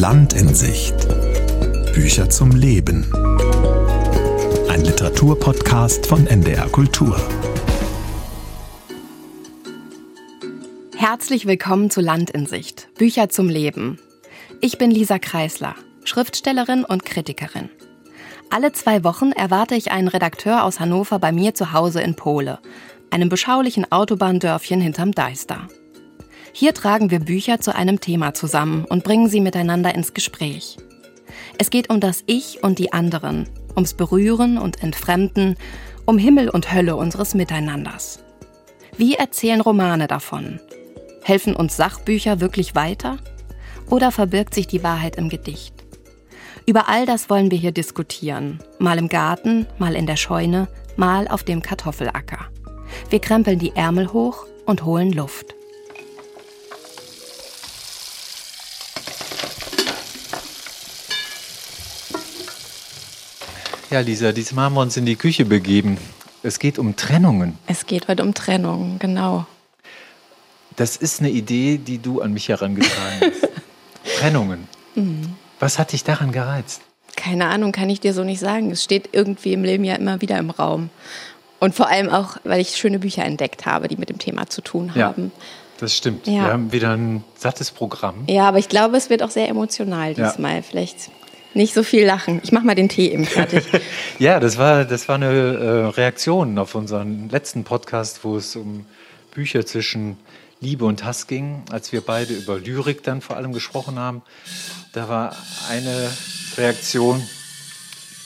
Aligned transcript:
Land 0.00 0.32
in 0.32 0.54
Sicht. 0.54 0.94
Bücher 1.92 2.30
zum 2.30 2.52
Leben. 2.52 3.12
Ein 4.70 4.82
Literaturpodcast 4.82 6.06
von 6.06 6.26
NDR 6.26 6.70
Kultur. 6.70 7.20
Herzlich 10.96 11.44
willkommen 11.44 11.90
zu 11.90 12.00
Land 12.00 12.30
in 12.30 12.46
Sicht. 12.46 12.88
Bücher 12.96 13.28
zum 13.28 13.50
Leben. 13.50 13.98
Ich 14.62 14.78
bin 14.78 14.90
Lisa 14.90 15.18
Kreisler, 15.18 15.74
Schriftstellerin 16.04 16.86
und 16.86 17.04
Kritikerin. 17.04 17.68
Alle 18.48 18.72
zwei 18.72 19.04
Wochen 19.04 19.32
erwarte 19.32 19.74
ich 19.74 19.92
einen 19.92 20.08
Redakteur 20.08 20.64
aus 20.64 20.80
Hannover 20.80 21.18
bei 21.18 21.30
mir 21.30 21.54
zu 21.54 21.74
Hause 21.74 22.00
in 22.00 22.14
Pole, 22.14 22.58
einem 23.10 23.28
beschaulichen 23.28 23.92
Autobahndörfchen 23.92 24.80
hinterm 24.80 25.12
Deister. 25.12 25.68
Hier 26.52 26.74
tragen 26.74 27.10
wir 27.10 27.20
Bücher 27.20 27.60
zu 27.60 27.74
einem 27.74 28.00
Thema 28.00 28.34
zusammen 28.34 28.84
und 28.84 29.04
bringen 29.04 29.28
sie 29.28 29.40
miteinander 29.40 29.94
ins 29.94 30.14
Gespräch. 30.14 30.76
Es 31.58 31.70
geht 31.70 31.90
um 31.90 32.00
das 32.00 32.24
Ich 32.26 32.62
und 32.62 32.78
die 32.78 32.92
anderen, 32.92 33.48
ums 33.76 33.94
Berühren 33.94 34.58
und 34.58 34.82
Entfremden, 34.82 35.56
um 36.06 36.18
Himmel 36.18 36.48
und 36.48 36.72
Hölle 36.72 36.96
unseres 36.96 37.34
Miteinanders. 37.34 38.20
Wie 38.96 39.14
erzählen 39.14 39.60
Romane 39.60 40.06
davon? 40.08 40.60
Helfen 41.22 41.54
uns 41.54 41.76
Sachbücher 41.76 42.40
wirklich 42.40 42.74
weiter? 42.74 43.18
Oder 43.88 44.10
verbirgt 44.10 44.54
sich 44.54 44.66
die 44.66 44.82
Wahrheit 44.82 45.16
im 45.16 45.28
Gedicht? 45.28 45.74
Über 46.66 46.88
all 46.88 47.06
das 47.06 47.30
wollen 47.30 47.50
wir 47.50 47.58
hier 47.58 47.72
diskutieren. 47.72 48.60
Mal 48.78 48.98
im 48.98 49.08
Garten, 49.08 49.66
mal 49.78 49.94
in 49.94 50.06
der 50.06 50.16
Scheune, 50.16 50.68
mal 50.96 51.28
auf 51.28 51.42
dem 51.44 51.62
Kartoffelacker. 51.62 52.46
Wir 53.08 53.20
krempeln 53.20 53.58
die 53.58 53.74
Ärmel 53.74 54.12
hoch 54.12 54.46
und 54.66 54.84
holen 54.84 55.12
Luft. 55.12 55.54
Ja, 63.90 63.98
Lisa, 63.98 64.30
diesmal 64.30 64.66
haben 64.66 64.74
wir 64.74 64.82
uns 64.82 64.96
in 64.96 65.04
die 65.04 65.16
Küche 65.16 65.44
begeben. 65.44 65.98
Es 66.44 66.60
geht 66.60 66.78
um 66.78 66.94
Trennungen. 66.94 67.58
Es 67.66 67.86
geht 67.86 68.06
heute 68.06 68.22
um 68.22 68.34
Trennungen, 68.34 69.00
genau. 69.00 69.46
Das 70.76 70.96
ist 70.96 71.18
eine 71.18 71.30
Idee, 71.30 71.76
die 71.76 71.98
du 71.98 72.20
an 72.20 72.32
mich 72.32 72.48
herangetragen 72.48 73.20
hast. 73.20 73.48
Trennungen. 74.18 74.68
Mhm. 74.94 75.34
Was 75.58 75.80
hat 75.80 75.90
dich 75.90 76.04
daran 76.04 76.30
gereizt? 76.30 76.82
Keine 77.16 77.46
Ahnung, 77.46 77.72
kann 77.72 77.90
ich 77.90 77.98
dir 77.98 78.14
so 78.14 78.22
nicht 78.22 78.38
sagen. 78.38 78.70
Es 78.70 78.84
steht 78.84 79.08
irgendwie 79.10 79.54
im 79.54 79.64
Leben 79.64 79.82
ja 79.82 79.96
immer 79.96 80.20
wieder 80.20 80.38
im 80.38 80.50
Raum. 80.50 80.90
Und 81.58 81.74
vor 81.74 81.88
allem 81.88 82.10
auch, 82.10 82.36
weil 82.44 82.60
ich 82.60 82.76
schöne 82.76 83.00
Bücher 83.00 83.24
entdeckt 83.24 83.66
habe, 83.66 83.88
die 83.88 83.96
mit 83.96 84.08
dem 84.08 84.18
Thema 84.18 84.48
zu 84.48 84.62
tun 84.62 84.94
haben. 84.94 85.32
Ja, 85.36 85.44
das 85.78 85.96
stimmt. 85.96 86.28
Ja. 86.28 86.44
Wir 86.44 86.52
haben 86.52 86.70
wieder 86.70 86.96
ein 86.96 87.24
sattes 87.36 87.72
Programm. 87.72 88.22
Ja, 88.28 88.46
aber 88.46 88.58
ich 88.58 88.68
glaube, 88.68 88.96
es 88.96 89.10
wird 89.10 89.24
auch 89.24 89.30
sehr 89.30 89.48
emotional 89.48 90.14
diesmal. 90.14 90.56
Ja. 90.56 90.62
Vielleicht 90.62 91.10
nicht 91.54 91.74
so 91.74 91.82
viel 91.82 92.04
lachen. 92.04 92.40
Ich 92.42 92.52
mache 92.52 92.64
mal 92.64 92.74
den 92.74 92.88
Tee 92.88 93.10
eben 93.10 93.24
fertig. 93.24 93.64
ja, 94.18 94.40
das 94.40 94.58
war, 94.58 94.84
das 94.84 95.08
war 95.08 95.16
eine 95.16 95.26
äh, 95.26 95.86
Reaktion 95.86 96.58
auf 96.58 96.74
unseren 96.74 97.28
letzten 97.28 97.64
Podcast, 97.64 98.24
wo 98.24 98.36
es 98.36 98.56
um 98.56 98.86
Bücher 99.34 99.64
zwischen 99.66 100.16
Liebe 100.60 100.84
und 100.84 101.04
Hass 101.04 101.26
ging, 101.26 101.62
als 101.70 101.92
wir 101.92 102.02
beide 102.02 102.34
über 102.34 102.58
Lyrik 102.58 103.02
dann 103.02 103.20
vor 103.20 103.36
allem 103.36 103.52
gesprochen 103.52 103.98
haben. 103.98 104.22
Da 104.92 105.08
war 105.08 105.34
eine 105.70 106.10
Reaktion, 106.56 107.22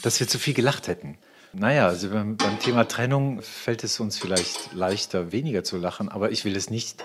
dass 0.02 0.18
wir 0.18 0.26
zu 0.26 0.38
viel 0.38 0.54
gelacht 0.54 0.88
hätten. 0.88 1.16
Naja, 1.52 1.86
also 1.86 2.10
beim, 2.10 2.36
beim 2.36 2.58
Thema 2.58 2.88
Trennung 2.88 3.40
fällt 3.40 3.84
es 3.84 4.00
uns 4.00 4.18
vielleicht 4.18 4.72
leichter, 4.74 5.30
weniger 5.30 5.62
zu 5.62 5.76
lachen, 5.76 6.08
aber 6.08 6.32
ich 6.32 6.44
will 6.44 6.56
es 6.56 6.68
nicht 6.68 6.96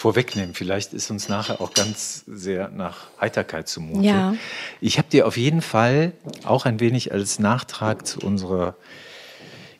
vorwegnehmen. 0.00 0.54
Vielleicht 0.54 0.94
ist 0.94 1.10
uns 1.10 1.28
nachher 1.28 1.60
auch 1.60 1.74
ganz 1.74 2.24
sehr 2.26 2.70
nach 2.70 3.08
Heiterkeit 3.20 3.68
zumute. 3.68 4.06
Ja. 4.06 4.34
Ich 4.80 4.96
habe 4.96 5.08
dir 5.10 5.26
auf 5.26 5.36
jeden 5.36 5.60
Fall 5.60 6.12
auch 6.42 6.64
ein 6.64 6.80
wenig 6.80 7.12
als 7.12 7.38
Nachtrag 7.38 8.06
zu 8.06 8.20
unserer 8.20 8.76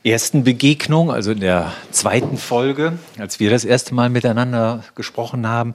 ersten 0.05 0.45
Begegnung, 0.45 1.11
also 1.11 1.31
in 1.33 1.41
der 1.41 1.73
zweiten 1.91 2.37
Folge, 2.37 2.99
als 3.19 3.41
wir 3.41 3.49
das 3.49 3.65
erste 3.65 3.95
Mal 3.95 4.11
miteinander 4.11 4.85
gesprochen 4.95 5.49
haben, 5.49 5.75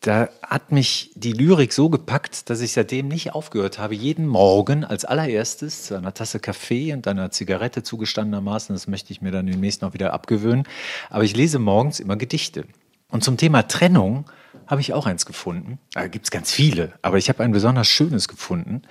da 0.00 0.30
hat 0.42 0.72
mich 0.72 1.10
die 1.14 1.32
Lyrik 1.32 1.74
so 1.74 1.90
gepackt, 1.90 2.48
dass 2.48 2.62
ich 2.62 2.72
seitdem 2.72 3.08
nicht 3.08 3.34
aufgehört 3.34 3.78
habe, 3.78 3.94
jeden 3.94 4.26
Morgen 4.26 4.82
als 4.82 5.04
allererstes 5.04 5.84
zu 5.84 5.94
einer 5.94 6.14
Tasse 6.14 6.40
Kaffee 6.40 6.94
und 6.94 7.06
einer 7.06 7.30
Zigarette 7.30 7.82
zugestandenermaßen, 7.82 8.74
das 8.74 8.88
möchte 8.88 9.12
ich 9.12 9.20
mir 9.20 9.30
dann 9.30 9.46
demnächst 9.46 9.82
noch 9.82 9.92
wieder 9.92 10.14
abgewöhnen, 10.14 10.64
aber 11.10 11.24
ich 11.24 11.36
lese 11.36 11.58
morgens 11.58 12.00
immer 12.00 12.16
Gedichte. 12.16 12.64
Und 13.12 13.22
zum 13.22 13.36
Thema 13.36 13.68
Trennung 13.68 14.24
habe 14.66 14.80
ich 14.80 14.94
auch 14.94 15.04
eins 15.04 15.26
gefunden. 15.26 15.78
Da 15.92 16.08
gibt 16.08 16.24
es 16.24 16.30
ganz 16.30 16.50
viele, 16.50 16.98
aber 17.02 17.18
ich 17.18 17.28
habe 17.28 17.44
ein 17.44 17.52
besonders 17.52 17.86
schönes 17.86 18.26
gefunden. 18.26 18.82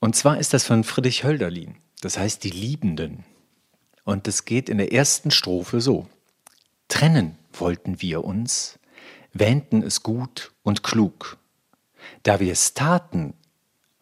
Und 0.00 0.16
zwar 0.16 0.38
ist 0.38 0.54
das 0.54 0.64
von 0.64 0.84
Friedrich 0.84 1.22
Hölderlin. 1.22 1.76
Das 2.00 2.16
heißt 2.18 2.42
Die 2.42 2.50
Liebenden. 2.50 3.24
Und 4.04 4.26
es 4.26 4.46
geht 4.46 4.70
in 4.70 4.78
der 4.78 4.90
ersten 4.92 5.30
Strophe 5.30 5.82
so. 5.82 6.08
Trennen 6.88 7.36
wollten 7.52 8.00
wir 8.00 8.24
uns, 8.24 8.78
wähnten 9.34 9.82
es 9.82 10.02
gut 10.02 10.52
und 10.62 10.82
klug. 10.82 11.36
Da 12.22 12.40
wir 12.40 12.52
es 12.52 12.72
taten, 12.72 13.34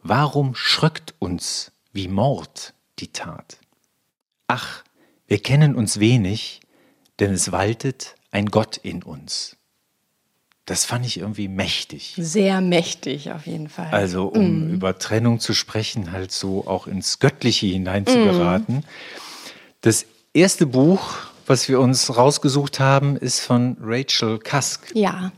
warum 0.00 0.54
schröckt 0.54 1.12
uns 1.18 1.72
wie 1.92 2.06
Mord 2.06 2.72
die 3.00 3.08
Tat? 3.08 3.58
Ach, 4.46 4.84
wir 5.26 5.42
kennen 5.42 5.74
uns 5.74 5.98
wenig, 5.98 6.60
denn 7.18 7.32
es 7.32 7.50
waltet 7.50 8.14
ein 8.34 8.46
Gott 8.46 8.76
in 8.76 9.02
uns. 9.02 9.56
Das 10.66 10.84
fand 10.84 11.06
ich 11.06 11.20
irgendwie 11.20 11.46
mächtig. 11.46 12.14
Sehr 12.18 12.60
mächtig, 12.60 13.30
auf 13.30 13.46
jeden 13.46 13.68
Fall. 13.68 13.90
Also, 13.92 14.26
um 14.26 14.70
mm. 14.70 14.74
über 14.74 14.98
Trennung 14.98 15.38
zu 15.38 15.52
sprechen, 15.54 16.10
halt 16.10 16.32
so 16.32 16.66
auch 16.66 16.86
ins 16.86 17.18
Göttliche 17.20 17.66
hineinzugeraten. 17.66 18.78
Mm. 18.78 18.84
Das 19.82 20.06
erste 20.32 20.66
Buch, 20.66 21.16
was 21.46 21.68
wir 21.68 21.80
uns 21.80 22.16
rausgesucht 22.16 22.80
haben, 22.80 23.16
ist 23.16 23.40
von 23.40 23.76
Rachel 23.80 24.38
Cusk. 24.38 24.90
Ja. 24.94 25.30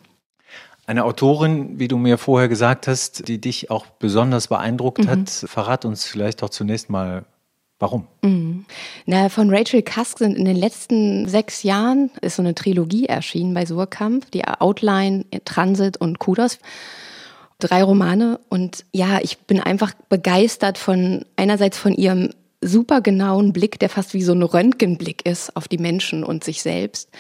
Eine 0.87 1.05
Autorin, 1.05 1.81
wie 1.81 1.89
du 1.89 1.99
mir 1.99 2.17
vorher 2.17 2.49
gesagt 2.49 2.87
hast, 2.87 3.27
die 3.27 3.41
dich 3.41 3.71
auch 3.71 3.87
besonders 3.87 4.47
beeindruckt 4.47 5.05
mhm. 5.05 5.09
hat. 5.09 5.29
Verrat 5.29 5.85
uns 5.85 6.05
vielleicht 6.05 6.43
doch 6.43 6.51
zunächst 6.51 6.89
mal, 6.89 7.25
Warum? 7.79 8.07
Mhm. 8.23 8.65
Na, 9.05 9.29
von 9.29 9.51
Rachel 9.51 9.83
Cusk 9.83 10.19
sind 10.19 10.37
in 10.37 10.47
den 10.47 10.57
letzten 10.57 11.29
sechs 11.29 11.63
Jahren 11.63 12.11
ist 12.23 12.37
so 12.37 12.43
eine 12.43 12.55
Trilogie 12.55 13.07
erschienen 13.07 13.53
bei 13.53 13.67
Surkamp, 13.67 14.31
die 14.31 14.45
Outline, 14.47 15.27
Transit 15.45 15.99
und 15.99 16.19
Kudos. 16.19 16.59
Drei 17.59 17.83
Romane 17.83 18.41
und 18.49 18.85
ja, 18.93 19.19
ich 19.23 19.39
bin 19.39 19.61
einfach 19.61 19.93
begeistert 20.09 20.77
von 20.79 21.25
einerseits 21.37 21.79
von 21.79 21.95
ihrem 21.95 22.31
super 22.61 23.01
genauen 23.01 23.53
Blick, 23.53 23.79
der 23.79 23.89
fast 23.89 24.15
wie 24.15 24.23
so 24.23 24.33
ein 24.33 24.43
Röntgenblick 24.43 25.27
ist 25.27 25.57
auf 25.57 25.69
die 25.69 25.79
Menschen 25.79 26.25
und 26.25 26.45
sich 26.45 26.63
selbst 26.63 27.11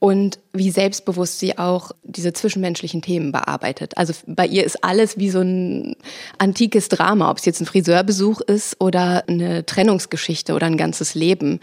und 0.00 0.38
wie 0.54 0.70
selbstbewusst 0.70 1.38
sie 1.38 1.58
auch 1.58 1.92
diese 2.02 2.32
zwischenmenschlichen 2.32 3.02
Themen 3.02 3.32
bearbeitet. 3.32 3.98
Also 3.98 4.14
bei 4.26 4.46
ihr 4.46 4.64
ist 4.64 4.82
alles 4.82 5.18
wie 5.18 5.28
so 5.28 5.42
ein 5.42 5.94
antikes 6.38 6.88
Drama, 6.88 7.30
ob 7.30 7.36
es 7.36 7.44
jetzt 7.44 7.60
ein 7.60 7.66
Friseurbesuch 7.66 8.40
ist 8.40 8.80
oder 8.80 9.28
eine 9.28 9.64
Trennungsgeschichte 9.66 10.54
oder 10.54 10.66
ein 10.66 10.78
ganzes 10.78 11.14
Leben. 11.14 11.60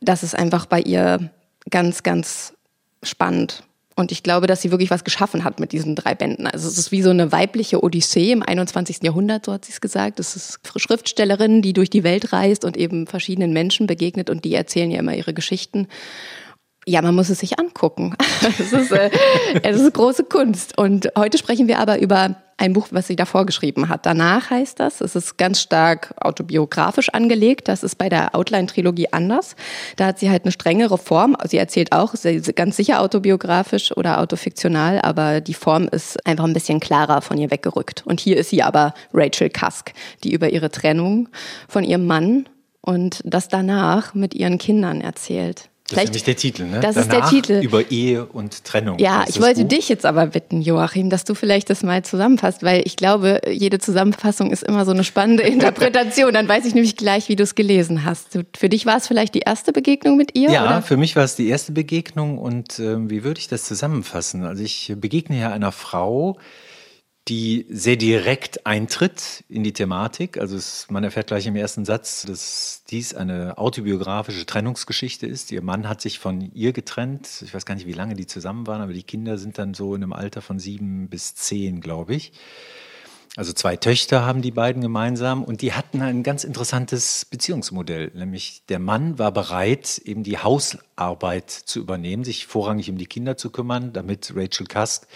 Das 0.00 0.22
ist 0.22 0.34
einfach 0.34 0.64
bei 0.64 0.80
ihr 0.80 1.30
ganz, 1.68 2.02
ganz 2.02 2.54
spannend. 3.02 3.62
Und 3.94 4.10
ich 4.10 4.22
glaube, 4.22 4.46
dass 4.46 4.62
sie 4.62 4.70
wirklich 4.70 4.90
was 4.90 5.04
geschaffen 5.04 5.44
hat 5.44 5.60
mit 5.60 5.72
diesen 5.72 5.94
drei 5.94 6.14
Bänden. 6.14 6.46
Also 6.46 6.68
es 6.68 6.78
ist 6.78 6.92
wie 6.92 7.02
so 7.02 7.10
eine 7.10 7.30
weibliche 7.30 7.82
Odyssee 7.82 8.32
im 8.32 8.42
21. 8.42 9.02
Jahrhundert, 9.02 9.44
so 9.44 9.52
hat 9.52 9.66
sie 9.66 9.72
es 9.72 9.82
gesagt. 9.82 10.18
Es 10.18 10.34
ist 10.34 10.60
Schriftstellerin, 10.76 11.60
die 11.60 11.74
durch 11.74 11.90
die 11.90 12.04
Welt 12.04 12.32
reist 12.32 12.64
und 12.64 12.76
eben 12.76 13.06
verschiedenen 13.06 13.52
Menschen 13.52 13.86
begegnet 13.86 14.30
und 14.30 14.46
die 14.46 14.54
erzählen 14.54 14.90
ja 14.90 14.98
immer 14.98 15.14
ihre 15.14 15.34
Geschichten. 15.34 15.88
Ja, 16.88 17.02
man 17.02 17.16
muss 17.16 17.30
es 17.30 17.40
sich 17.40 17.58
angucken. 17.58 18.14
es, 18.60 18.72
ist, 18.72 18.92
äh, 18.92 19.10
es 19.64 19.80
ist 19.80 19.92
große 19.92 20.22
Kunst. 20.24 20.78
Und 20.78 21.10
heute 21.18 21.36
sprechen 21.36 21.66
wir 21.66 21.80
aber 21.80 21.98
über 21.98 22.36
ein 22.58 22.72
Buch, 22.72 22.86
was 22.92 23.08
sie 23.08 23.16
davor 23.16 23.44
geschrieben 23.44 23.88
hat. 23.88 24.06
Danach 24.06 24.50
heißt 24.50 24.78
das, 24.78 25.00
es 25.00 25.16
ist 25.16 25.36
ganz 25.36 25.60
stark 25.60 26.14
autobiografisch 26.20 27.08
angelegt. 27.10 27.66
Das 27.66 27.82
ist 27.82 27.96
bei 27.96 28.08
der 28.08 28.36
Outline-Trilogie 28.36 29.12
anders. 29.12 29.56
Da 29.96 30.06
hat 30.06 30.20
sie 30.20 30.30
halt 30.30 30.44
eine 30.44 30.52
strengere 30.52 30.96
Form. 30.96 31.36
Sie 31.44 31.58
erzählt 31.58 31.90
auch, 31.90 32.14
ist 32.14 32.56
ganz 32.56 32.76
sicher 32.76 33.00
autobiografisch 33.00 33.94
oder 33.96 34.20
autofiktional, 34.20 35.00
aber 35.00 35.40
die 35.40 35.54
Form 35.54 35.88
ist 35.88 36.24
einfach 36.24 36.44
ein 36.44 36.54
bisschen 36.54 36.78
klarer 36.78 37.20
von 37.20 37.36
ihr 37.36 37.50
weggerückt. 37.50 38.04
Und 38.06 38.20
hier 38.20 38.36
ist 38.36 38.50
sie 38.50 38.62
aber 38.62 38.94
Rachel 39.12 39.50
Cusk, 39.50 39.92
die 40.22 40.32
über 40.32 40.50
ihre 40.50 40.70
Trennung 40.70 41.28
von 41.68 41.82
ihrem 41.82 42.06
Mann 42.06 42.48
und 42.80 43.20
das 43.24 43.48
danach 43.48 44.14
mit 44.14 44.34
ihren 44.34 44.58
Kindern 44.58 45.00
erzählt. 45.00 45.68
Das 45.88 45.98
ist 45.98 46.08
nämlich 46.08 46.24
der 46.24 46.36
Titel, 46.36 46.64
ne? 46.64 46.80
Das 46.80 46.96
Danach 46.96 47.06
ist 47.06 47.12
der 47.12 47.26
Titel. 47.28 47.64
Über 47.64 47.90
Ehe 47.90 48.26
und 48.26 48.64
Trennung. 48.64 48.98
Ja, 48.98 49.24
ich 49.28 49.40
wollte 49.40 49.62
Buch. 49.62 49.68
dich 49.68 49.88
jetzt 49.88 50.04
aber 50.04 50.26
bitten, 50.26 50.60
Joachim, 50.60 51.10
dass 51.10 51.24
du 51.24 51.34
vielleicht 51.34 51.70
das 51.70 51.84
mal 51.84 52.02
zusammenfasst, 52.04 52.64
weil 52.64 52.82
ich 52.84 52.96
glaube, 52.96 53.40
jede 53.48 53.78
Zusammenfassung 53.78 54.50
ist 54.50 54.64
immer 54.64 54.84
so 54.84 54.90
eine 54.90 55.04
spannende 55.04 55.42
Interpretation. 55.44 56.32
Dann 56.32 56.48
weiß 56.48 56.64
ich 56.64 56.74
nämlich 56.74 56.96
gleich, 56.96 57.28
wie 57.28 57.36
du 57.36 57.44
es 57.44 57.54
gelesen 57.54 58.04
hast. 58.04 58.38
Für 58.56 58.68
dich 58.68 58.84
war 58.84 58.96
es 58.96 59.06
vielleicht 59.06 59.34
die 59.34 59.40
erste 59.40 59.72
Begegnung 59.72 60.16
mit 60.16 60.36
ihr? 60.36 60.50
Ja, 60.50 60.64
oder? 60.64 60.82
für 60.82 60.96
mich 60.96 61.14
war 61.14 61.24
es 61.24 61.36
die 61.36 61.48
erste 61.48 61.70
Begegnung 61.70 62.38
und 62.38 62.80
äh, 62.80 63.08
wie 63.08 63.22
würde 63.22 63.38
ich 63.38 63.46
das 63.46 63.62
zusammenfassen? 63.64 64.44
Also 64.44 64.64
ich 64.64 64.92
begegne 64.96 65.38
ja 65.38 65.52
einer 65.52 65.70
Frau, 65.70 66.38
die 67.28 67.66
sehr 67.68 67.96
direkt 67.96 68.66
eintritt 68.66 69.44
in 69.48 69.64
die 69.64 69.72
Thematik. 69.72 70.38
Also 70.38 70.56
es, 70.56 70.86
man 70.90 71.02
erfährt 71.02 71.26
gleich 71.26 71.46
im 71.46 71.56
ersten 71.56 71.84
Satz, 71.84 72.22
dass 72.22 72.84
dies 72.88 73.14
eine 73.14 73.58
autobiografische 73.58 74.46
Trennungsgeschichte 74.46 75.26
ist. 75.26 75.50
Ihr 75.50 75.62
Mann 75.62 75.88
hat 75.88 76.00
sich 76.00 76.20
von 76.20 76.52
ihr 76.54 76.72
getrennt. 76.72 77.42
Ich 77.44 77.52
weiß 77.52 77.66
gar 77.66 77.74
nicht, 77.74 77.86
wie 77.86 77.92
lange 77.92 78.14
die 78.14 78.28
zusammen 78.28 78.66
waren, 78.68 78.80
aber 78.80 78.92
die 78.92 79.02
Kinder 79.02 79.38
sind 79.38 79.58
dann 79.58 79.74
so 79.74 79.94
in 79.96 80.04
einem 80.04 80.12
Alter 80.12 80.40
von 80.40 80.60
sieben 80.60 81.08
bis 81.08 81.34
zehn, 81.34 81.80
glaube 81.80 82.14
ich. 82.14 82.32
Also 83.36 83.52
zwei 83.52 83.76
Töchter 83.76 84.24
haben 84.24 84.40
die 84.40 84.52
beiden 84.52 84.80
gemeinsam 84.80 85.44
und 85.44 85.60
die 85.60 85.74
hatten 85.74 86.00
ein 86.00 86.22
ganz 86.22 86.42
interessantes 86.42 87.26
Beziehungsmodell. 87.26 88.12
Nämlich 88.14 88.62
der 88.68 88.78
Mann 88.78 89.18
war 89.18 89.30
bereit, 89.30 90.00
eben 90.04 90.22
die 90.22 90.38
Hausarbeit 90.38 91.50
zu 91.50 91.80
übernehmen, 91.80 92.24
sich 92.24 92.46
vorrangig 92.46 92.88
um 92.88 92.96
die 92.96 93.06
Kinder 93.06 93.36
zu 93.36 93.50
kümmern, 93.50 93.92
damit 93.92 94.32
Rachel 94.34 94.66
Cusk 94.66 95.06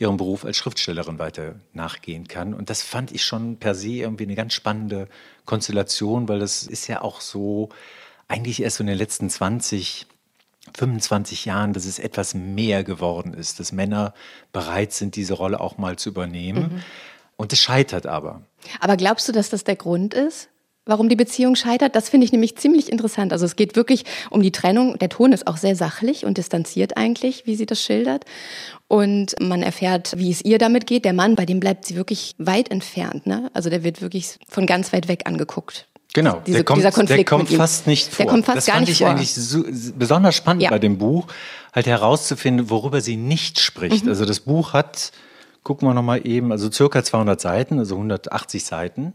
ihrem 0.00 0.16
Beruf 0.16 0.44
als 0.44 0.56
Schriftstellerin 0.56 1.18
weiter 1.18 1.56
nachgehen 1.74 2.26
kann. 2.26 2.54
Und 2.54 2.70
das 2.70 2.82
fand 2.82 3.12
ich 3.12 3.22
schon 3.22 3.58
per 3.58 3.74
se 3.74 3.90
irgendwie 3.90 4.24
eine 4.24 4.34
ganz 4.34 4.54
spannende 4.54 5.08
Konstellation, 5.44 6.26
weil 6.26 6.40
das 6.40 6.62
ist 6.62 6.86
ja 6.88 7.02
auch 7.02 7.20
so 7.20 7.68
eigentlich 8.26 8.62
erst 8.62 8.78
so 8.78 8.82
in 8.82 8.86
den 8.86 8.96
letzten 8.96 9.28
20, 9.28 10.06
25 10.74 11.44
Jahren, 11.44 11.74
dass 11.74 11.84
es 11.84 11.98
etwas 11.98 12.32
mehr 12.32 12.82
geworden 12.82 13.34
ist, 13.34 13.60
dass 13.60 13.72
Männer 13.72 14.14
bereit 14.52 14.92
sind, 14.92 15.16
diese 15.16 15.34
Rolle 15.34 15.60
auch 15.60 15.76
mal 15.76 15.96
zu 15.96 16.08
übernehmen. 16.08 16.74
Mhm. 16.74 16.82
Und 17.36 17.52
es 17.52 17.60
scheitert 17.60 18.06
aber. 18.06 18.42
Aber 18.80 18.96
glaubst 18.96 19.28
du, 19.28 19.32
dass 19.32 19.50
das 19.50 19.64
der 19.64 19.76
Grund 19.76 20.14
ist? 20.14 20.48
Warum 20.90 21.08
die 21.08 21.16
Beziehung 21.16 21.56
scheitert. 21.56 21.96
Das 21.96 22.10
finde 22.10 22.26
ich 22.26 22.32
nämlich 22.32 22.56
ziemlich 22.56 22.92
interessant. 22.92 23.32
Also 23.32 23.46
es 23.46 23.56
geht 23.56 23.76
wirklich 23.76 24.04
um 24.28 24.42
die 24.42 24.52
Trennung. 24.52 24.98
Der 24.98 25.08
Ton 25.08 25.32
ist 25.32 25.46
auch 25.46 25.56
sehr 25.56 25.76
sachlich 25.76 26.26
und 26.26 26.36
distanziert 26.36 26.96
eigentlich, 26.98 27.46
wie 27.46 27.56
sie 27.56 27.66
das 27.66 27.80
schildert. 27.80 28.24
Und 28.88 29.36
man 29.40 29.62
erfährt, 29.62 30.18
wie 30.18 30.30
es 30.30 30.44
ihr 30.44 30.58
damit 30.58 30.86
geht. 30.86 31.04
Der 31.04 31.12
Mann, 31.12 31.36
bei 31.36 31.46
dem 31.46 31.60
bleibt 31.60 31.86
sie 31.86 31.96
wirklich 31.96 32.34
weit 32.38 32.70
entfernt. 32.70 33.26
Ne? 33.26 33.50
Also 33.54 33.70
der 33.70 33.84
wird 33.84 34.02
wirklich 34.02 34.38
von 34.48 34.66
ganz 34.66 34.92
weit 34.92 35.08
weg 35.08 35.22
angeguckt. 35.26 35.86
Genau, 36.12 36.42
Diese, 36.44 36.58
der 36.58 36.64
kommt, 36.64 36.78
dieser 36.78 36.90
Konflikt 36.90 37.30
der 37.30 37.38
kommt 37.38 37.50
fast 37.50 37.86
nicht 37.86 38.12
vor. 38.12 38.24
Der 38.24 38.32
kommt 38.32 38.44
fast 38.44 38.58
das 38.58 38.66
gar 38.66 38.74
fand 38.76 38.88
nicht 38.88 39.00
ich 39.00 39.06
vor. 39.06 39.10
eigentlich 39.10 39.32
so, 39.32 39.62
besonders 39.96 40.34
spannend 40.34 40.64
ja. 40.64 40.70
bei 40.70 40.80
dem 40.80 40.98
Buch, 40.98 41.28
halt 41.72 41.86
herauszufinden, 41.86 42.68
worüber 42.68 43.00
sie 43.00 43.16
nicht 43.16 43.60
spricht. 43.60 44.04
Mhm. 44.04 44.10
Also 44.10 44.24
das 44.24 44.40
Buch 44.40 44.72
hat, 44.72 45.12
gucken 45.62 45.86
wir 45.86 45.94
nochmal 45.94 46.26
eben, 46.26 46.50
also 46.50 46.70
circa 46.70 47.04
200 47.04 47.40
Seiten, 47.40 47.78
also 47.78 47.94
180 47.94 48.64
Seiten. 48.64 49.12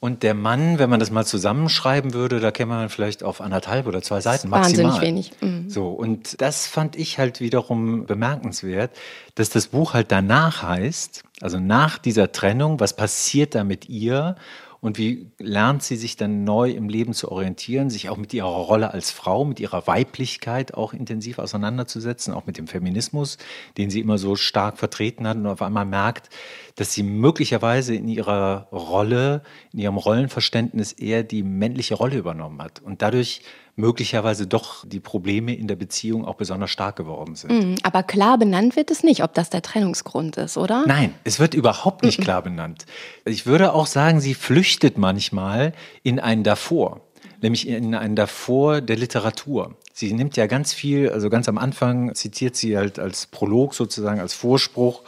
Und 0.00 0.22
der 0.22 0.32
Mann, 0.32 0.78
wenn 0.78 0.88
man 0.88 0.98
das 0.98 1.10
mal 1.10 1.26
zusammenschreiben 1.26 2.14
würde, 2.14 2.40
da 2.40 2.50
käme 2.50 2.74
man 2.74 2.88
vielleicht 2.88 3.22
auf 3.22 3.42
anderthalb 3.42 3.86
oder 3.86 4.00
zwei 4.00 4.22
Seiten 4.22 4.48
maximal. 4.48 4.94
Wahnsinnig 4.94 5.02
wenig. 5.02 5.32
Mhm. 5.42 5.68
So, 5.68 5.90
und 5.90 6.40
das 6.40 6.66
fand 6.66 6.96
ich 6.96 7.18
halt 7.18 7.40
wiederum 7.40 8.06
bemerkenswert, 8.06 8.92
dass 9.34 9.50
das 9.50 9.68
Buch 9.68 9.92
halt 9.92 10.10
danach 10.10 10.62
heißt, 10.62 11.22
also 11.42 11.60
nach 11.60 11.98
dieser 11.98 12.32
Trennung, 12.32 12.80
was 12.80 12.96
passiert 12.96 13.54
da 13.54 13.62
mit 13.62 13.90
ihr 13.90 14.36
und 14.80 14.96
wie 14.96 15.30
lernt 15.38 15.82
sie 15.82 15.96
sich 15.96 16.16
dann 16.16 16.44
neu 16.44 16.70
im 16.70 16.88
Leben 16.88 17.12
zu 17.12 17.30
orientieren, 17.30 17.90
sich 17.90 18.08
auch 18.08 18.16
mit 18.16 18.32
ihrer 18.32 18.48
Rolle 18.48 18.92
als 18.92 19.10
Frau, 19.10 19.44
mit 19.44 19.60
ihrer 19.60 19.86
Weiblichkeit 19.86 20.72
auch 20.74 20.94
intensiv 20.94 21.38
auseinanderzusetzen, 21.38 22.32
auch 22.32 22.46
mit 22.46 22.56
dem 22.56 22.66
Feminismus, 22.66 23.36
den 23.76 23.90
sie 23.90 24.00
immer 24.00 24.16
so 24.16 24.36
stark 24.36 24.78
vertreten 24.78 25.26
hat 25.28 25.36
und 25.36 25.46
auf 25.46 25.60
einmal 25.60 25.84
merkt, 25.84 26.30
dass 26.76 26.94
sie 26.94 27.02
möglicherweise 27.02 27.94
in 27.94 28.08
ihrer 28.08 28.68
Rolle, 28.72 29.42
in 29.72 29.80
ihrem 29.80 29.98
Rollenverständnis 29.98 30.92
eher 30.92 31.24
die 31.24 31.42
männliche 31.42 31.94
Rolle 31.94 32.16
übernommen 32.16 32.62
hat. 32.62 32.80
Und 32.80 33.02
dadurch 33.02 33.42
möglicherweise 33.80 34.46
doch 34.46 34.84
die 34.86 35.00
Probleme 35.00 35.54
in 35.54 35.66
der 35.66 35.76
Beziehung 35.76 36.24
auch 36.24 36.36
besonders 36.36 36.70
stark 36.70 36.96
geworden 36.96 37.34
sind. 37.34 37.50
Mhm, 37.50 37.74
aber 37.82 38.02
klar 38.02 38.38
benannt 38.38 38.76
wird 38.76 38.90
es 38.90 39.02
nicht, 39.02 39.22
ob 39.24 39.34
das 39.34 39.50
der 39.50 39.62
Trennungsgrund 39.62 40.36
ist, 40.36 40.56
oder? 40.56 40.84
Nein, 40.86 41.14
es 41.24 41.40
wird 41.40 41.54
überhaupt 41.54 42.04
nicht 42.04 42.18
mhm. 42.18 42.24
klar 42.24 42.42
benannt. 42.42 42.86
Ich 43.24 43.46
würde 43.46 43.72
auch 43.72 43.86
sagen, 43.86 44.20
sie 44.20 44.34
flüchtet 44.34 44.98
manchmal 44.98 45.72
in 46.02 46.20
ein 46.20 46.44
Davor, 46.44 47.00
nämlich 47.42 47.66
in 47.66 47.94
ein 47.94 48.14
Davor 48.14 48.80
der 48.80 48.96
Literatur. 48.96 49.76
Sie 49.92 50.12
nimmt 50.12 50.36
ja 50.36 50.46
ganz 50.46 50.72
viel, 50.72 51.10
also 51.10 51.28
ganz 51.30 51.48
am 51.48 51.58
Anfang 51.58 52.14
zitiert 52.14 52.56
sie 52.56 52.76
halt 52.76 52.98
als 52.98 53.26
Prolog 53.26 53.74
sozusagen, 53.74 54.20
als 54.20 54.34
Vorspruch 54.34 55.02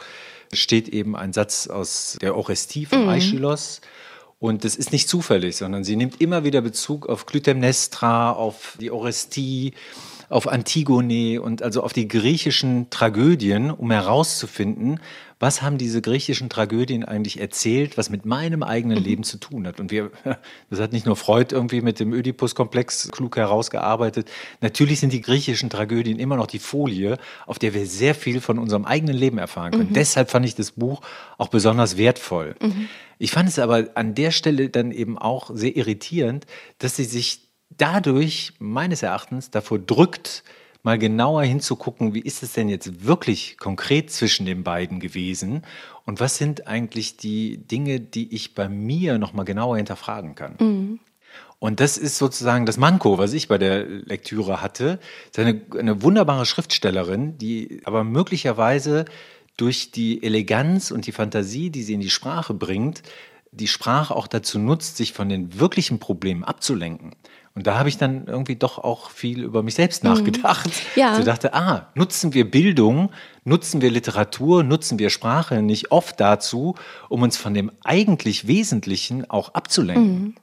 steht 0.51 0.89
eben 0.89 1.15
ein 1.15 1.33
Satz 1.33 1.67
aus 1.67 2.17
der 2.21 2.35
Orestie 2.37 2.85
von 2.85 3.03
mhm. 3.03 3.09
Und 4.43 4.65
das 4.65 4.75
ist 4.75 4.91
nicht 4.91 5.07
zufällig, 5.07 5.55
sondern 5.55 5.85
sie 5.85 5.95
nimmt 5.95 6.19
immer 6.19 6.43
wieder 6.43 6.59
Bezug 6.59 7.07
auf 7.07 7.25
Clytemnestra, 7.25 8.33
auf 8.33 8.77
die 8.77 8.91
Orestie, 8.91 9.71
auf 10.27 10.49
Antigone 10.49 11.41
und 11.41 11.63
also 11.63 11.81
auf 11.81 11.93
die 11.93 12.09
griechischen 12.09 12.89
Tragödien, 12.89 13.71
um 13.71 13.89
herauszufinden, 13.89 14.99
was 15.43 15.61
haben 15.61 15.77
diese 15.77 16.01
griechischen 16.01 16.47
Tragödien 16.47 17.03
eigentlich 17.03 17.37
erzählt, 17.37 17.97
was 17.97 18.09
mit 18.09 18.25
meinem 18.25 18.63
eigenen 18.63 18.99
mhm. 18.99 19.03
Leben 19.03 19.23
zu 19.23 19.37
tun 19.37 19.67
hat. 19.67 19.81
Und 19.81 19.91
wir, 19.91 20.09
das 20.69 20.79
hat 20.79 20.93
nicht 20.93 21.05
nur 21.05 21.17
Freud 21.17 21.53
irgendwie 21.53 21.81
mit 21.81 21.99
dem 21.99 22.13
Oedipus-Komplex 22.13 23.11
klug 23.11 23.35
herausgearbeitet. 23.35 24.31
Natürlich 24.61 25.01
sind 25.01 25.11
die 25.11 25.19
griechischen 25.19 25.69
Tragödien 25.69 26.17
immer 26.17 26.37
noch 26.37 26.47
die 26.47 26.59
Folie, 26.59 27.17
auf 27.45 27.59
der 27.59 27.73
wir 27.73 27.85
sehr 27.87 28.15
viel 28.15 28.39
von 28.39 28.57
unserem 28.57 28.85
eigenen 28.85 29.17
Leben 29.17 29.37
erfahren 29.37 29.71
können. 29.71 29.89
Mhm. 29.89 29.95
Deshalb 29.95 30.31
fand 30.31 30.45
ich 30.45 30.55
das 30.55 30.71
Buch 30.71 31.01
auch 31.37 31.49
besonders 31.49 31.97
wertvoll. 31.97 32.55
Mhm. 32.61 32.87
Ich 33.19 33.31
fand 33.31 33.49
es 33.49 33.59
aber 33.59 33.89
an 33.95 34.15
der 34.15 34.31
Stelle 34.31 34.69
dann 34.69 34.93
eben 34.93 35.17
auch 35.17 35.51
sehr 35.53 35.75
irritierend, 35.75 36.45
dass 36.77 36.95
sie 36.95 37.03
sich 37.03 37.49
dadurch 37.69 38.53
meines 38.59 39.03
Erachtens 39.03 39.51
davor 39.51 39.77
drückt, 39.77 40.45
mal 40.83 40.99
genauer 40.99 41.43
hinzugucken, 41.43 42.13
wie 42.13 42.19
ist 42.19 42.43
es 42.43 42.53
denn 42.53 42.69
jetzt 42.69 43.05
wirklich 43.05 43.57
konkret 43.57 44.11
zwischen 44.11 44.45
den 44.45 44.63
beiden 44.63 44.99
gewesen 44.99 45.63
und 46.05 46.19
was 46.19 46.37
sind 46.37 46.67
eigentlich 46.67 47.17
die 47.17 47.57
Dinge, 47.57 48.01
die 48.01 48.35
ich 48.35 48.53
bei 48.53 48.67
mir 48.67 49.17
noch 49.17 49.33
mal 49.33 49.43
genauer 49.43 49.77
hinterfragen 49.77 50.35
kann. 50.35 50.55
Mhm. 50.59 50.99
Und 51.59 51.79
das 51.79 51.97
ist 51.97 52.17
sozusagen 52.17 52.65
das 52.65 52.75
Manko, 52.75 53.17
was 53.17 53.31
ich 53.31 53.47
bei 53.47 53.57
der 53.57 53.85
Lektüre 53.85 54.61
hatte. 54.61 54.99
Eine, 55.37 55.61
eine 55.79 56.01
wunderbare 56.01 56.45
Schriftstellerin, 56.45 57.37
die 57.37 57.79
aber 57.85 58.03
möglicherweise 58.03 59.05
durch 59.55 59.91
die 59.91 60.21
Eleganz 60.23 60.91
und 60.91 61.07
die 61.07 61.13
Fantasie, 61.13 61.69
die 61.69 61.83
sie 61.83 61.93
in 61.93 62.01
die 62.01 62.09
Sprache 62.09 62.53
bringt, 62.53 63.01
die 63.51 63.69
Sprache 63.69 64.13
auch 64.13 64.27
dazu 64.27 64.59
nutzt, 64.59 64.97
sich 64.97 65.13
von 65.13 65.29
den 65.29 65.57
wirklichen 65.59 65.99
Problemen 65.99 66.43
abzulenken. 66.43 67.15
Und 67.55 67.67
da 67.67 67.77
habe 67.77 67.87
ich 67.87 67.97
dann 67.97 68.25
irgendwie 68.25 68.55
doch 68.55 68.79
auch 68.79 69.11
viel 69.11 69.43
über 69.43 69.61
mich 69.61 69.75
selbst 69.75 70.03
mhm. 70.03 70.09
nachgedacht. 70.09 70.69
Ja. 70.95 71.15
So 71.15 71.23
dachte, 71.23 71.53
ah, 71.53 71.91
nutzen 71.93 72.33
wir 72.33 72.49
Bildung, 72.49 73.11
nutzen 73.43 73.81
wir 73.81 73.91
Literatur, 73.91 74.63
nutzen 74.63 74.97
wir 74.97 75.09
Sprache 75.09 75.61
nicht 75.61 75.91
oft 75.91 76.19
dazu, 76.19 76.75
um 77.09 77.21
uns 77.21 77.37
von 77.37 77.53
dem 77.53 77.71
eigentlich 77.83 78.47
Wesentlichen 78.47 79.29
auch 79.29 79.53
abzulenken. 79.53 80.23
Mhm. 80.23 80.35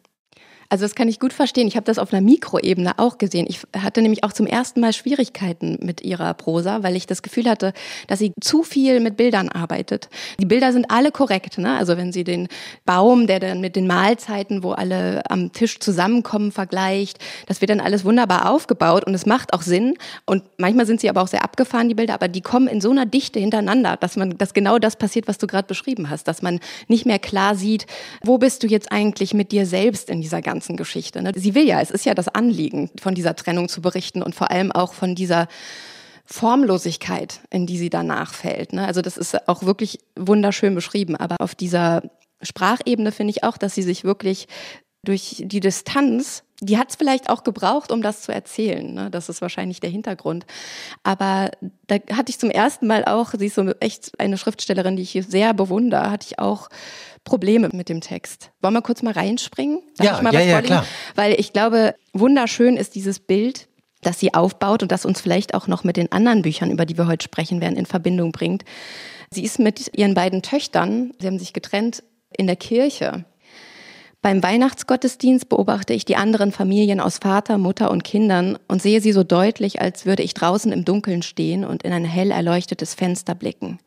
Also 0.71 0.85
das 0.85 0.95
kann 0.95 1.09
ich 1.09 1.19
gut 1.19 1.33
verstehen. 1.33 1.67
Ich 1.67 1.75
habe 1.75 1.85
das 1.85 1.99
auf 1.99 2.12
einer 2.12 2.23
Mikroebene 2.23 2.93
auch 2.97 3.19
gesehen. 3.19 3.47
Ich 3.49 3.61
hatte 3.77 4.03
nämlich 4.03 4.23
auch 4.23 4.33
zum 4.33 4.47
ersten 4.47 4.79
Mal 4.79 4.93
Schwierigkeiten 4.93 5.79
mit 5.83 6.00
ihrer 6.00 6.33
Prosa, 6.35 6.85
weil 6.85 6.95
ich 6.95 7.09
das 7.09 7.23
Gefühl 7.23 7.50
hatte, 7.50 7.73
dass 8.07 8.21
sie 8.21 8.33
zu 8.41 8.62
viel 8.62 9.00
mit 9.00 9.17
Bildern 9.17 9.49
arbeitet. 9.49 10.09
Die 10.39 10.47
Bilder 10.47 10.73
sind 10.73 10.89
alle 10.89 11.11
korrekt. 11.11 11.59
Ne? 11.59 11.77
Also 11.77 11.97
wenn 11.97 12.12
sie 12.12 12.23
den 12.23 12.47
Baum, 12.85 13.27
der 13.27 13.41
dann 13.41 13.61
mit 13.61 13.75
den 13.75 13.89
Mahlzeiten, 13.89 14.62
wo 14.62 14.71
alle 14.71 15.29
am 15.29 15.53
Tisch 15.53 15.81
zusammenkommen, 15.81 16.53
vergleicht, 16.53 17.19
das 17.47 17.61
wird 17.61 17.71
dann 17.71 17.81
alles 17.81 18.05
wunderbar 18.05 18.49
aufgebaut 18.49 19.05
und 19.05 19.15
es 19.15 19.27
macht 19.27 19.53
auch 19.53 19.62
Sinn. 19.62 19.99
Und 20.25 20.45
manchmal 20.57 20.87
sind 20.87 21.00
sie 21.00 21.11
aber 21.11 21.21
auch 21.23 21.29
sehr 21.29 21.43
abgefahren, 21.43 21.89
die 21.89 21.97
Bilder, 21.97 22.15
aber 22.15 22.29
die 22.29 22.43
kommen 22.43 22.69
in 22.69 22.81
so 22.81 22.93
einer 22.93 23.07
Dichte 23.07 23.41
hintereinander, 23.41 23.97
dass 23.97 24.15
man, 24.15 24.39
dass 24.39 24.55
genau 24.55 24.79
das 24.79 24.95
passiert, 24.95 25.27
was 25.27 25.39
du 25.39 25.49
gerade 25.49 25.67
beschrieben 25.67 26.11
hast, 26.11 26.29
dass 26.29 26.43
man 26.43 26.61
nicht 26.87 27.07
mehr 27.07 27.19
klar 27.19 27.57
sieht, 27.57 27.87
wo 28.23 28.39
bist 28.39 28.62
du 28.62 28.69
jetzt 28.69 28.93
eigentlich 28.93 29.35
mit 29.35 29.50
dir 29.50 29.67
selbst 29.67 30.11
in 30.11 30.21
dieser 30.21 30.41
ganzen 30.41 30.60
ganzen 30.61 30.76
Geschichte. 30.76 31.23
Ne? 31.23 31.33
Sie 31.35 31.55
will 31.55 31.67
ja, 31.67 31.81
es 31.81 31.90
ist 31.90 32.05
ja 32.05 32.12
das 32.12 32.29
Anliegen, 32.29 32.90
von 33.00 33.14
dieser 33.14 33.35
Trennung 33.35 33.71
zu 33.71 33.81
berichten 33.81 34.23
und 34.23 34.35
vor 34.35 34.50
allem 34.50 34.71
auch 34.73 34.93
von 34.93 35.14
dieser 35.14 35.49
Formlosigkeit, 36.26 37.40
in 37.49 37.67
die 37.67 37.79
sie 37.79 37.88
danach 37.88 38.35
fällt. 38.35 38.75
Ne? 38.75 38.87
Also 38.87 39.00
das 39.00 39.17
ist 39.17 39.49
auch 39.49 39.62
wirklich 39.62 40.00
wunderschön 40.17 40.75
beschrieben. 40.75 41.17
Aber 41.17 41.37
auf 41.40 41.55
dieser 41.55 42.02
Sprachebene 42.43 43.11
finde 43.11 43.31
ich 43.31 43.43
auch, 43.43 43.57
dass 43.57 43.75
sie 43.75 43.83
sich 43.83 44.05
wirklich 44.05 44.49
durch 45.02 45.43
die 45.47 45.61
Distanz, 45.61 46.45
die 46.61 46.76
hat 46.76 46.90
es 46.90 46.97
vielleicht 46.97 47.31
auch 47.31 47.43
gebraucht, 47.43 47.90
um 47.90 48.02
das 48.02 48.21
zu 48.21 48.33
erzählen. 48.33 48.93
Ne? 48.93 49.11
Das 49.11 49.31
ist 49.31 49.40
wahrscheinlich 49.40 49.81
der 49.81 49.88
Hintergrund. 49.88 50.45
Aber 51.02 51.52
da 51.87 51.97
hatte 52.12 52.29
ich 52.29 52.38
zum 52.38 52.50
ersten 52.50 52.87
Mal 52.87 53.07
auch, 53.07 53.33
sie 53.38 53.47
ist 53.47 53.55
so 53.55 53.67
echt 53.81 54.12
eine 54.21 54.37
Schriftstellerin, 54.37 54.97
die 54.97 55.05
ich 55.05 55.25
sehr 55.26 55.55
bewundere, 55.55 56.11
hatte 56.11 56.26
ich 56.29 56.38
auch 56.38 56.69
Probleme 57.25 57.69
mit 57.73 57.89
dem 57.89 58.00
Text. 58.00 58.50
Wollen 58.61 58.75
wir 58.75 58.83
kurz 58.83 59.03
mal 59.03 59.12
reinspringen? 59.12 59.81
Darf 59.97 60.07
ja, 60.07 60.17
ich 60.17 60.23
mal 60.23 60.33
ja, 60.33 60.41
was 60.41 60.47
ja, 60.47 60.62
klar. 60.62 60.87
Weil 61.15 61.35
ich 61.39 61.53
glaube, 61.53 61.95
wunderschön 62.12 62.77
ist 62.77 62.95
dieses 62.95 63.21
Bild, 63.21 63.69
das 64.03 64.19
sie 64.19 64.35
aufbaut 64.35 64.83
und 64.83 64.91
das 64.91 65.05
uns 65.05 65.21
vielleicht 65.21 65.55
auch 65.55 65.67
noch 65.67 65.85
mit 65.85 65.97
den 65.97 66.11
anderen 66.12 66.43
Büchern, 66.43 66.71
über 66.71 66.87
die 66.87 66.97
wir 66.97 67.07
heute 67.07 67.25
sprechen 67.25 67.61
werden, 67.61 67.77
in 67.77 67.87
Verbindung 67.87 68.33
bringt. 68.33 68.65
Sie 69.31 69.45
ist 69.45 69.59
mit 69.59 69.97
ihren 69.97 70.15
beiden 70.15 70.43
Töchtern, 70.43 71.12
sie 71.21 71.27
haben 71.27 71.39
sich 71.39 71.53
getrennt, 71.53 72.03
in 72.37 72.47
der 72.47 72.57
Kirche. 72.57 73.25
Beim 74.23 74.43
Weihnachtsgottesdienst 74.43 75.49
beobachte 75.49 75.95
ich 75.95 76.05
die 76.05 76.17
anderen 76.17 76.53
Familien 76.53 77.00
aus 77.00 77.19
Vater, 77.19 77.57
Mutter 77.57 77.91
und 77.91 78.05
Kindern 78.05 78.59
und 78.69 78.83
sehe 78.83 79.00
sie 79.00 79.12
so 79.12 79.25
deutlich, 79.25 79.81
als 79.81 80.05
würde 80.05 80.23
ich 80.23 80.35
draußen 80.35 80.73
im 80.73 80.85
Dunkeln 80.85 81.23
stehen 81.23 81.65
und 81.65 81.83
in 81.85 81.93
ein 81.93 82.05
hell 82.05 82.31
erleuchtetes 82.31 82.95
Fenster 82.95 83.35
blicken. 83.35 83.79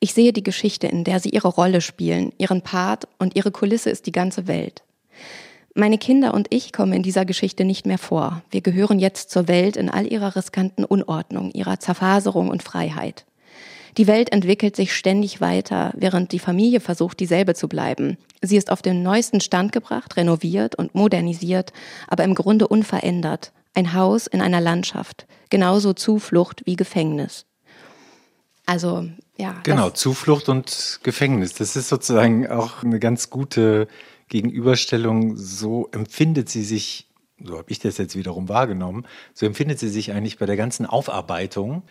Ich 0.00 0.14
sehe 0.14 0.32
die 0.32 0.42
Geschichte, 0.42 0.86
in 0.86 1.04
der 1.04 1.20
sie 1.20 1.30
ihre 1.30 1.48
Rolle 1.48 1.80
spielen, 1.80 2.32
ihren 2.38 2.62
Part 2.62 3.08
und 3.18 3.36
ihre 3.36 3.50
Kulisse 3.50 3.90
ist 3.90 4.06
die 4.06 4.12
ganze 4.12 4.46
Welt. 4.46 4.82
Meine 5.74 5.98
Kinder 5.98 6.32
und 6.32 6.46
ich 6.50 6.72
kommen 6.72 6.94
in 6.94 7.02
dieser 7.02 7.26
Geschichte 7.26 7.64
nicht 7.64 7.84
mehr 7.84 7.98
vor. 7.98 8.42
Wir 8.50 8.62
gehören 8.62 8.98
jetzt 8.98 9.30
zur 9.30 9.46
Welt 9.46 9.76
in 9.76 9.90
all 9.90 10.10
ihrer 10.10 10.34
riskanten 10.34 10.86
Unordnung, 10.86 11.50
ihrer 11.50 11.78
Zerfaserung 11.78 12.48
und 12.48 12.62
Freiheit. 12.62 13.26
Die 13.98 14.06
Welt 14.06 14.32
entwickelt 14.32 14.76
sich 14.76 14.94
ständig 14.94 15.40
weiter, 15.40 15.92
während 15.94 16.32
die 16.32 16.38
Familie 16.38 16.80
versucht, 16.80 17.18
dieselbe 17.20 17.54
zu 17.54 17.68
bleiben. 17.68 18.18
Sie 18.42 18.56
ist 18.56 18.70
auf 18.70 18.82
den 18.82 19.02
neuesten 19.02 19.40
Stand 19.40 19.72
gebracht, 19.72 20.16
renoviert 20.16 20.76
und 20.76 20.94
modernisiert, 20.94 21.72
aber 22.06 22.24
im 22.24 22.34
Grunde 22.34 22.68
unverändert. 22.68 23.52
Ein 23.74 23.92
Haus 23.94 24.26
in 24.26 24.40
einer 24.40 24.60
Landschaft, 24.60 25.26
genauso 25.50 25.92
Zuflucht 25.92 26.62
wie 26.64 26.76
Gefängnis. 26.76 27.46
Also, 28.66 29.08
ja. 29.36 29.60
Genau, 29.62 29.90
Zuflucht 29.90 30.48
und 30.48 31.00
Gefängnis. 31.02 31.54
Das 31.54 31.76
ist 31.76 31.88
sozusagen 31.88 32.46
auch 32.48 32.82
eine 32.82 32.98
ganz 32.98 33.30
gute 33.30 33.88
Gegenüberstellung. 34.28 35.36
So 35.36 35.88
empfindet 35.92 36.48
sie 36.48 36.64
sich, 36.64 37.08
so 37.42 37.58
habe 37.58 37.70
ich 37.70 37.78
das 37.78 37.96
jetzt 37.98 38.16
wiederum 38.16 38.48
wahrgenommen, 38.48 39.06
so 39.34 39.46
empfindet 39.46 39.78
sie 39.78 39.88
sich 39.88 40.12
eigentlich 40.12 40.38
bei 40.38 40.46
der 40.46 40.56
ganzen 40.56 40.84
Aufarbeitung 40.84 41.84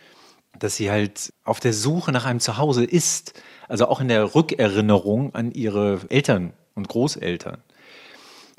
dass 0.58 0.76
sie 0.76 0.90
halt 0.90 1.32
auf 1.44 1.60
der 1.60 1.72
Suche 1.72 2.12
nach 2.12 2.24
einem 2.24 2.40
Zuhause 2.40 2.84
ist. 2.84 3.40
Also 3.68 3.86
auch 3.86 4.00
in 4.00 4.08
der 4.08 4.34
Rückerinnerung 4.34 5.34
an 5.34 5.52
ihre 5.52 6.00
Eltern 6.08 6.52
und 6.74 6.88
Großeltern, 6.88 7.58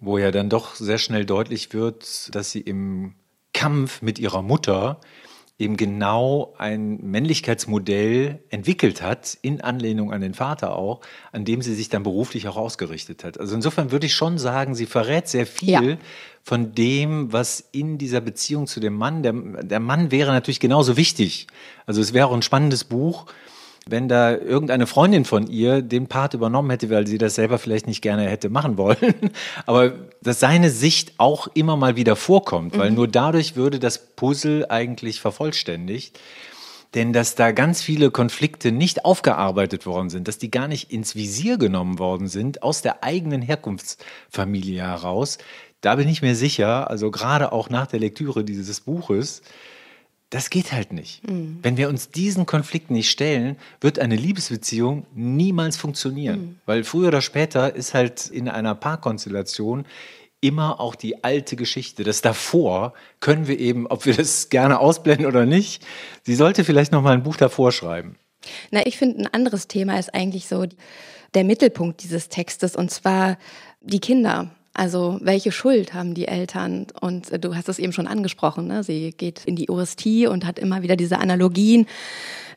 wo 0.01 0.17
ja 0.17 0.31
dann 0.31 0.49
doch 0.49 0.75
sehr 0.75 0.97
schnell 0.97 1.25
deutlich 1.25 1.73
wird, 1.73 2.33
dass 2.35 2.51
sie 2.51 2.61
im 2.61 3.15
Kampf 3.53 4.01
mit 4.01 4.19
ihrer 4.19 4.41
Mutter 4.41 4.99
eben 5.59 5.75
genau 5.75 6.53
ein 6.59 6.97
Männlichkeitsmodell 7.01 8.39
entwickelt 8.49 9.01
hat, 9.01 9.37
in 9.41 9.61
Anlehnung 9.61 10.13
an 10.13 10.21
den 10.21 10.35
Vater 10.35 10.75
auch, 10.75 11.01
an 11.31 11.45
dem 11.45 11.63
sie 11.63 11.73
sich 11.73 11.89
dann 11.89 12.03
beruflich 12.03 12.47
auch 12.47 12.57
ausgerichtet 12.57 13.23
hat. 13.23 13.39
Also 13.39 13.55
insofern 13.55 13.91
würde 13.91 14.05
ich 14.05 14.13
schon 14.13 14.37
sagen, 14.37 14.75
sie 14.75 14.85
verrät 14.85 15.27
sehr 15.27 15.47
viel 15.47 15.89
ja. 15.89 15.97
von 16.43 16.73
dem, 16.75 17.33
was 17.33 17.67
in 17.71 17.97
dieser 17.97 18.21
Beziehung 18.21 18.67
zu 18.67 18.79
dem 18.79 18.93
Mann, 18.95 19.23
der, 19.23 19.33
der 19.33 19.79
Mann 19.79 20.11
wäre 20.11 20.31
natürlich 20.31 20.59
genauso 20.59 20.95
wichtig. 20.95 21.47
Also 21.87 22.01
es 22.01 22.13
wäre 22.13 22.27
auch 22.27 22.33
ein 22.33 22.43
spannendes 22.43 22.83
Buch, 22.83 23.25
wenn 23.89 24.07
da 24.07 24.35
irgendeine 24.35 24.87
Freundin 24.87 25.25
von 25.25 25.47
ihr 25.47 25.81
den 25.81 26.07
Part 26.07 26.33
übernommen 26.33 26.69
hätte, 26.69 26.89
weil 26.89 27.07
sie 27.07 27.17
das 27.17 27.35
selber 27.35 27.57
vielleicht 27.57 27.87
nicht 27.87 28.01
gerne 28.01 28.29
hätte 28.29 28.49
machen 28.49 28.77
wollen, 28.77 29.15
aber 29.65 29.93
dass 30.21 30.39
seine 30.39 30.69
Sicht 30.69 31.13
auch 31.17 31.47
immer 31.53 31.77
mal 31.77 31.95
wieder 31.95 32.15
vorkommt, 32.15 32.77
weil 32.77 32.89
mhm. 32.89 32.95
nur 32.95 33.07
dadurch 33.07 33.55
würde 33.55 33.79
das 33.79 34.15
Puzzle 34.15 34.65
eigentlich 34.69 35.21
vervollständigt. 35.21 36.19
Denn 36.93 37.11
dass 37.11 37.35
da 37.35 37.51
ganz 37.51 37.81
viele 37.81 38.11
Konflikte 38.11 38.71
nicht 38.71 39.03
aufgearbeitet 39.03 39.85
worden 39.85 40.09
sind, 40.09 40.27
dass 40.27 40.37
die 40.37 40.49
gar 40.49 40.69
nicht 40.69 40.91
ins 40.91 41.15
Visier 41.15 41.57
genommen 41.57 41.99
worden 41.99 42.27
sind 42.27 42.63
aus 42.63 42.81
der 42.81 43.03
eigenen 43.03 43.41
Herkunftsfamilie 43.41 44.81
heraus, 44.81 45.37
da 45.81 45.95
bin 45.95 46.07
ich 46.09 46.21
mir 46.21 46.35
sicher, 46.35 46.89
also 46.89 47.11
gerade 47.11 47.51
auch 47.51 47.69
nach 47.69 47.87
der 47.87 47.99
Lektüre 47.99 48.43
dieses 48.43 48.81
Buches, 48.81 49.41
das 50.29 50.49
geht 50.49 50.71
halt 50.73 50.91
nicht. 50.91 51.27
Mhm. 51.27 51.59
Wenn 51.61 51.77
wir 51.77 51.89
uns 51.89 52.09
diesen 52.09 52.45
Konflikt 52.45 52.91
nicht 52.91 53.09
stellen, 53.09 53.57
wird 53.79 53.99
eine 53.99 54.15
Liebesbeziehung 54.15 55.05
niemals 55.13 55.77
funktionieren. 55.77 56.39
Mhm. 56.39 56.55
Weil 56.65 56.83
früher 56.83 57.09
oder 57.09 57.21
später 57.21 57.75
ist 57.75 57.93
halt 57.93 58.27
in 58.27 58.49
einer 58.49 58.75
Paarkonstellation 58.75 59.85
immer 60.41 60.79
auch 60.79 60.95
die 60.95 61.23
alte 61.23 61.55
Geschichte. 61.55 62.03
Das 62.03 62.21
davor 62.21 62.93
können 63.19 63.47
wir 63.47 63.59
eben, 63.59 63.87
ob 63.87 64.05
wir 64.05 64.13
das 64.13 64.49
gerne 64.49 64.79
ausblenden 64.79 65.25
oder 65.25 65.45
nicht, 65.45 65.85
sie 66.23 66.35
sollte 66.35 66.63
vielleicht 66.63 66.91
noch 66.91 67.01
mal 67.01 67.13
ein 67.13 67.23
Buch 67.23 67.37
davor 67.37 67.71
schreiben. 67.71 68.17
Na, 68.71 68.85
ich 68.85 68.97
finde, 68.97 69.21
ein 69.21 69.33
anderes 69.33 69.67
Thema 69.67 69.97
ist 69.97 70.13
eigentlich 70.13 70.47
so 70.47 70.65
der 71.33 71.43
Mittelpunkt 71.43 72.03
dieses 72.03 72.29
Textes 72.29 72.75
und 72.75 72.91
zwar 72.91 73.37
die 73.81 73.99
Kinder. 73.99 74.51
Also 74.77 75.17
welche 75.21 75.51
Schuld 75.51 75.95
haben 75.95 76.13
die 76.13 76.27
Eltern? 76.27 76.85
Und 77.01 77.31
äh, 77.31 77.39
du 77.39 77.55
hast 77.55 77.67
es 77.67 77.79
eben 77.79 77.93
schon 77.93 78.07
angesprochen, 78.07 78.67
ne? 78.67 78.83
sie 78.83 79.11
geht 79.11 79.43
in 79.45 79.55
die 79.55 79.69
Euristie 79.69 80.27
und 80.27 80.45
hat 80.45 80.59
immer 80.59 80.83
wieder 80.83 80.95
diese 80.95 81.17
Analogien 81.17 81.87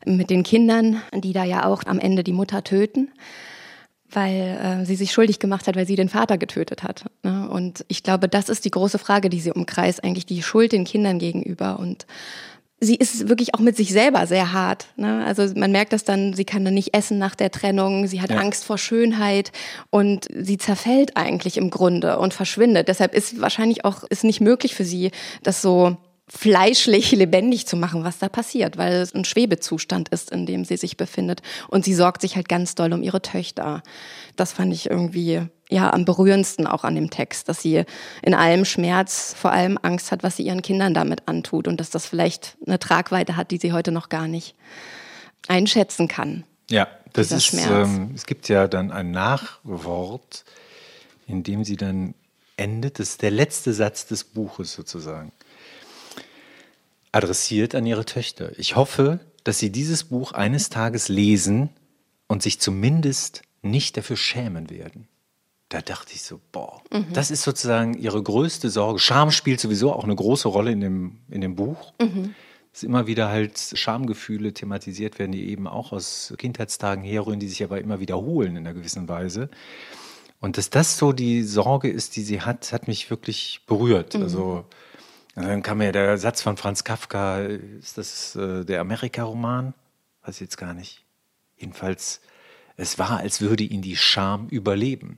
mit 0.05 0.29
den 0.29 0.43
Kindern, 0.43 1.01
die 1.13 1.33
da 1.33 1.43
ja 1.43 1.65
auch 1.65 1.83
am 1.85 1.99
Ende 1.99 2.23
die 2.23 2.33
Mutter 2.33 2.63
töten 2.63 3.09
weil 4.13 4.59
äh, 4.61 4.85
sie 4.85 4.95
sich 4.95 5.11
schuldig 5.11 5.39
gemacht 5.39 5.67
hat, 5.67 5.75
weil 5.75 5.87
sie 5.87 5.95
den 5.95 6.09
Vater 6.09 6.37
getötet 6.37 6.83
hat. 6.83 7.05
Ne? 7.23 7.49
Und 7.49 7.85
ich 7.87 8.03
glaube, 8.03 8.27
das 8.27 8.49
ist 8.49 8.65
die 8.65 8.71
große 8.71 8.99
Frage, 8.99 9.29
die 9.29 9.39
sie 9.39 9.53
umkreist, 9.53 10.03
eigentlich 10.03 10.25
die 10.25 10.43
Schuld 10.43 10.73
den 10.73 10.83
Kindern 10.83 11.17
gegenüber. 11.17 11.79
Und 11.79 12.05
sie 12.83 12.95
ist 12.95 13.29
wirklich 13.29 13.53
auch 13.53 13.59
mit 13.59 13.77
sich 13.77 13.93
selber 13.93 14.25
sehr 14.25 14.53
hart. 14.53 14.87
Ne? 14.95 15.23
Also 15.23 15.47
man 15.55 15.71
merkt 15.71 15.93
das 15.93 16.03
dann, 16.03 16.33
sie 16.33 16.45
kann 16.45 16.65
dann 16.65 16.73
nicht 16.73 16.95
essen 16.95 17.19
nach 17.19 17.35
der 17.35 17.51
Trennung, 17.51 18.07
sie 18.07 18.21
hat 18.21 18.31
ja. 18.31 18.37
Angst 18.37 18.65
vor 18.65 18.79
Schönheit 18.79 19.51
und 19.91 20.27
sie 20.35 20.57
zerfällt 20.57 21.15
eigentlich 21.15 21.57
im 21.57 21.69
Grunde 21.69 22.17
und 22.17 22.33
verschwindet. 22.33 22.87
Deshalb 22.87 23.13
ist 23.13 23.39
wahrscheinlich 23.39 23.85
auch 23.85 24.03
ist 24.05 24.23
nicht 24.23 24.41
möglich 24.41 24.73
für 24.73 24.83
sie, 24.83 25.11
das 25.43 25.61
so 25.61 25.95
fleischlich 26.27 27.11
lebendig 27.11 27.67
zu 27.67 27.75
machen, 27.75 28.03
was 28.03 28.17
da 28.17 28.29
passiert, 28.29 28.77
weil 28.77 28.93
es 28.93 29.13
ein 29.13 29.25
Schwebezustand 29.25 30.09
ist, 30.09 30.31
in 30.31 30.45
dem 30.45 30.65
sie 30.65 30.77
sich 30.77 30.97
befindet. 30.97 31.41
Und 31.67 31.85
sie 31.85 31.93
sorgt 31.93 32.21
sich 32.21 32.35
halt 32.35 32.49
ganz 32.49 32.73
doll 32.73 32.93
um 32.93 33.03
ihre 33.03 33.21
Töchter. 33.21 33.83
Das 34.37 34.53
fand 34.53 34.73
ich 34.73 34.89
irgendwie 34.89 35.41
ja 35.71 35.91
am 35.93 36.05
berührendsten 36.05 36.67
auch 36.67 36.83
an 36.83 36.95
dem 36.95 37.09
Text, 37.09 37.49
dass 37.49 37.61
sie 37.61 37.83
in 38.21 38.33
allem 38.33 38.65
Schmerz 38.65 39.33
vor 39.37 39.51
allem 39.51 39.79
Angst 39.81 40.11
hat, 40.11 40.21
was 40.21 40.37
sie 40.37 40.43
ihren 40.43 40.61
Kindern 40.61 40.93
damit 40.93 41.27
antut 41.27 41.67
und 41.67 41.79
dass 41.79 41.89
das 41.89 42.05
vielleicht 42.05 42.57
eine 42.65 42.77
Tragweite 42.77 43.37
hat, 43.37 43.51
die 43.51 43.57
sie 43.57 43.73
heute 43.73 43.91
noch 43.91 44.09
gar 44.09 44.27
nicht 44.27 44.55
einschätzen 45.47 46.07
kann. 46.07 46.43
Ja, 46.69 46.87
das 47.13 47.31
ist, 47.31 47.53
ähm, 47.53 48.11
es 48.15 48.25
gibt 48.25 48.47
ja 48.47 48.67
dann 48.67 48.91
ein 48.91 49.11
Nachwort, 49.11 50.45
in 51.27 51.43
dem 51.43 51.63
sie 51.63 51.77
dann 51.77 52.13
endet. 52.57 52.99
Das 52.99 53.09
ist 53.09 53.21
der 53.21 53.31
letzte 53.31 53.73
Satz 53.73 54.05
des 54.05 54.23
Buches 54.23 54.73
sozusagen 54.73 55.31
adressiert 57.11 57.75
an 57.75 57.85
ihre 57.85 58.05
Töchter. 58.05 58.57
Ich 58.57 58.75
hoffe, 58.75 59.19
dass 59.43 59.59
sie 59.59 59.69
dieses 59.69 60.05
Buch 60.05 60.31
eines 60.31 60.69
Tages 60.69 61.09
lesen 61.09 61.69
und 62.27 62.41
sich 62.41 62.59
zumindest 62.59 63.41
nicht 63.61 63.97
dafür 63.97 64.15
schämen 64.15 64.69
werden. 64.69 65.07
Da 65.71 65.79
dachte 65.79 66.13
ich 66.13 66.23
so, 66.23 66.41
boah, 66.51 66.81
mhm. 66.91 67.13
das 67.13 67.31
ist 67.31 67.43
sozusagen 67.43 67.93
ihre 67.93 68.21
größte 68.21 68.69
Sorge. 68.69 68.99
Scham 68.99 69.31
spielt 69.31 69.61
sowieso 69.61 69.93
auch 69.93 70.03
eine 70.03 70.15
große 70.15 70.49
Rolle 70.49 70.73
in 70.73 70.81
dem, 70.81 71.17
in 71.29 71.39
dem 71.39 71.55
Buch. 71.55 71.93
Mhm. 72.01 72.35
Dass 72.73 72.83
immer 72.83 73.07
wieder 73.07 73.29
halt 73.29 73.57
Schamgefühle 73.57 74.53
thematisiert 74.53 75.17
werden, 75.17 75.31
die 75.31 75.49
eben 75.49 75.67
auch 75.67 75.93
aus 75.93 76.33
Kindheitstagen 76.37 77.05
herrühren, 77.05 77.39
die 77.39 77.47
sich 77.47 77.63
aber 77.63 77.79
immer 77.79 78.01
wiederholen 78.01 78.57
in 78.57 78.67
einer 78.67 78.73
gewissen 78.73 79.07
Weise. 79.07 79.49
Und 80.41 80.57
dass 80.57 80.69
das 80.69 80.97
so 80.97 81.13
die 81.13 81.43
Sorge 81.43 81.89
ist, 81.89 82.17
die 82.17 82.23
sie 82.23 82.41
hat, 82.41 82.73
hat 82.73 82.89
mich 82.89 83.09
wirklich 83.09 83.61
berührt. 83.65 84.15
Mhm. 84.15 84.23
Also 84.23 84.65
und 85.35 85.43
dann 85.43 85.63
kam 85.63 85.77
mir 85.77 85.93
der 85.93 86.17
Satz 86.17 86.41
von 86.41 86.57
Franz 86.57 86.83
Kafka, 86.83 87.39
ist 87.39 87.97
das 87.97 88.35
äh, 88.35 88.65
der 88.65 88.81
Amerika-Roman? 88.81 89.73
Weiß 90.25 90.35
ich 90.35 90.41
jetzt 90.41 90.57
gar 90.57 90.73
nicht. 90.73 91.05
Jedenfalls, 91.55 92.19
es 92.75 92.99
war, 92.99 93.19
als 93.19 93.39
würde 93.39 93.63
ihn 93.63 93.81
die 93.81 93.95
Scham 93.95 94.49
überleben. 94.49 95.17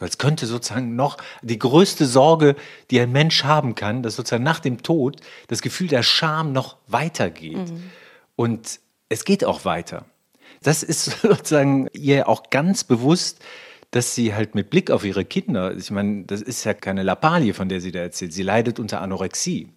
Als 0.00 0.18
könnte 0.18 0.46
sozusagen 0.46 0.96
noch 0.96 1.16
die 1.42 1.58
größte 1.58 2.06
Sorge, 2.06 2.56
die 2.90 3.00
ein 3.00 3.12
Mensch 3.12 3.44
haben 3.44 3.74
kann, 3.74 4.02
dass 4.02 4.16
sozusagen 4.16 4.44
nach 4.44 4.60
dem 4.60 4.82
Tod 4.82 5.20
das 5.48 5.62
Gefühl 5.62 5.88
der 5.88 6.02
Scham 6.02 6.52
noch 6.52 6.76
weitergeht. 6.86 7.70
Mhm. 7.70 7.90
Und 8.36 8.80
es 9.08 9.24
geht 9.24 9.44
auch 9.44 9.64
weiter. 9.64 10.06
Das 10.62 10.82
ist 10.82 11.04
sozusagen 11.22 11.88
ihr 11.92 12.28
auch 12.28 12.50
ganz 12.50 12.84
bewusst 12.84 13.40
dass 13.94 14.12
sie 14.12 14.34
halt 14.34 14.56
mit 14.56 14.70
Blick 14.70 14.90
auf 14.90 15.04
ihre 15.04 15.24
Kinder, 15.24 15.76
ich 15.76 15.92
meine, 15.92 16.24
das 16.24 16.42
ist 16.42 16.64
ja 16.64 16.74
keine 16.74 17.04
Lappalie, 17.04 17.54
von 17.54 17.68
der 17.68 17.80
sie 17.80 17.92
da 17.92 18.00
erzählt, 18.00 18.32
sie 18.32 18.42
leidet 18.42 18.80
unter 18.80 19.00
Anorexie. 19.00 19.68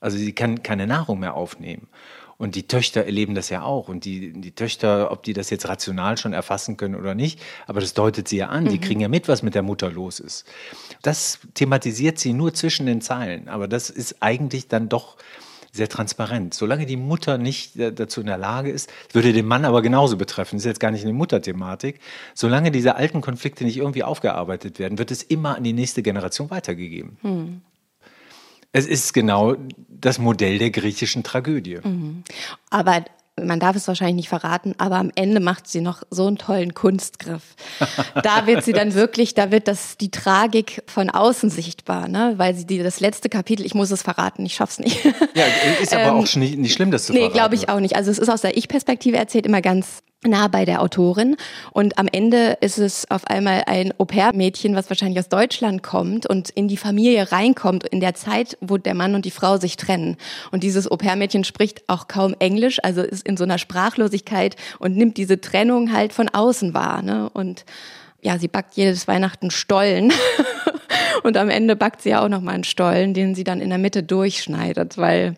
Also 0.00 0.18
sie 0.18 0.32
kann 0.32 0.64
keine 0.64 0.88
Nahrung 0.88 1.20
mehr 1.20 1.34
aufnehmen. 1.34 1.86
Und 2.42 2.56
die 2.56 2.66
Töchter 2.66 3.04
erleben 3.04 3.36
das 3.36 3.50
ja 3.50 3.62
auch. 3.62 3.86
Und 3.86 4.04
die, 4.04 4.32
die 4.32 4.50
Töchter, 4.50 5.12
ob 5.12 5.22
die 5.22 5.32
das 5.32 5.48
jetzt 5.50 5.68
rational 5.68 6.18
schon 6.18 6.32
erfassen 6.32 6.76
können 6.76 6.96
oder 6.96 7.14
nicht, 7.14 7.40
aber 7.68 7.80
das 7.80 7.94
deutet 7.94 8.26
sie 8.26 8.38
ja 8.38 8.48
an. 8.48 8.64
Mhm. 8.64 8.68
Die 8.70 8.80
kriegen 8.80 9.00
ja 9.00 9.06
mit, 9.06 9.28
was 9.28 9.44
mit 9.44 9.54
der 9.54 9.62
Mutter 9.62 9.92
los 9.92 10.18
ist. 10.18 10.44
Das 11.02 11.38
thematisiert 11.54 12.18
sie 12.18 12.32
nur 12.32 12.52
zwischen 12.52 12.86
den 12.86 13.00
Zeilen. 13.00 13.46
Aber 13.46 13.68
das 13.68 13.90
ist 13.90 14.16
eigentlich 14.18 14.66
dann 14.66 14.88
doch 14.88 15.18
sehr 15.70 15.88
transparent. 15.88 16.52
Solange 16.52 16.84
die 16.84 16.96
Mutter 16.96 17.38
nicht 17.38 17.74
dazu 17.76 18.22
in 18.22 18.26
der 18.26 18.38
Lage 18.38 18.72
ist, 18.72 18.92
würde 19.12 19.32
den 19.32 19.46
Mann 19.46 19.64
aber 19.64 19.80
genauso 19.80 20.16
betreffen, 20.16 20.56
das 20.56 20.62
ist 20.62 20.66
jetzt 20.66 20.80
gar 20.80 20.90
nicht 20.90 21.04
eine 21.04 21.12
Mutterthematik, 21.12 22.00
solange 22.34 22.72
diese 22.72 22.96
alten 22.96 23.20
Konflikte 23.20 23.62
nicht 23.62 23.76
irgendwie 23.76 24.02
aufgearbeitet 24.02 24.80
werden, 24.80 24.98
wird 24.98 25.12
es 25.12 25.22
immer 25.22 25.56
an 25.56 25.62
die 25.62 25.74
nächste 25.74 26.02
Generation 26.02 26.50
weitergegeben. 26.50 27.18
Hm. 27.22 27.60
Es 28.72 28.86
ist 28.86 29.12
genau 29.12 29.56
das 29.88 30.18
Modell 30.18 30.58
der 30.58 30.70
griechischen 30.70 31.22
Tragödie. 31.22 31.78
Mhm. 31.82 32.24
Aber 32.70 33.04
man 33.40 33.60
darf 33.60 33.76
es 33.76 33.88
wahrscheinlich 33.88 34.16
nicht 34.16 34.28
verraten, 34.28 34.74
aber 34.78 34.96
am 34.96 35.10
Ende 35.14 35.40
macht 35.40 35.66
sie 35.66 35.80
noch 35.80 36.02
so 36.10 36.26
einen 36.26 36.36
tollen 36.36 36.74
Kunstgriff. 36.74 37.42
Da 38.22 38.46
wird 38.46 38.62
sie 38.62 38.72
dann 38.72 38.94
wirklich, 38.94 39.34
da 39.34 39.50
wird 39.50 39.68
das 39.68 39.96
die 39.96 40.10
Tragik 40.10 40.82
von 40.86 41.10
außen 41.10 41.50
sichtbar, 41.50 42.08
ne? 42.08 42.34
Weil 42.36 42.54
sie 42.54 42.66
die, 42.66 42.78
das 42.78 43.00
letzte 43.00 43.28
Kapitel, 43.28 43.64
ich 43.64 43.74
muss 43.74 43.90
es 43.90 44.02
verraten, 44.02 44.44
ich 44.44 44.54
schaff's 44.54 44.78
nicht. 44.78 45.02
Ja, 45.34 45.44
ist 45.80 45.92
aber 45.94 46.04
ähm, 46.04 46.14
auch 46.14 46.36
nicht, 46.36 46.58
nicht 46.58 46.72
schlimm, 46.74 46.90
das 46.90 47.06
zu 47.06 47.12
nee, 47.12 47.20
verraten. 47.20 47.32
Nee, 47.32 47.38
glaube 47.38 47.54
ich 47.54 47.68
auch 47.68 47.80
nicht. 47.80 47.96
Also 47.96 48.10
es 48.10 48.18
ist 48.18 48.28
aus 48.28 48.42
der 48.42 48.56
Ich-Perspektive 48.56 49.16
erzählt 49.16 49.46
immer 49.46 49.62
ganz 49.62 50.02
nah 50.24 50.48
bei 50.48 50.64
der 50.64 50.82
Autorin. 50.82 51.36
Und 51.72 51.98
am 51.98 52.08
Ende 52.10 52.58
ist 52.60 52.78
es 52.78 53.10
auf 53.10 53.26
einmal 53.26 53.64
ein 53.66 53.92
Au-pair-Mädchen, 53.98 54.74
was 54.74 54.88
wahrscheinlich 54.88 55.18
aus 55.18 55.28
Deutschland 55.28 55.82
kommt 55.82 56.26
und 56.26 56.50
in 56.50 56.68
die 56.68 56.76
Familie 56.76 57.32
reinkommt, 57.32 57.86
in 57.86 58.00
der 58.00 58.14
Zeit, 58.14 58.56
wo 58.60 58.78
der 58.78 58.94
Mann 58.94 59.14
und 59.14 59.24
die 59.24 59.30
Frau 59.30 59.56
sich 59.56 59.76
trennen. 59.76 60.16
Und 60.50 60.62
dieses 60.62 60.90
Au-pair-Mädchen 60.90 61.44
spricht 61.44 61.82
auch 61.88 62.08
kaum 62.08 62.34
Englisch, 62.38 62.78
also 62.82 63.02
ist 63.02 63.26
in 63.26 63.36
so 63.36 63.44
einer 63.44 63.58
Sprachlosigkeit 63.58 64.56
und 64.78 64.96
nimmt 64.96 65.16
diese 65.16 65.40
Trennung 65.40 65.92
halt 65.92 66.12
von 66.12 66.28
außen 66.28 66.74
wahr. 66.74 67.02
Ne? 67.02 67.28
Und 67.32 67.64
ja, 68.20 68.38
sie 68.38 68.48
backt 68.48 68.74
jedes 68.74 69.08
Weihnachten 69.08 69.50
Stollen. 69.50 70.12
und 71.24 71.36
am 71.36 71.48
Ende 71.48 71.74
backt 71.74 72.02
sie 72.02 72.10
ja 72.10 72.24
auch 72.24 72.28
nochmal 72.28 72.54
einen 72.54 72.64
Stollen, 72.64 73.14
den 73.14 73.34
sie 73.34 73.44
dann 73.44 73.60
in 73.60 73.68
der 73.68 73.78
Mitte 73.78 74.02
durchschneidet, 74.02 74.96
weil 74.96 75.36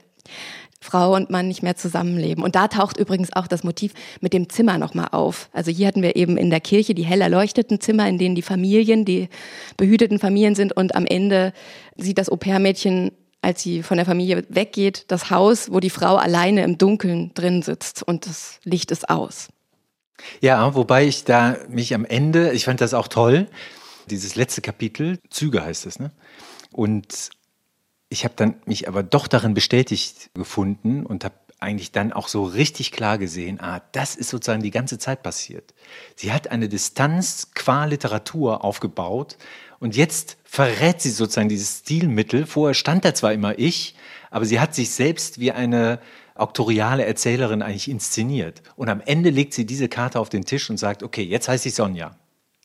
Frau 0.84 1.14
und 1.14 1.30
Mann 1.30 1.48
nicht 1.48 1.62
mehr 1.62 1.76
zusammenleben. 1.76 2.44
Und 2.44 2.56
da 2.56 2.68
taucht 2.68 2.98
übrigens 2.98 3.32
auch 3.32 3.46
das 3.46 3.64
Motiv 3.64 3.94
mit 4.20 4.34
dem 4.34 4.50
Zimmer 4.50 4.76
nochmal 4.76 5.08
auf. 5.12 5.48
Also 5.52 5.70
hier 5.70 5.86
hatten 5.86 6.02
wir 6.02 6.14
eben 6.14 6.36
in 6.36 6.50
der 6.50 6.60
Kirche 6.60 6.94
die 6.94 7.04
hell 7.04 7.22
erleuchteten 7.22 7.80
Zimmer, 7.80 8.06
in 8.06 8.18
denen 8.18 8.34
die 8.34 8.42
Familien, 8.42 9.06
die 9.06 9.30
behüteten 9.78 10.18
Familien 10.18 10.54
sind. 10.54 10.76
Und 10.76 10.94
am 10.94 11.06
Ende 11.06 11.54
sieht 11.96 12.18
das 12.18 12.28
Au-pair-Mädchen, 12.28 13.12
als 13.40 13.62
sie 13.62 13.82
von 13.82 13.96
der 13.96 14.04
Familie 14.04 14.44
weggeht, 14.50 15.06
das 15.08 15.30
Haus, 15.30 15.72
wo 15.72 15.80
die 15.80 15.88
Frau 15.88 16.16
alleine 16.16 16.62
im 16.64 16.76
Dunkeln 16.76 17.32
drin 17.32 17.62
sitzt 17.62 18.02
und 18.02 18.26
das 18.26 18.60
Licht 18.64 18.90
ist 18.90 19.08
aus. 19.08 19.48
Ja, 20.42 20.74
wobei 20.74 21.06
ich 21.06 21.24
da 21.24 21.56
mich 21.68 21.94
am 21.94 22.04
Ende, 22.04 22.52
ich 22.52 22.66
fand 22.66 22.82
das 22.82 22.92
auch 22.92 23.08
toll, 23.08 23.48
dieses 24.10 24.36
letzte 24.36 24.60
Kapitel, 24.60 25.18
Züge 25.30 25.64
heißt 25.64 25.86
es, 25.86 25.98
ne? 25.98 26.10
Und 26.72 27.30
ich 28.08 28.24
habe 28.24 28.34
dann 28.36 28.56
mich 28.66 28.88
aber 28.88 29.02
doch 29.02 29.26
darin 29.26 29.54
bestätigt 29.54 30.30
gefunden 30.34 31.04
und 31.04 31.24
habe 31.24 31.34
eigentlich 31.60 31.92
dann 31.92 32.12
auch 32.12 32.28
so 32.28 32.44
richtig 32.44 32.92
klar 32.92 33.18
gesehen, 33.18 33.58
ah, 33.60 33.82
das 33.92 34.16
ist 34.16 34.28
sozusagen 34.28 34.62
die 34.62 34.70
ganze 34.70 34.98
Zeit 34.98 35.22
passiert. 35.22 35.74
Sie 36.14 36.32
hat 36.32 36.48
eine 36.48 36.68
Distanz 36.68 37.50
qua 37.54 37.86
Literatur 37.86 38.62
aufgebaut 38.64 39.38
und 39.80 39.96
jetzt 39.96 40.36
verrät 40.44 41.00
sie 41.00 41.10
sozusagen 41.10 41.48
dieses 41.48 41.80
Stilmittel. 41.80 42.46
Vorher 42.46 42.74
stand 42.74 43.04
da 43.04 43.14
zwar 43.14 43.32
immer 43.32 43.58
ich, 43.58 43.94
aber 44.30 44.44
sie 44.44 44.60
hat 44.60 44.74
sich 44.74 44.90
selbst 44.90 45.40
wie 45.40 45.52
eine 45.52 46.00
auktoriale 46.34 47.04
Erzählerin 47.04 47.62
eigentlich 47.62 47.88
inszeniert. 47.88 48.62
Und 48.76 48.88
am 48.88 49.00
Ende 49.00 49.30
legt 49.30 49.54
sie 49.54 49.66
diese 49.66 49.88
Karte 49.88 50.20
auf 50.20 50.28
den 50.28 50.44
Tisch 50.44 50.68
und 50.68 50.76
sagt, 50.76 51.02
okay, 51.02 51.22
jetzt 51.22 51.48
heiße 51.48 51.68
ich 51.68 51.74
Sonja. 51.74 52.16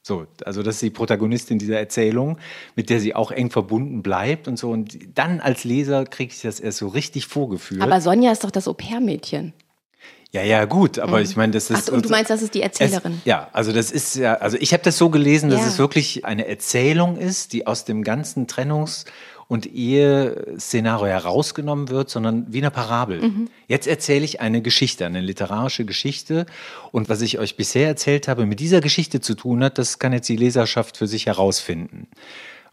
So, 0.10 0.26
also 0.44 0.64
das 0.64 0.76
ist 0.76 0.82
die 0.82 0.90
Protagonistin 0.90 1.60
dieser 1.60 1.78
Erzählung, 1.78 2.40
mit 2.76 2.90
der 2.90 3.00
sie 3.00 3.14
auch 3.14 3.30
eng 3.30 3.52
verbunden 3.52 4.02
bleibt 4.02 4.48
und 4.48 4.58
so. 4.58 4.72
Und 4.72 4.98
dann 5.14 5.40
als 5.40 5.66
Leser 5.66 6.04
kriege 6.06 6.34
ich 6.34 6.42
das 6.42 6.60
erst 6.60 6.80
so 6.80 6.88
richtig 6.88 7.28
vorgefühlt. 7.28 7.84
Aber 7.84 8.02
Sonja 8.02 8.32
ist 8.32 8.44
doch 8.44 8.50
das 8.50 8.68
Au-pair-Mädchen. 8.68 9.54
Ja, 10.32 10.42
ja, 10.42 10.66
gut, 10.66 10.98
aber 10.98 11.18
mhm. 11.18 11.26
ich 11.26 11.36
meine, 11.36 11.54
das 11.54 11.70
ist. 11.70 11.90
Ach, 11.90 11.94
und 11.94 12.06
du 12.06 12.10
meinst, 12.10 12.32
das 12.32 12.42
ist 12.42 12.56
die 12.56 12.64
Erzählerin? 12.64 13.18
Es, 13.20 13.26
ja, 13.26 13.50
also 13.52 13.72
das 13.72 13.92
ist 13.92 14.16
ja, 14.16 14.34
also 14.36 14.58
ich 14.60 14.74
habe 14.74 14.82
das 14.82 14.98
so 14.98 15.12
gelesen, 15.12 15.52
dass 15.52 15.62
ja. 15.62 15.68
es 15.68 15.78
wirklich 15.78 16.26
eine 16.26 16.48
Erzählung 16.48 17.16
ist, 17.16 17.54
die 17.54 17.68
aus 17.68 17.86
dem 17.86 18.04
ganzen 18.04 18.48
Trennungs- 18.48 19.06
und 19.50 19.66
Ehe-Szenario 19.66 21.08
herausgenommen 21.08 21.90
wird, 21.90 22.12
sondern 22.12 22.46
wie 22.54 22.60
eine 22.60 22.70
Parabel. 22.70 23.20
Mhm. 23.20 23.50
Jetzt 23.68 23.88
erzähle 23.88 24.24
ich 24.24 24.42
eine 24.42 24.62
Geschichte, 24.62 25.08
eine 25.08 25.22
literarische 25.22 25.86
Geschichte. 25.86 26.46
Und 26.92 27.10
was 27.10 27.22
ich 27.22 27.40
euch 27.40 27.58
bisher 27.58 27.88
erzählt 27.88 28.28
habe, 28.28 28.46
mit 28.46 28.60
dieser 28.60 28.80
Geschichte 28.80 29.22
zu 29.22 29.34
tun 29.34 29.64
hat, 29.64 29.80
das 29.80 29.98
kann 29.98 30.14
jetzt 30.14 30.30
die 30.30 30.36
Leserschaft 30.36 30.98
für 30.98 31.08
sich 31.08 31.26
herausfinden. 31.26 32.08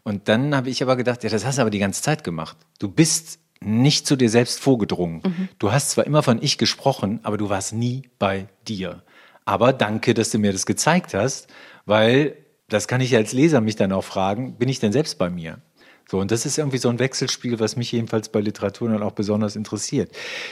Und 0.03 0.29
dann 0.29 0.55
habe 0.55 0.69
ich 0.69 0.83
aber 0.83 0.95
gedacht, 0.95 1.23
ja, 1.23 1.31
das 1.31 1.45
hast 1.45 1.57
du 1.57 1.61
aber 1.63 1.71
die 1.71 1.79
ganze 1.79 2.03
Zeit 2.03 2.23
gemacht. 2.23 2.55
Du 2.77 2.89
bist 2.89 3.39
nicht 3.59 4.05
zu 4.05 4.15
dir 4.15 4.29
selbst 4.29 4.59
vorgedrungen. 4.59 5.23
Mhm. 5.25 5.49
Du 5.57 5.71
hast 5.71 5.89
zwar 5.89 6.05
immer 6.05 6.21
von 6.21 6.39
ich 6.43 6.59
gesprochen, 6.59 7.21
aber 7.23 7.39
du 7.39 7.49
warst 7.49 7.73
nie 7.73 8.03
bei 8.19 8.49
dir. 8.67 9.01
Aber 9.45 9.73
danke, 9.73 10.13
dass 10.13 10.29
du 10.29 10.37
mir 10.37 10.51
das 10.51 10.67
gezeigt 10.67 11.15
hast, 11.15 11.47
weil 11.87 12.37
das 12.69 12.87
kann 12.87 13.01
ich 13.01 13.15
als 13.15 13.33
Leser 13.33 13.61
mich 13.61 13.77
dann 13.77 13.91
auch 13.91 14.03
fragen, 14.03 14.59
bin 14.59 14.69
ich 14.69 14.79
denn 14.79 14.91
selbst 14.91 15.17
bei 15.17 15.31
mir? 15.31 15.59
So, 16.09 16.19
und 16.19 16.31
das 16.31 16.45
ist 16.45 16.57
irgendwie 16.57 16.77
so 16.77 16.89
ein 16.89 16.99
Wechselspiel, 16.99 17.59
was 17.59 17.75
mich 17.75 17.91
jedenfalls 17.91 18.29
bei 18.29 18.39
Literatur 18.39 18.89
dann 18.89 19.03
auch 19.03 19.11
besonders 19.11 19.55
interessiert. 19.55 20.11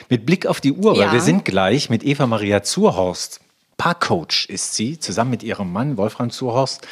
Mit 0.09 0.25
Blick 0.25 0.47
auf 0.47 0.59
die 0.59 0.73
Uhr, 0.73 0.95
ja. 0.97 1.05
weil 1.05 1.13
wir 1.13 1.21
sind 1.21 1.45
gleich 1.45 1.89
mit 1.89 2.03
Eva 2.03 2.27
Maria 2.27 2.61
Zurhorst. 2.61 3.39
Parkcoach 3.77 4.47
ist 4.49 4.75
sie, 4.75 4.99
zusammen 4.99 5.31
mit 5.31 5.43
ihrem 5.43 5.71
Mann 5.71 5.97
Wolfram 5.97 6.29
Zurhorst, 6.29 6.87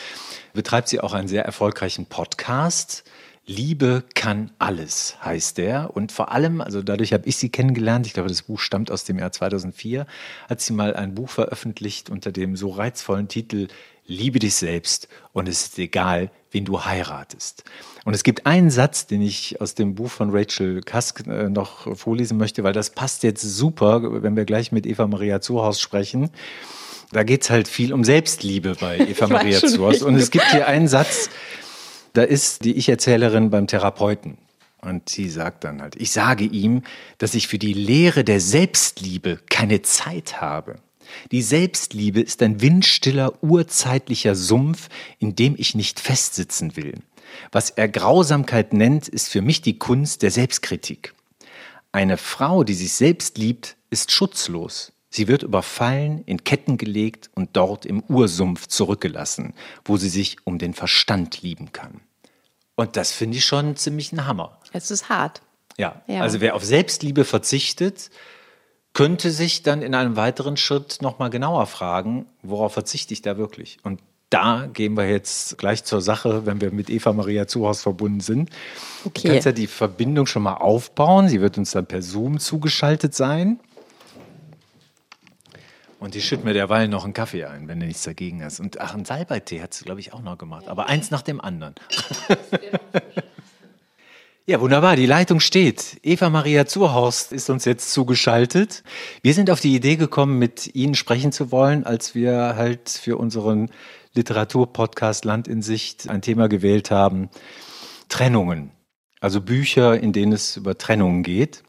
betreibt 0.54 0.88
sie 0.88 1.02
auch 1.02 1.14
einen 1.14 1.28
sehr 1.28 1.44
erfolgreichen 1.44 2.06
Podcast. 2.06 3.04
Liebe 3.46 4.04
kann 4.16 4.52
alles 4.60 5.18
heißt 5.24 5.58
der. 5.58 5.94
Und 5.94 6.14
vor 6.14 6.32
allem, 6.32 6.62
also 6.62 6.82
dadurch 6.82 7.12
habe 7.12 7.28
ich 7.28 7.36
sie 7.36 7.50
kennengelernt, 7.50 8.08
ich 8.08 8.14
glaube, 8.14 8.30
das 8.30 8.44
Buch 8.44 8.60
stammt 8.60 8.90
aus 8.92 9.04
dem 9.04 9.20
Jahr 9.20 9.34
2004, 9.34 10.08
hat 10.50 10.62
sie 10.62 10.72
mal 10.72 10.96
ein 10.96 11.16
Buch 11.16 11.30
veröffentlicht 11.30 12.10
unter 12.10 12.32
dem 12.32 12.56
so 12.56 12.70
reizvollen 12.70 13.28
Titel 13.28 13.68
Liebe 14.06 14.40
dich 14.40 14.56
selbst 14.56 15.08
und 15.32 15.48
es 15.48 15.64
ist 15.64 15.80
egal, 15.80 16.30
wen 16.54 16.66
du 16.66 16.86
heiratest. 16.86 17.64
Und 18.06 18.14
es 18.14 18.24
gibt 18.24 18.46
einen 18.46 18.70
Satz, 18.70 19.08
den 19.08 19.22
ich 19.22 19.60
aus 19.62 19.76
dem 19.76 19.96
Buch 19.96 20.12
von 20.12 20.30
Rachel 20.32 20.82
Kask 20.82 21.26
äh, 21.28 21.50
noch 21.50 21.98
vorlesen 21.98 22.38
möchte, 22.38 22.64
weil 22.64 22.74
das 22.74 22.90
passt 22.90 23.24
jetzt 23.24 23.42
super, 23.42 24.24
wenn 24.24 24.36
wir 24.36 24.46
gleich 24.46 24.72
mit 24.72 24.86
Eva 24.86 25.08
Maria 25.08 25.42
Zuhaus 25.42 25.80
sprechen. 25.80 26.30
Da 27.12 27.24
geht 27.24 27.44
es 27.44 27.50
halt 27.50 27.68
viel 27.68 27.94
um 27.94 28.04
Selbstliebe 28.04 28.76
bei 28.80 28.98
Eva 29.08 29.28
Maria 29.28 29.60
Zuhaus. 29.60 30.02
Und 30.02 30.16
es 30.16 30.32
gibt 30.32 30.52
hier 30.52 30.68
einen 30.68 30.88
Satz, 30.88 31.30
da 32.14 32.24
ist 32.24 32.66
die 32.66 32.74
Ich-Erzählerin 32.74 33.50
beim 33.50 33.68
Therapeuten. 33.68 34.38
Und 34.82 35.08
sie 35.08 35.30
sagt 35.30 35.64
dann 35.64 35.82
halt, 35.82 35.96
ich 35.96 36.12
sage 36.12 36.44
ihm, 36.44 36.84
dass 37.18 37.36
ich 37.36 37.48
für 37.48 37.58
die 37.58 37.74
Lehre 37.74 38.26
der 38.26 38.42
Selbstliebe 38.42 39.40
keine 39.50 39.82
Zeit 39.82 40.42
habe. 40.42 40.76
Die 41.32 41.42
Selbstliebe 41.42 42.22
ist 42.22 42.42
ein 42.42 42.62
windstiller, 42.62 43.44
urzeitlicher 43.44 44.36
Sumpf, 44.36 44.90
in 45.20 45.36
dem 45.36 45.56
ich 45.58 45.76
nicht 45.76 46.00
festsitzen 46.00 46.76
will. 46.76 46.96
Was 47.52 47.70
er 47.70 47.88
Grausamkeit 47.88 48.74
nennt, 48.74 49.08
ist 49.08 49.30
für 49.30 49.42
mich 49.42 49.62
die 49.62 49.80
Kunst 49.80 50.22
der 50.22 50.32
Selbstkritik. 50.32 51.14
Eine 51.92 52.18
Frau, 52.18 52.64
die 52.64 52.74
sich 52.74 52.94
selbst 52.94 53.38
liebt, 53.38 53.78
ist 53.90 54.12
schutzlos. 54.12 54.94
Sie 55.10 55.28
wird 55.28 55.44
überfallen, 55.44 56.24
in 56.26 56.44
Ketten 56.44 56.78
gelegt 56.78 57.30
und 57.36 57.52
dort 57.54 57.86
im 57.86 58.02
Ursumpf 58.08 58.68
zurückgelassen, 58.68 59.54
wo 59.86 59.98
sie 59.98 60.10
sich 60.10 60.38
um 60.44 60.58
den 60.58 60.74
Verstand 60.74 61.44
lieben 61.44 61.72
kann. 61.72 62.02
Und 62.76 62.98
das 62.98 63.12
finde 63.12 63.38
ich 63.38 63.46
schon 63.46 63.76
ziemlich 63.76 64.12
ein 64.12 64.26
Hammer. 64.26 64.58
Es 64.72 64.90
ist 64.90 65.10
hart. 65.10 65.44
Ja, 65.78 66.02
ja. 66.08 66.22
also 66.22 66.42
wer 66.42 66.56
auf 66.56 66.64
Selbstliebe 66.64 67.26
verzichtet, 67.26 68.10
könnte 68.94 69.32
sich 69.32 69.64
dann 69.64 69.82
in 69.82 69.96
einem 69.96 70.16
weiteren 70.16 70.56
Schritt 70.56 71.00
nochmal 71.02 71.30
genauer 71.30 71.66
fragen, 71.66 72.28
worauf 72.44 72.74
verzichte 72.74 73.14
ich 73.14 73.22
da 73.22 73.38
wirklich? 73.38 73.78
Und 73.84 74.00
da 74.30 74.68
gehen 74.72 74.96
wir 74.98 75.08
jetzt 75.08 75.58
gleich 75.60 75.84
zur 75.84 76.02
Sache, 76.02 76.46
wenn 76.46 76.60
wir 76.60 76.72
mit 76.72 76.90
Eva 76.90 77.14
Maria 77.14 77.48
Zuhaus 77.48 77.82
verbunden 77.82 78.20
sind. 78.20 78.50
Okay. 79.06 79.22
Du 79.22 79.30
kannst 79.30 79.46
ja 79.46 79.52
die 79.52 79.68
Verbindung 79.68 80.26
schon 80.26 80.42
mal 80.42 80.56
aufbauen. 80.56 81.30
Sie 81.30 81.40
wird 81.40 81.58
uns 81.58 81.72
dann 81.72 81.86
per 81.86 82.02
Zoom 82.02 82.40
zugeschaltet 82.40 83.14
sein. 83.14 83.60
Und 86.00 86.16
die 86.16 86.22
schütten 86.22 86.46
mir 86.46 86.54
derweil 86.54 86.88
noch 86.88 87.04
einen 87.04 87.14
Kaffee 87.14 87.46
ein, 87.46 87.68
wenn 87.68 87.80
du 87.80 87.86
nichts 87.86 88.04
dagegen 88.04 88.44
hast. 88.44 88.60
Und 88.60 88.82
ach, 88.82 88.94
einen 88.94 89.06
Salbeitee 89.06 89.62
hat 89.62 89.74
sie, 89.74 89.86
glaube 89.86 90.00
ich, 90.00 90.14
auch 90.14 90.22
noch 90.22 90.38
gemacht. 90.38 90.68
Aber 90.68 90.88
eins 90.88 91.12
nach 91.12 91.22
dem 91.22 91.40
anderen. 91.40 91.76
Ja, 94.46 94.60
wunderbar. 94.60 94.98
Die 94.98 95.06
Leitung 95.06 95.40
steht. 95.40 96.02
Eva 96.04 96.30
Maria 96.30 96.66
Zurhorst 96.66 97.32
ist 97.32 97.50
uns 97.50 97.64
jetzt 97.64 97.94
zugeschaltet. 97.94 98.84
Wir 99.22 99.34
sind 99.34 99.50
auf 99.50 99.62
die 99.62 99.74
Idee 99.74 99.96
gekommen, 99.96 100.38
mit 100.38 100.76
Ihnen 100.76 100.96
sprechen 100.96 101.32
zu 101.32 101.50
wollen, 101.54 101.86
als 101.86 102.14
wir 102.14 102.58
halt 102.58 102.90
für 102.90 103.16
unseren 103.16 103.70
Literaturpodcast 104.16 105.24
Land 105.24 105.48
in 105.48 105.62
Sicht 105.62 106.10
ein 106.10 106.22
Thema 106.22 106.50
gewählt 106.50 106.92
haben. 106.92 107.30
Trennungen. 108.10 108.72
Also 109.22 109.40
Bücher, 109.40 109.98
in 109.98 110.12
denen 110.12 110.34
es 110.34 110.58
über 110.58 110.78
Trennungen 110.78 111.24
geht. 111.24 111.64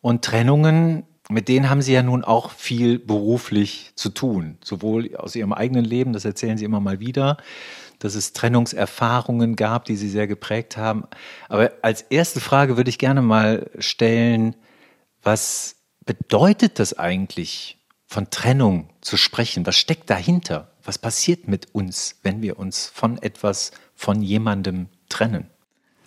Und 0.00 0.24
Trennungen, 0.24 1.02
mit 1.28 1.46
denen 1.48 1.68
haben 1.68 1.82
Sie 1.82 1.92
ja 1.92 2.02
nun 2.02 2.24
auch 2.24 2.52
viel 2.52 2.98
beruflich 3.00 3.92
zu 3.96 4.08
tun. 4.08 4.56
Sowohl 4.64 5.14
aus 5.16 5.36
Ihrem 5.36 5.52
eigenen 5.52 5.84
Leben, 5.84 6.14
das 6.14 6.24
erzählen 6.24 6.56
Sie 6.56 6.64
immer 6.64 6.80
mal 6.80 7.00
wieder, 7.00 7.36
dass 8.04 8.14
es 8.14 8.32
Trennungserfahrungen 8.32 9.56
gab, 9.56 9.84
die 9.84 9.96
Sie 9.96 10.08
sehr 10.08 10.26
geprägt 10.26 10.76
haben. 10.76 11.04
Aber 11.48 11.72
als 11.82 12.02
erste 12.02 12.40
Frage 12.40 12.76
würde 12.76 12.90
ich 12.90 12.98
gerne 12.98 13.22
mal 13.22 13.70
stellen, 13.78 14.56
was 15.22 15.76
bedeutet 16.04 16.78
das 16.78 16.98
eigentlich, 16.98 17.78
von 18.06 18.28
Trennung 18.28 18.90
zu 19.00 19.16
sprechen? 19.16 19.64
Was 19.66 19.76
steckt 19.76 20.10
dahinter? 20.10 20.72
Was 20.84 20.98
passiert 20.98 21.48
mit 21.48 21.74
uns, 21.74 22.16
wenn 22.22 22.42
wir 22.42 22.58
uns 22.58 22.86
von 22.92 23.22
etwas, 23.22 23.70
von 23.94 24.20
jemandem 24.20 24.88
trennen? 25.08 25.46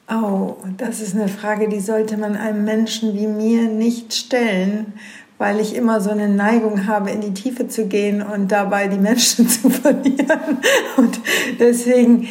Oh, 0.08 0.58
das 0.78 1.02
ist 1.02 1.16
eine 1.16 1.30
Frage, 1.30 1.68
die 1.68 1.80
sollte 1.80 2.18
man 2.18 2.36
einem 2.36 2.64
Menschen 2.64 3.16
wie 3.16 3.26
mir 3.26 3.68
nicht 3.70 4.14
stellen, 4.14 4.94
weil 5.38 5.60
ich 5.60 5.76
immer 5.76 6.02
so 6.02 6.10
eine 6.10 6.30
Neigung 6.30 6.88
habe, 6.88 7.12
in 7.12 7.22
die 7.22 7.34
Tiefe 7.34 7.68
zu 7.68 7.88
gehen 7.88 8.22
und 8.22 8.52
dabei 8.52 8.88
die 8.88 8.98
Menschen 8.98 9.48
zu 9.50 9.70
verlieren. 9.70 10.60
Und 10.98 11.20
deswegen, 11.60 12.28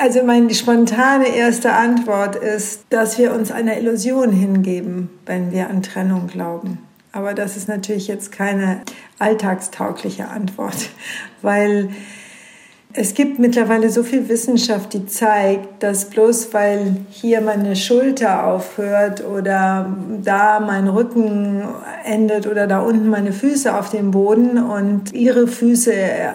also 0.00 0.22
meine 0.24 0.52
spontane 0.54 1.28
erste 1.28 1.72
Antwort 1.72 2.36
ist, 2.36 2.82
dass 2.90 3.18
wir 3.18 3.32
uns 3.32 3.52
einer 3.52 3.78
Illusion 3.78 4.32
hingeben, 4.32 5.10
wenn 5.26 5.52
wir 5.52 5.70
an 5.70 5.82
Trennung 5.82 6.26
glauben. 6.26 6.78
Aber 7.12 7.34
das 7.34 7.56
ist 7.56 7.68
natürlich 7.68 8.08
jetzt 8.08 8.32
keine 8.32 8.82
alltagstaugliche 9.18 10.28
Antwort, 10.28 10.90
weil 11.42 11.90
es 13.00 13.14
gibt 13.14 13.38
mittlerweile 13.38 13.90
so 13.90 14.02
viel 14.02 14.28
Wissenschaft, 14.28 14.92
die 14.92 15.06
zeigt, 15.06 15.84
dass 15.84 16.06
bloß 16.06 16.52
weil 16.52 16.96
hier 17.10 17.40
meine 17.40 17.76
Schulter 17.76 18.44
aufhört 18.44 19.24
oder 19.24 19.96
da 20.24 20.58
mein 20.58 20.88
Rücken 20.88 21.62
endet 22.04 22.48
oder 22.48 22.66
da 22.66 22.80
unten 22.80 23.08
meine 23.08 23.32
Füße 23.32 23.72
auf 23.72 23.90
dem 23.90 24.10
Boden 24.10 24.58
und 24.58 25.12
ihre 25.12 25.46
Füße 25.46 25.92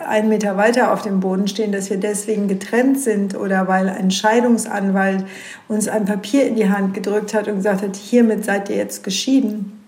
einen 0.07 0.29
Meter 0.29 0.55
weiter 0.55 0.93
auf 0.93 1.01
dem 1.01 1.19
Boden 1.19 1.49
stehen, 1.49 1.73
dass 1.73 1.89
wir 1.89 1.97
deswegen 1.97 2.47
getrennt 2.47 2.97
sind 2.97 3.35
oder 3.35 3.67
weil 3.67 3.89
ein 3.89 4.09
Scheidungsanwalt 4.09 5.25
uns 5.67 5.89
ein 5.89 6.05
Papier 6.05 6.47
in 6.47 6.55
die 6.55 6.69
Hand 6.69 6.93
gedrückt 6.93 7.33
hat 7.33 7.49
und 7.49 7.57
gesagt 7.57 7.81
hat, 7.81 7.97
hiermit 7.97 8.45
seid 8.45 8.69
ihr 8.69 8.77
jetzt 8.77 9.03
geschieden. 9.03 9.83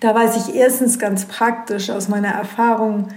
Da 0.00 0.14
weiß 0.14 0.36
ich 0.36 0.54
erstens 0.54 0.98
ganz 0.98 1.24
praktisch 1.24 1.88
aus 1.88 2.10
meiner 2.10 2.32
Erfahrung, 2.32 3.08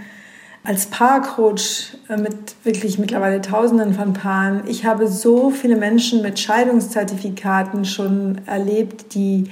als 0.66 0.88
Paarcoach 0.88 1.96
äh, 2.10 2.18
mit 2.18 2.56
wirklich 2.64 2.98
mittlerweile 2.98 3.42
Tausenden 3.42 3.94
von 3.94 4.14
Paaren, 4.14 4.64
ich 4.68 4.86
habe 4.86 5.08
so 5.08 5.52
viele 5.52 5.76
Menschen 5.76 6.22
mit 6.22 6.40
Scheidungszertifikaten 6.40 7.86
schon 7.86 8.42
erlebt, 8.46 9.14
die 9.14 9.46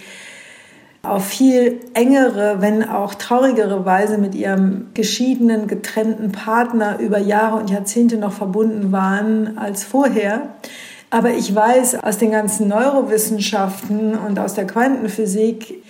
auf 1.04 1.26
viel 1.26 1.82
engere, 1.94 2.62
wenn 2.62 2.88
auch 2.88 3.14
traurigere 3.14 3.86
Weise 3.86 4.18
mit 4.18 4.36
ihrem 4.36 4.88
geschiedenen, 4.94 5.68
getrennten 5.68 6.32
Partner 6.32 6.98
über 7.00 7.18
Jahre 7.18 7.58
und 7.58 7.70
Jahrzehnte 7.70 8.18
noch 8.18 8.32
verbunden 8.32 8.94
waren 8.94 9.58
als 9.58 9.84
vorher. 9.84 10.54
Aber 11.10 11.32
ich 11.32 11.54
weiß 11.54 12.04
aus 12.04 12.18
den 12.18 12.32
ganzen 12.32 12.70
Neurowissenschaften 12.70 14.16
und 14.16 14.40
aus 14.40 14.54
der 14.54 14.66
Quantenphysik, 14.66 15.84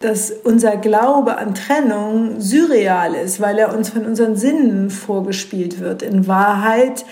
dass 0.00 0.30
unser 0.30 0.76
Glaube 0.78 1.36
an 1.36 1.54
Trennung 1.54 2.40
surreal 2.40 3.14
ist, 3.14 3.40
weil 3.40 3.58
er 3.58 3.76
uns 3.76 3.90
von 3.90 4.06
unseren 4.06 4.34
Sinnen 4.34 4.90
vorgespielt 4.90 5.78
wird. 5.78 6.02
In 6.02 6.26
Wahrheit 6.26 7.04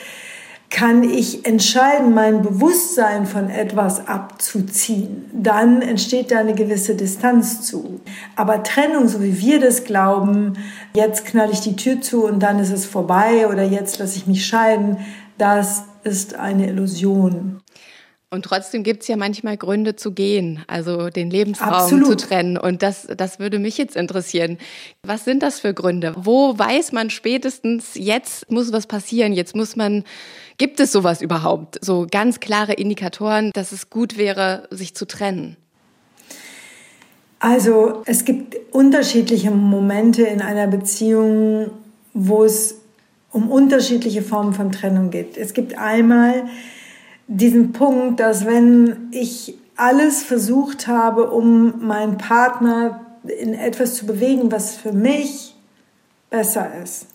kann 0.71 1.03
ich 1.03 1.47
entscheiden, 1.47 2.13
mein 2.13 2.43
Bewusstsein 2.43 3.27
von 3.27 3.49
etwas 3.51 4.07
abzuziehen. 4.07 5.31
Dann 5.33 5.83
entsteht 5.83 6.31
da 6.31 6.39
eine 6.39 6.55
gewisse 6.55 6.95
Distanz 6.95 7.63
zu. 7.63 8.01
Aber 8.37 8.63
Trennung, 8.63 9.09
so 9.09 9.23
wie 9.23 9.39
wir 9.39 9.61
das 9.61 9.85
glauben, 9.85 10.55
jetzt 10.95 11.25
knall 11.27 11.51
ich 11.51 11.61
die 11.61 11.77
Tür 11.77 12.01
zu 12.01 12.25
und 12.25 12.43
dann 12.43 12.59
ist 12.59 12.73
es 12.73 12.85
vorbei 12.85 13.49
oder 13.49 13.63
jetzt 13.63 13.99
lasse 13.99 14.17
ich 14.17 14.27
mich 14.27 14.47
scheiden, 14.47 14.99
das 15.39 15.85
ist 16.05 16.35
eine 16.35 16.69
Illusion. 16.69 17.61
Und 18.31 18.45
trotzdem 18.45 18.83
gibt 18.83 19.03
es 19.03 19.09
ja 19.09 19.17
manchmal 19.17 19.57
Gründe 19.57 19.97
zu 19.97 20.13
gehen, 20.13 20.63
also 20.67 21.09
den 21.09 21.31
Lebensraum 21.31 21.71
Absolut. 21.71 22.21
zu 22.21 22.27
trennen. 22.29 22.59
Und 22.59 22.83
das, 22.83 23.09
das 23.17 23.39
würde 23.39 23.59
mich 23.59 23.79
jetzt 23.79 23.97
interessieren. 23.97 24.59
Was 25.03 25.25
sind 25.25 25.43
das 25.43 25.61
für 25.61 25.73
Gründe? 25.73 26.15
Wo 26.15 26.59
weiß 26.59 26.93
man 26.93 27.09
spätestens, 27.09 27.93
jetzt 27.95 28.51
muss 28.51 28.71
was 28.71 28.87
passieren, 28.87 29.33
jetzt 29.33 29.57
muss 29.57 29.77
man, 29.77 30.05
gibt 30.59 30.79
es 30.79 30.93
sowas 30.93 31.23
überhaupt? 31.23 31.79
So 31.83 32.07
ganz 32.11 32.39
klare 32.39 32.75
Indikatoren, 32.75 33.51
dass 33.55 33.73
es 33.73 33.89
gut 33.89 34.19
wäre, 34.19 34.69
sich 34.71 34.95
zu 34.95 35.07
trennen? 35.07 35.57
Also 37.41 38.03
es 38.05 38.27
gibt 38.27 38.57
unterschiedliche 38.73 39.53
Momente 39.53 40.25
in 40.25 40.43
einer 40.43 40.67
Beziehung, 40.67 41.71
wo 42.13 42.45
es 42.45 42.79
um 43.33 43.51
unterschiedliche 43.51 44.21
Formen 44.21 44.53
von 44.53 44.71
Trennung 44.71 45.11
geht. 45.11 45.39
Es 45.39 45.55
gibt 45.55 45.79
einmal 45.79 46.45
diesen 47.29 47.73
Punkt, 47.73 48.21
dass 48.21 48.47
wenn 48.47 49.09
ich 49.13 49.57
alles 49.77 50.23
versucht 50.23 50.89
habe, 50.89 51.31
um 51.31 51.87
meinen 51.87 52.19
Partner 52.19 53.07
in 53.41 53.55
etwas 53.55 53.95
zu 53.95 54.07
bewegen, 54.07 54.51
was 54.51 54.75
für 54.75 54.93
mich 54.93 55.55
besser 56.31 56.69
ist. 56.83 57.07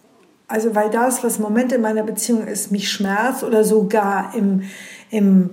Also 0.47 0.75
weil 0.75 0.89
das, 0.89 1.23
was 1.23 1.37
im 1.37 1.43
Moment 1.43 1.71
in 1.71 1.81
meiner 1.81 2.03
Beziehung 2.03 2.45
ist, 2.45 2.71
mich 2.71 2.89
schmerzt 2.89 3.43
oder 3.43 3.63
sogar 3.63 4.33
im, 4.35 4.61
im, 5.09 5.51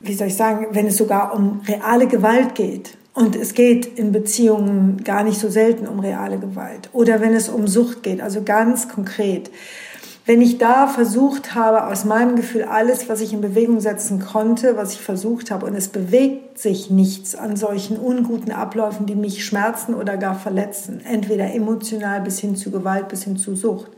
wie 0.00 0.14
soll 0.14 0.26
ich 0.26 0.36
sagen, 0.36 0.68
wenn 0.72 0.86
es 0.86 0.96
sogar 0.96 1.34
um 1.34 1.62
reale 1.66 2.06
Gewalt 2.06 2.54
geht. 2.54 2.96
Und 3.14 3.36
es 3.36 3.54
geht 3.54 3.98
in 3.98 4.12
Beziehungen 4.12 5.02
gar 5.04 5.24
nicht 5.24 5.38
so 5.38 5.48
selten 5.48 5.86
um 5.86 6.00
reale 6.00 6.38
Gewalt. 6.38 6.90
Oder 6.92 7.20
wenn 7.20 7.34
es 7.34 7.48
um 7.48 7.68
Sucht 7.68 8.02
geht, 8.02 8.20
also 8.20 8.42
ganz 8.42 8.88
konkret 8.88 9.50
wenn 10.26 10.42
ich 10.42 10.58
da 10.58 10.86
versucht 10.86 11.54
habe, 11.54 11.86
aus 11.86 12.04
meinem 12.04 12.36
Gefühl 12.36 12.64
alles, 12.64 13.08
was 13.08 13.20
ich 13.20 13.32
in 13.32 13.40
Bewegung 13.40 13.80
setzen 13.80 14.20
konnte, 14.20 14.76
was 14.76 14.92
ich 14.92 15.00
versucht 15.00 15.50
habe, 15.50 15.66
und 15.66 15.74
es 15.74 15.88
bewegt 15.88 16.58
sich 16.58 16.90
nichts 16.90 17.34
an 17.34 17.56
solchen 17.56 17.96
unguten 17.96 18.52
Abläufen, 18.52 19.06
die 19.06 19.14
mich 19.14 19.44
schmerzen 19.44 19.94
oder 19.94 20.16
gar 20.16 20.34
verletzen, 20.34 21.00
entweder 21.04 21.52
emotional 21.54 22.20
bis 22.20 22.38
hin 22.38 22.54
zu 22.54 22.70
Gewalt, 22.70 23.08
bis 23.08 23.24
hin 23.24 23.38
zu 23.38 23.56
Sucht, 23.56 23.90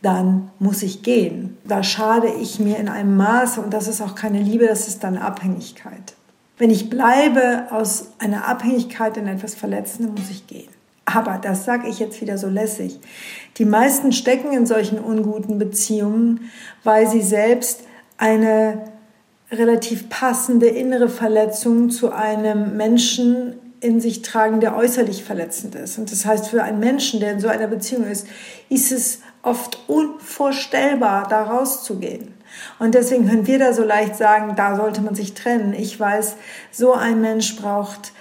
dann 0.00 0.50
muss 0.58 0.82
ich 0.82 1.02
gehen. 1.02 1.56
Da 1.64 1.82
schade 1.82 2.28
ich 2.40 2.60
mir 2.60 2.78
in 2.78 2.88
einem 2.88 3.16
Maße, 3.16 3.60
und 3.60 3.74
das 3.74 3.88
ist 3.88 4.00
auch 4.00 4.14
keine 4.14 4.40
Liebe, 4.40 4.66
das 4.66 4.86
ist 4.86 5.02
dann 5.02 5.18
Abhängigkeit. 5.18 6.14
Wenn 6.56 6.70
ich 6.70 6.90
bleibe 6.90 7.66
aus 7.70 8.08
einer 8.18 8.48
Abhängigkeit 8.48 9.16
in 9.16 9.28
etwas 9.28 9.54
Verletzen, 9.54 10.06
dann 10.06 10.14
muss 10.14 10.30
ich 10.30 10.46
gehen. 10.46 10.68
Aber 11.04 11.38
das 11.38 11.64
sage 11.64 11.88
ich 11.88 12.00
jetzt 12.00 12.20
wieder 12.20 12.36
so 12.36 12.48
lässig. 12.48 13.00
Die 13.56 13.64
meisten 13.64 14.12
stecken 14.12 14.52
in 14.52 14.66
solchen 14.66 14.98
unguten 14.98 15.58
Beziehungen, 15.58 16.50
weil 16.84 17.08
sie 17.08 17.22
selbst 17.22 17.82
eine 18.16 18.84
relativ 19.50 20.08
passende 20.10 20.66
innere 20.66 21.08
Verletzung 21.08 21.90
zu 21.90 22.12
einem 22.12 22.76
Menschen 22.76 23.54
in 23.80 24.00
sich 24.00 24.22
tragen, 24.22 24.60
der 24.60 24.76
äußerlich 24.76 25.24
verletzend 25.24 25.74
ist. 25.74 25.98
Und 25.98 26.10
das 26.10 26.26
heißt, 26.26 26.48
für 26.48 26.62
einen 26.62 26.80
Menschen, 26.80 27.20
der 27.20 27.32
in 27.32 27.40
so 27.40 27.48
einer 27.48 27.68
Beziehung 27.68 28.04
ist, 28.04 28.26
ist 28.68 28.92
es 28.92 29.20
oft 29.42 29.78
unvorstellbar, 29.88 31.28
da 31.28 31.44
rauszugehen. 31.44 32.34
Und 32.78 32.94
deswegen 32.94 33.28
können 33.28 33.46
wir 33.46 33.58
da 33.58 33.72
so 33.72 33.84
leicht 33.84 34.16
sagen, 34.16 34.54
da 34.56 34.76
sollte 34.76 35.00
man 35.00 35.14
sich 35.14 35.34
trennen. 35.34 35.74
Ich 35.74 35.98
weiß, 35.98 36.36
so 36.72 36.92
ein 36.92 37.20
Mensch 37.20 37.56
braucht 37.56 38.12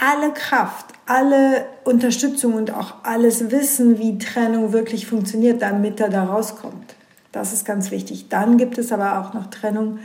alle 0.00 0.32
Kraft, 0.32 0.86
alle 1.12 1.66
Unterstützung 1.84 2.54
und 2.54 2.72
auch 2.72 2.94
alles 3.02 3.50
Wissen, 3.50 3.98
wie 3.98 4.16
Trennung 4.16 4.72
wirklich 4.72 5.06
funktioniert, 5.06 5.60
damit 5.60 6.00
er 6.00 6.08
da 6.08 6.24
rauskommt. 6.24 6.94
Das 7.32 7.52
ist 7.52 7.66
ganz 7.66 7.90
wichtig. 7.90 8.30
Dann 8.30 8.56
gibt 8.56 8.78
es 8.78 8.92
aber 8.92 9.20
auch 9.20 9.34
noch 9.34 9.48
Trennung, 9.48 9.98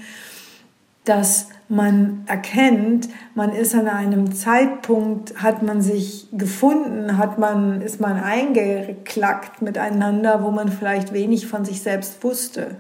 dass 1.06 1.48
man 1.70 2.24
erkennt, 2.28 3.08
man 3.36 3.54
ist 3.54 3.74
an 3.74 3.88
einem 3.88 4.36
Zeitpunkt, 4.36 5.41
hat 5.41 5.63
man 5.63 5.82
sich 5.82 6.28
gefunden, 6.34 7.17
hat 7.17 7.39
man, 7.39 7.82
ist 7.82 8.02
man 8.02 8.22
eingeklackt 8.22 9.62
miteinander, 9.62 10.43
wo 10.43 10.52
man 10.52 10.70
vielleicht 10.70 11.13
wenig 11.13 11.48
von 11.48 11.63
sich 11.63 11.82
selbst 11.82 12.22
wusste, 12.22 12.76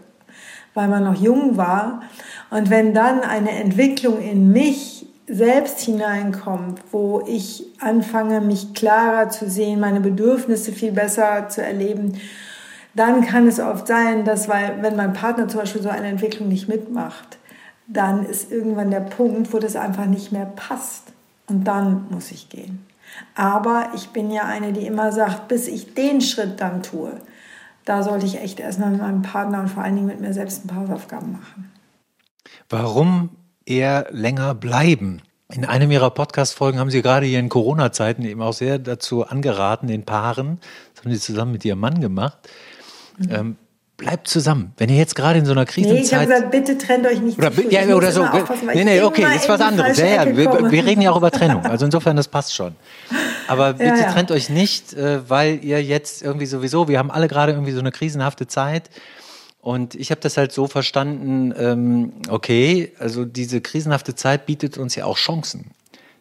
weil 0.73 0.89
man 0.89 1.05
noch 1.05 1.15
jung 1.15 1.55
war. 1.55 2.01
Und 2.49 2.69
wenn 2.69 2.93
dann 2.93 3.21
eine 3.21 3.51
Entwicklung 3.51 4.21
in 4.21 4.51
mich 4.51 4.96
selbst 5.27 5.79
hineinkommt, 5.81 6.81
wo 6.91 7.21
ich 7.27 7.65
anfange, 7.79 8.39
mich 8.39 8.73
klarer 8.73 9.29
zu 9.29 9.49
sehen, 9.49 9.79
meine 9.79 9.99
Bedürfnisse 9.99 10.71
viel 10.71 10.93
besser 10.93 11.49
zu 11.49 11.61
erleben, 11.61 12.19
dann 12.95 13.21
kann 13.21 13.47
es 13.47 13.59
oft 13.59 13.87
sein, 13.87 14.25
dass, 14.25 14.47
weil, 14.47 14.81
wenn 14.81 14.95
mein 14.95 15.13
Partner 15.13 15.47
zum 15.47 15.59
Beispiel 15.59 15.81
so 15.81 15.89
eine 15.89 16.07
Entwicklung 16.07 16.47
nicht 16.47 16.67
mitmacht, 16.67 17.37
dann 17.87 18.25
ist 18.25 18.51
irgendwann 18.51 18.89
der 18.89 19.01
Punkt, 19.01 19.53
wo 19.53 19.59
das 19.59 19.75
einfach 19.75 20.05
nicht 20.05 20.31
mehr 20.31 20.45
passt. 20.45 21.03
Und 21.49 21.65
dann 21.65 22.07
muss 22.09 22.31
ich 22.31 22.49
gehen. 22.49 22.85
Aber 23.35 23.91
ich 23.95 24.09
bin 24.09 24.31
ja 24.31 24.43
eine, 24.43 24.73
die 24.73 24.85
immer 24.85 25.11
sagt, 25.11 25.47
bis 25.47 25.67
ich 25.67 25.93
den 25.93 26.21
Schritt 26.21 26.59
dann 26.59 26.83
tue, 26.83 27.11
da 27.85 28.03
sollte 28.03 28.25
ich 28.25 28.41
echt 28.41 28.59
erstmal 28.59 28.91
mit 28.91 29.01
meinem 29.01 29.21
Partner 29.21 29.61
und 29.61 29.69
vor 29.69 29.83
allen 29.83 29.95
Dingen 29.95 30.07
mit 30.07 30.19
mir 30.19 30.33
selbst 30.33 30.65
ein 30.65 30.67
paar 30.67 30.79
Hausaufgaben 30.79 31.31
machen. 31.31 31.71
Warum 32.69 33.29
eher 33.67 34.07
länger 34.11 34.55
bleiben. 34.55 35.21
In 35.53 35.63
einem 35.63 35.91
Ihrer 35.91 36.09
Podcast-Folgen 36.09 36.79
haben 36.79 36.89
Sie 36.89 37.01
gerade 37.01 37.25
hier 37.25 37.39
in 37.39 37.49
Corona-Zeiten 37.49 38.23
eben 38.25 38.41
auch 38.41 38.53
sehr 38.53 38.79
dazu 38.79 39.25
angeraten, 39.25 39.87
den 39.87 40.03
Paaren, 40.03 40.59
das 40.93 41.05
haben 41.05 41.13
Sie 41.13 41.19
zusammen 41.19 41.53
mit 41.53 41.63
Ihrem 41.63 41.79
Mann 41.79 42.01
gemacht, 42.01 42.37
mhm. 43.17 43.27
ähm, 43.31 43.55
bleibt 43.95 44.27
zusammen. 44.27 44.73
Wenn 44.77 44.89
ihr 44.89 44.97
jetzt 44.97 45.15
gerade 45.15 45.39
in 45.39 45.45
so 45.45 45.53
einer 45.53 45.65
Krisenzeit... 45.65 45.99
Nee, 45.99 46.05
ich 46.05 46.13
habe 46.13 46.25
gesagt, 46.27 46.51
bitte 46.51 46.77
trennt 46.77 47.07
euch 47.07 47.19
nicht 47.19 47.37
oder, 47.37 47.51
zu. 47.51 47.61
Ja, 47.69 47.95
oder 47.95 48.11
so. 48.11 48.25
Nee, 48.73 48.83
nee, 48.83 49.01
okay, 49.01 49.25
ist 49.35 49.49
was 49.49 49.59
anderes. 49.59 49.97
Ja, 49.97 50.05
ja, 50.05 50.37
wir, 50.37 50.71
wir, 50.71 50.85
reden 50.85 51.01
ja 51.01 51.11
auch 51.11 51.17
über 51.17 51.31
Trennung. 51.31 51.63
Also 51.67 51.85
insofern, 51.85 52.15
das 52.15 52.27
passt 52.27 52.53
schon. 52.53 52.75
Aber 53.47 53.73
bitte 53.73 53.89
ja, 53.89 53.97
ja. 53.97 54.11
trennt 54.11 54.31
euch 54.31 54.49
nicht, 54.49 54.93
äh, 54.93 55.27
weil 55.29 55.63
ihr 55.63 55.81
jetzt 55.83 56.21
irgendwie 56.21 56.45
sowieso, 56.45 56.87
wir 56.87 56.99
haben 56.99 57.09
alle 57.09 57.27
gerade 57.27 57.53
irgendwie 57.53 57.71
so 57.71 57.79
eine 57.79 57.91
krisenhafte 57.91 58.47
Zeit 58.47 58.89
und 59.67 59.95
ich 59.95 60.11
habe 60.11 60.21
das 60.21 60.37
halt 60.37 60.53
so 60.53 60.67
verstanden, 60.67 61.53
ähm, 61.57 62.13
okay, 62.29 62.93
also 62.99 63.25
diese 63.25 63.59
krisenhafte 63.59 64.15
Zeit 64.15 64.45
bietet 64.45 64.77
uns 64.77 64.95
ja 64.95 65.03
auch 65.03 65.17
Chancen. 65.17 65.71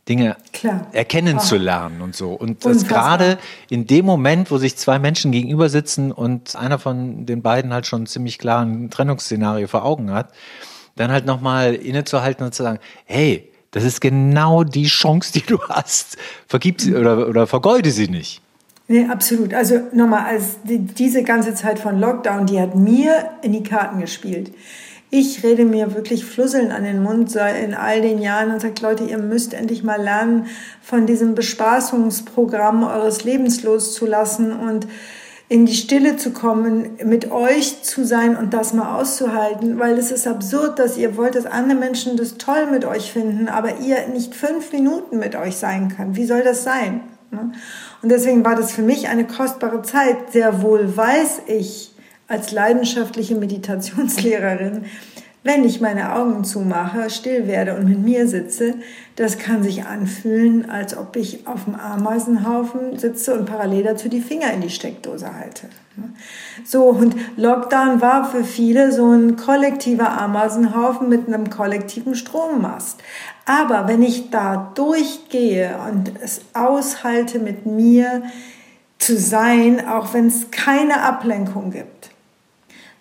Dinge 0.08 0.36
Klar. 0.52 0.88
erkennen 0.90 1.36
oh. 1.38 1.40
zu 1.40 1.56
lernen 1.56 2.00
und 2.00 2.16
so. 2.16 2.32
Und 2.32 2.64
das 2.64 2.88
gerade 2.88 3.38
in 3.70 3.86
dem 3.86 4.04
Moment, 4.04 4.50
wo 4.50 4.58
sich 4.58 4.76
zwei 4.76 4.98
Menschen 4.98 5.30
gegenüber 5.30 5.68
sitzen 5.68 6.10
und 6.10 6.56
einer 6.56 6.80
von 6.80 7.24
den 7.24 7.40
beiden 7.40 7.72
halt 7.72 7.86
schon 7.86 8.06
ziemlich 8.06 8.40
klar 8.40 8.64
ein 8.64 8.90
Trennungsszenario 8.90 9.68
vor 9.68 9.84
Augen 9.84 10.10
hat, 10.10 10.32
dann 10.96 11.12
halt 11.12 11.24
nochmal 11.24 11.76
innezuhalten 11.76 12.44
und 12.44 12.52
zu 12.52 12.64
sagen, 12.64 12.80
hey, 13.04 13.48
Das 13.76 13.84
ist 13.84 14.00
genau 14.00 14.64
die 14.64 14.86
Chance, 14.86 15.34
die 15.34 15.42
du 15.42 15.60
hast. 15.68 16.16
Vergib 16.48 16.80
sie 16.80 16.94
oder, 16.94 17.28
oder 17.28 17.46
vergeude 17.46 17.90
sie 17.90 18.08
nicht. 18.08 18.40
Nee, 18.88 19.06
absolut. 19.06 19.52
Also 19.52 19.80
nochmal, 19.92 20.26
als 20.26 20.62
die, 20.62 20.78
diese 20.78 21.22
ganze 21.22 21.54
Zeit 21.54 21.78
von 21.78 21.98
Lockdown, 21.98 22.46
die 22.46 22.60
hat 22.60 22.76
mir 22.76 23.30
in 23.42 23.52
die 23.52 23.64
Karten 23.64 24.00
gespielt. 24.00 24.52
Ich 25.10 25.42
rede 25.44 25.64
mir 25.64 25.94
wirklich 25.94 26.24
Flusseln 26.24 26.72
an 26.72 26.84
den 26.84 27.02
Mund 27.02 27.34
in 27.34 27.74
all 27.74 28.00
den 28.00 28.20
Jahren 28.20 28.52
und 28.52 28.60
sage, 28.60 28.74
Leute, 28.82 29.04
ihr 29.04 29.18
müsst 29.18 29.54
endlich 29.54 29.82
mal 29.84 30.00
lernen, 30.00 30.46
von 30.82 31.06
diesem 31.06 31.34
Bespaßungsprogramm 31.34 32.82
eures 32.84 33.24
Lebens 33.24 33.62
loszulassen 33.62 34.52
und 34.52 34.86
in 35.48 35.64
die 35.64 35.74
Stille 35.74 36.16
zu 36.16 36.32
kommen, 36.32 36.98
mit 37.04 37.30
euch 37.30 37.82
zu 37.82 38.04
sein 38.04 38.36
und 38.36 38.52
das 38.52 38.72
mal 38.72 39.00
auszuhalten, 39.00 39.78
weil 39.78 39.96
es 39.96 40.10
ist 40.10 40.26
absurd, 40.26 40.80
dass 40.80 40.96
ihr 40.96 41.16
wollt, 41.16 41.36
dass 41.36 41.46
andere 41.46 41.78
Menschen 41.78 42.16
das 42.16 42.36
toll 42.36 42.66
mit 42.70 42.84
euch 42.84 43.12
finden, 43.12 43.48
aber 43.48 43.78
ihr 43.78 44.08
nicht 44.08 44.34
fünf 44.34 44.72
Minuten 44.72 45.18
mit 45.18 45.36
euch 45.36 45.56
sein 45.56 45.94
könnt. 45.96 46.16
Wie 46.16 46.26
soll 46.26 46.42
das 46.42 46.64
sein? 46.64 47.02
Ne? 47.30 47.52
Und 48.06 48.10
deswegen 48.10 48.44
war 48.44 48.54
das 48.54 48.70
für 48.70 48.82
mich 48.82 49.08
eine 49.08 49.26
kostbare 49.26 49.82
Zeit. 49.82 50.30
Sehr 50.30 50.62
wohl 50.62 50.96
weiß 50.96 51.40
ich 51.48 51.90
als 52.28 52.52
leidenschaftliche 52.52 53.34
Meditationslehrerin, 53.34 54.84
wenn 55.46 55.64
ich 55.64 55.80
meine 55.80 56.14
Augen 56.14 56.42
zumache, 56.42 57.08
still 57.08 57.46
werde 57.46 57.76
und 57.76 57.88
mit 57.88 58.00
mir 58.00 58.26
sitze, 58.26 58.74
das 59.14 59.38
kann 59.38 59.62
sich 59.62 59.84
anfühlen, 59.84 60.68
als 60.68 60.96
ob 60.96 61.14
ich 61.14 61.46
auf 61.46 61.64
dem 61.64 61.76
Ameisenhaufen 61.76 62.98
sitze 62.98 63.38
und 63.38 63.46
parallel 63.46 63.84
dazu 63.84 64.08
die 64.08 64.20
Finger 64.20 64.52
in 64.52 64.60
die 64.60 64.70
Steckdose 64.70 65.32
halte. 65.32 65.68
So, 66.64 66.86
und 66.86 67.14
Lockdown 67.36 68.00
war 68.00 68.28
für 68.28 68.44
viele 68.44 68.90
so 68.92 69.08
ein 69.12 69.36
kollektiver 69.36 70.20
Ameisenhaufen 70.20 71.08
mit 71.08 71.28
einem 71.28 71.48
kollektiven 71.48 72.16
Strommast. 72.16 73.00
Aber 73.46 73.86
wenn 73.86 74.02
ich 74.02 74.30
da 74.30 74.72
durchgehe 74.74 75.76
und 75.88 76.12
es 76.22 76.40
aushalte, 76.54 77.38
mit 77.38 77.66
mir 77.66 78.24
zu 78.98 79.16
sein, 79.16 79.86
auch 79.86 80.12
wenn 80.12 80.26
es 80.26 80.50
keine 80.50 81.02
Ablenkung 81.02 81.70
gibt, 81.70 82.10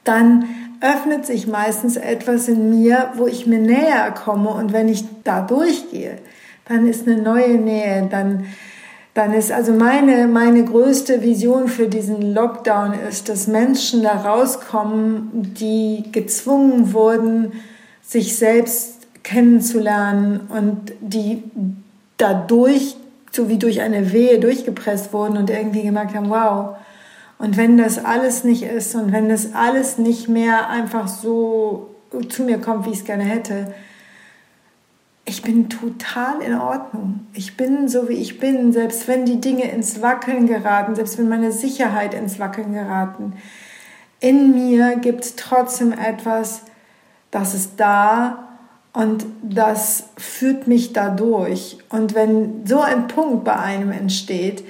dann 0.04 0.46
öffnet 0.86 1.26
sich 1.26 1.48
meistens 1.48 1.98
etwas 1.98 2.48
in 2.48 2.70
mir, 2.70 3.12
wo 3.16 3.26
ich 3.28 3.48
mir 3.48 3.60
näher 3.60 4.12
komme. 4.12 4.50
Und 4.50 4.72
wenn 4.74 4.88
ich 4.88 5.04
da 5.24 5.42
durchgehe, 5.42 6.20
dann 6.68 6.88
ist 6.88 7.08
eine 7.08 7.22
neue 7.22 7.56
Nähe, 7.56 8.08
dann, 8.10 8.46
dann 9.14 9.34
ist 9.34 9.52
also 9.52 9.72
meine, 9.72 10.28
meine 10.28 10.64
größte 10.64 11.22
Vision 11.22 11.68
für 11.68 11.88
diesen 11.88 12.34
Lockdown 12.34 12.94
ist, 13.10 13.30
dass 13.30 13.48
Menschen 13.48 14.04
da 14.04 14.22
rauskommen, 14.22 15.54
die 15.58 16.04
gezwungen 16.12 16.94
wurden, 16.94 17.54
sich 18.02 18.36
selbst 18.36 19.08
kennenzulernen 19.24 20.42
und 20.50 20.94
die 21.02 21.44
dadurch, 22.18 22.96
so 23.32 23.50
wie 23.50 23.58
durch 23.58 23.82
eine 23.82 24.12
Wehe 24.14 24.40
durchgepresst 24.40 25.14
wurden 25.14 25.38
und 25.38 25.50
irgendwie 25.50 25.84
gemerkt 25.84 26.16
haben, 26.16 26.30
wow, 26.30 26.78
und 27.38 27.58
wenn 27.58 27.78
das 27.78 28.04
alles 28.04 28.44
nicht 28.44 28.64
ist 28.64 28.96
und 28.96 29.12
wenn 29.12 29.30
das 29.30 29.54
alles 29.54 29.98
nicht 29.98 30.30
mehr 30.30 30.70
einfach 30.70 31.08
so 31.08 31.90
zu 32.30 32.44
mir 32.44 32.60
kommt, 32.60 32.86
wie 32.86 32.92
ich 32.92 33.00
es 33.00 33.06
gerne 33.06 33.24
hätte, 33.24 33.74
ich 35.26 35.42
bin 35.42 35.70
total 35.70 36.42
in 36.42 36.54
Ordnung. 36.54 37.28
Ich 37.34 37.58
bin 37.58 37.88
so, 37.88 38.08
wie 38.08 38.14
ich 38.14 38.40
bin, 38.40 38.72
selbst 38.72 39.08
wenn 39.08 39.26
die 39.26 39.42
Dinge 39.42 39.70
ins 39.72 40.02
Wackeln 40.02 40.46
geraten, 40.46 40.96
selbst 40.96 41.18
wenn 41.18 41.28
meine 41.28 41.52
Sicherheit 41.52 42.14
ins 42.14 42.40
Wackeln 42.40 42.74
geraten. 42.74 43.34
In 44.20 44.54
mir 44.54 44.96
gibt 44.98 45.26
es 45.26 45.36
trotzdem 45.36 45.92
etwas, 45.92 46.62
das 47.32 47.56
ist 47.56 47.72
da 47.78 48.50
und 48.94 49.26
das 49.42 50.10
führt 50.16 50.68
mich 50.68 50.94
dadurch. 50.94 51.80
Und 51.90 52.14
wenn 52.14 52.66
so 52.66 52.80
ein 52.80 53.08
Punkt 53.08 53.44
bei 53.44 53.58
einem 53.58 53.92
entsteht, 53.92 54.64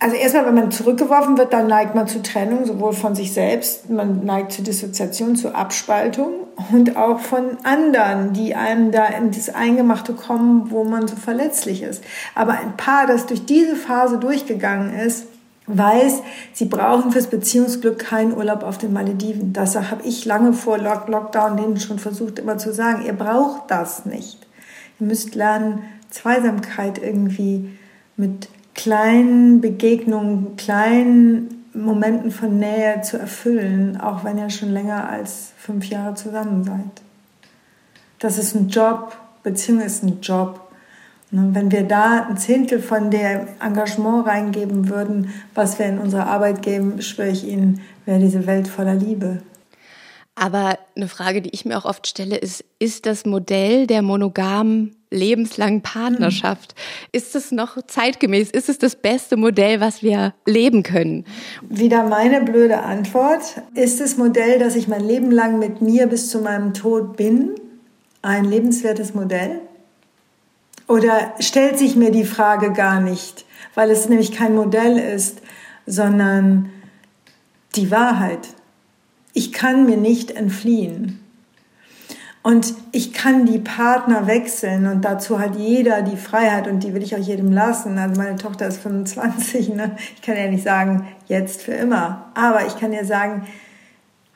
also 0.00 0.14
erstmal, 0.14 0.46
wenn 0.46 0.54
man 0.54 0.70
zurückgeworfen 0.70 1.36
wird, 1.38 1.52
dann 1.52 1.66
neigt 1.66 1.96
man 1.96 2.06
zu 2.06 2.22
Trennung, 2.22 2.64
sowohl 2.64 2.92
von 2.92 3.16
sich 3.16 3.32
selbst, 3.32 3.90
man 3.90 4.24
neigt 4.24 4.52
zu 4.52 4.62
Dissoziation, 4.62 5.34
zu 5.34 5.54
Abspaltung 5.54 6.34
und 6.72 6.96
auch 6.96 7.18
von 7.18 7.56
anderen, 7.64 8.32
die 8.32 8.54
einem 8.54 8.92
da 8.92 9.06
in 9.06 9.32
das 9.32 9.52
Eingemachte 9.52 10.12
kommen, 10.12 10.70
wo 10.70 10.84
man 10.84 11.08
so 11.08 11.16
verletzlich 11.16 11.82
ist. 11.82 12.04
Aber 12.36 12.52
ein 12.52 12.76
Paar, 12.76 13.08
das 13.08 13.26
durch 13.26 13.44
diese 13.44 13.74
Phase 13.74 14.18
durchgegangen 14.18 14.94
ist, 14.94 15.26
weiß, 15.66 16.22
sie 16.52 16.66
brauchen 16.66 17.10
fürs 17.10 17.26
Beziehungsglück 17.26 17.98
keinen 17.98 18.36
Urlaub 18.36 18.62
auf 18.62 18.78
den 18.78 18.92
Malediven. 18.92 19.52
Das 19.52 19.74
habe 19.76 20.02
ich 20.04 20.24
lange 20.24 20.52
vor 20.52 20.78
Lockdown 20.78 21.56
denen 21.56 21.78
schon 21.78 21.98
versucht 21.98 22.38
immer 22.38 22.56
zu 22.56 22.72
sagen. 22.72 23.04
Ihr 23.04 23.12
braucht 23.12 23.70
das 23.70 24.06
nicht. 24.06 24.46
Ihr 25.00 25.08
müsst 25.08 25.34
lernen, 25.34 25.82
Zweisamkeit 26.10 26.98
irgendwie 27.02 27.76
mit 28.16 28.48
kleinen 28.78 29.60
Begegnungen, 29.60 30.54
kleinen 30.56 31.64
Momenten 31.74 32.30
von 32.30 32.60
Nähe 32.60 33.02
zu 33.02 33.18
erfüllen, 33.18 34.00
auch 34.00 34.22
wenn 34.22 34.38
ihr 34.38 34.50
schon 34.50 34.72
länger 34.72 35.10
als 35.10 35.52
fünf 35.56 35.86
Jahre 35.86 36.14
zusammen 36.14 36.62
seid. 36.62 37.02
Das 38.20 38.38
ist 38.38 38.54
ein 38.54 38.68
Job, 38.68 39.16
Beziehung 39.42 39.80
ist 39.80 40.04
ein 40.04 40.20
Job. 40.20 40.60
Und 41.32 41.56
wenn 41.56 41.72
wir 41.72 41.82
da 41.82 42.28
ein 42.28 42.38
Zehntel 42.38 42.80
von 42.80 43.10
der 43.10 43.48
Engagement 43.60 44.28
reingeben 44.28 44.88
würden, 44.88 45.34
was 45.54 45.80
wir 45.80 45.86
in 45.86 45.98
unsere 45.98 46.28
Arbeit 46.28 46.62
geben, 46.62 47.02
schwöre 47.02 47.30
ich 47.30 47.44
Ihnen, 47.44 47.80
wäre 48.06 48.20
diese 48.20 48.46
Welt 48.46 48.68
voller 48.68 48.94
Liebe. 48.94 49.42
Aber 50.36 50.78
eine 50.94 51.08
Frage, 51.08 51.42
die 51.42 51.50
ich 51.50 51.64
mir 51.64 51.76
auch 51.76 51.84
oft 51.84 52.06
stelle, 52.06 52.36
ist, 52.36 52.64
ist 52.78 53.06
das 53.06 53.26
Modell 53.26 53.88
der 53.88 54.02
monogamen 54.02 54.94
lebenslangen 55.10 55.82
Partnerschaft. 55.82 56.74
Mhm. 56.74 57.08
Ist 57.12 57.34
es 57.36 57.52
noch 57.52 57.78
zeitgemäß? 57.86 58.50
Ist 58.50 58.68
es 58.68 58.78
das 58.78 58.96
beste 58.96 59.36
Modell, 59.36 59.80
was 59.80 60.02
wir 60.02 60.34
leben 60.46 60.82
können? 60.82 61.24
Wieder 61.68 62.04
meine 62.04 62.42
blöde 62.42 62.80
Antwort. 62.80 63.62
Ist 63.74 64.00
das 64.00 64.16
Modell, 64.16 64.58
dass 64.58 64.76
ich 64.76 64.88
mein 64.88 65.04
Leben 65.04 65.30
lang 65.30 65.58
mit 65.58 65.80
mir 65.82 66.06
bis 66.06 66.30
zu 66.30 66.40
meinem 66.40 66.74
Tod 66.74 67.16
bin, 67.16 67.54
ein 68.22 68.44
lebenswertes 68.44 69.14
Modell? 69.14 69.60
Oder 70.86 71.34
stellt 71.38 71.78
sich 71.78 71.96
mir 71.96 72.10
die 72.10 72.24
Frage 72.24 72.72
gar 72.72 73.00
nicht, 73.00 73.44
weil 73.74 73.90
es 73.90 74.08
nämlich 74.08 74.32
kein 74.32 74.54
Modell 74.54 74.98
ist, 74.98 75.40
sondern 75.86 76.70
die 77.76 77.90
Wahrheit. 77.90 78.48
Ich 79.34 79.52
kann 79.52 79.86
mir 79.86 79.96
nicht 79.96 80.30
entfliehen. 80.30 81.20
Und 82.42 82.74
ich 82.92 83.12
kann 83.12 83.46
die 83.46 83.58
Partner 83.58 84.26
wechseln 84.26 84.86
und 84.86 85.04
dazu 85.04 85.40
hat 85.40 85.56
jeder 85.56 86.02
die 86.02 86.16
Freiheit 86.16 86.68
und 86.68 86.82
die 86.82 86.94
will 86.94 87.02
ich 87.02 87.14
auch 87.14 87.20
jedem 87.20 87.52
lassen. 87.52 87.98
Also 87.98 88.20
meine 88.20 88.36
Tochter 88.36 88.68
ist 88.68 88.78
25, 88.78 89.70
ne? 89.70 89.96
ich 90.14 90.22
kann 90.22 90.36
ja 90.36 90.46
nicht 90.46 90.62
sagen, 90.62 91.06
jetzt 91.26 91.62
für 91.62 91.72
immer. 91.72 92.26
Aber 92.34 92.66
ich 92.66 92.78
kann 92.78 92.92
dir 92.92 93.04
sagen, 93.04 93.46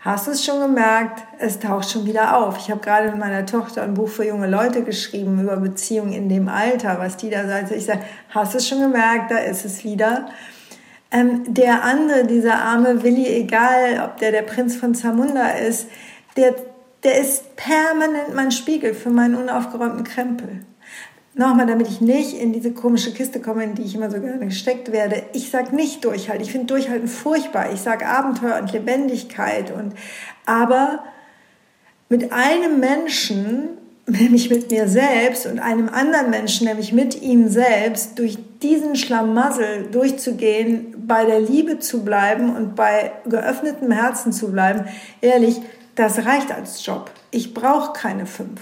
hast 0.00 0.26
du 0.26 0.32
es 0.32 0.44
schon 0.44 0.60
gemerkt, 0.60 1.22
es 1.38 1.60
taucht 1.60 1.90
schon 1.90 2.04
wieder 2.04 2.36
auf. 2.36 2.58
Ich 2.58 2.70
habe 2.70 2.80
gerade 2.80 3.08
mit 3.10 3.18
meiner 3.18 3.46
Tochter 3.46 3.82
ein 3.82 3.94
Buch 3.94 4.08
für 4.08 4.26
junge 4.26 4.48
Leute 4.48 4.82
geschrieben 4.82 5.40
über 5.40 5.56
Beziehungen 5.56 6.12
in 6.12 6.28
dem 6.28 6.48
Alter, 6.48 6.98
was 6.98 7.16
die 7.16 7.30
da 7.30 7.46
sagt. 7.46 7.70
Ich 7.70 7.84
sage, 7.84 8.00
hast 8.30 8.52
du 8.52 8.58
es 8.58 8.68
schon 8.68 8.80
gemerkt, 8.80 9.30
da 9.30 9.38
ist 9.38 9.64
es 9.64 9.84
wieder. 9.84 10.26
Ähm, 11.12 11.44
der 11.46 11.84
andere, 11.84 12.26
dieser 12.26 12.56
arme 12.56 13.02
Willi, 13.04 13.26
egal 13.28 14.02
ob 14.04 14.16
der 14.18 14.32
der 14.32 14.42
Prinz 14.42 14.74
von 14.74 14.94
Zamunda 14.94 15.48
ist, 15.50 15.86
der 16.36 16.54
der 17.04 17.20
ist 17.20 17.56
permanent 17.56 18.34
mein 18.34 18.52
Spiegel 18.52 18.94
für 18.94 19.10
meinen 19.10 19.34
unaufgeräumten 19.34 20.04
Krempel. 20.04 20.64
Nochmal, 21.34 21.66
damit 21.66 21.88
ich 21.88 22.02
nicht 22.02 22.34
in 22.38 22.52
diese 22.52 22.72
komische 22.72 23.12
Kiste 23.12 23.40
komme, 23.40 23.64
in 23.64 23.74
die 23.74 23.82
ich 23.82 23.94
immer 23.94 24.10
so 24.10 24.20
gerne 24.20 24.44
gesteckt 24.44 24.92
werde. 24.92 25.22
Ich 25.32 25.50
sag 25.50 25.72
nicht 25.72 26.04
Durchhalten. 26.04 26.44
Ich 26.44 26.52
finde 26.52 26.66
Durchhalten 26.66 27.08
furchtbar. 27.08 27.72
Ich 27.72 27.80
sag 27.80 28.06
Abenteuer 28.06 28.60
und 28.60 28.70
Lebendigkeit 28.70 29.72
und, 29.72 29.94
aber 30.44 31.04
mit 32.10 32.32
einem 32.32 32.80
Menschen, 32.80 33.70
nämlich 34.06 34.50
mit 34.50 34.70
mir 34.70 34.88
selbst 34.88 35.46
und 35.46 35.58
einem 35.58 35.88
anderen 35.88 36.28
Menschen, 36.28 36.66
nämlich 36.66 36.92
mit 36.92 37.22
ihm 37.22 37.48
selbst, 37.48 38.18
durch 38.18 38.36
diesen 38.60 38.94
Schlamassel 38.94 39.88
durchzugehen, 39.90 41.06
bei 41.06 41.24
der 41.24 41.40
Liebe 41.40 41.78
zu 41.78 42.04
bleiben 42.04 42.54
und 42.54 42.76
bei 42.76 43.12
geöffnetem 43.24 43.90
Herzen 43.90 44.32
zu 44.32 44.52
bleiben, 44.52 44.84
ehrlich, 45.22 45.62
das 45.94 46.24
reicht 46.24 46.52
als 46.52 46.84
Job. 46.84 47.10
Ich 47.30 47.54
brauche 47.54 47.92
keine 47.92 48.26
fünf. 48.26 48.60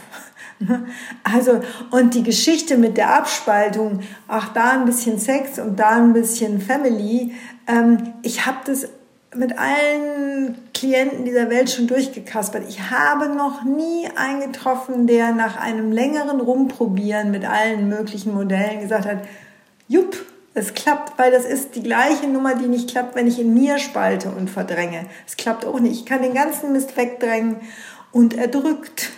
Also, 1.25 1.62
und 1.90 2.14
die 2.14 2.23
Geschichte 2.23 2.77
mit 2.77 2.99
der 2.99 3.14
Abspaltung, 3.14 4.01
ach, 4.29 4.53
da 4.53 4.73
ein 4.73 4.85
bisschen 4.85 5.19
Sex 5.19 5.59
und 5.59 5.81
da 5.81 5.97
ein 5.97 6.12
bisschen 6.12 6.61
Family, 6.61 7.35
ähm, 7.66 8.12
ich 8.21 8.45
habe 8.45 8.59
das 8.66 8.87
mit 9.35 9.57
allen 9.59 10.59
Klienten 10.75 11.25
dieser 11.25 11.49
Welt 11.51 11.71
schon 11.71 11.87
durchgekaspert. 11.87 12.69
Ich 12.69 12.90
habe 12.90 13.29
noch 13.29 13.64
nie 13.64 14.09
einen 14.16 14.53
getroffen, 14.53 15.07
der 15.07 15.33
nach 15.33 15.57
einem 15.57 15.93
längeren 15.93 16.40
Rumprobieren 16.40 17.31
mit 17.31 17.49
allen 17.49 17.88
möglichen 17.88 18.35
Modellen 18.35 18.81
gesagt 18.81 19.07
hat, 19.07 19.19
jupp, 19.88 20.16
es 20.55 20.75
klappt, 20.75 21.19
weil 21.19 21.31
das 21.31 21.45
ist 21.45 21.77
die 21.77 21.83
gleiche 21.83 22.27
Nummer, 22.27 22.57
die 22.57 22.67
nicht 22.67 22.91
klappt, 22.91 23.15
wenn 23.15 23.29
ich 23.29 23.39
in 23.39 23.55
mir 23.55 23.79
spalte 23.79 24.31
und 24.31 24.51
verdränge. 24.51 25.07
Es 25.27 25.37
klappt 25.37 25.65
auch 25.65 25.79
nicht. 25.79 26.01
Ich 26.01 26.07
kann 26.07 26.23
den 26.23 26.35
ganzen 26.35 26.73
Mist 26.73 26.97
wegdrängen 26.97 27.57
und 28.11 28.35
er 28.35 28.49
drückt. 28.49 29.11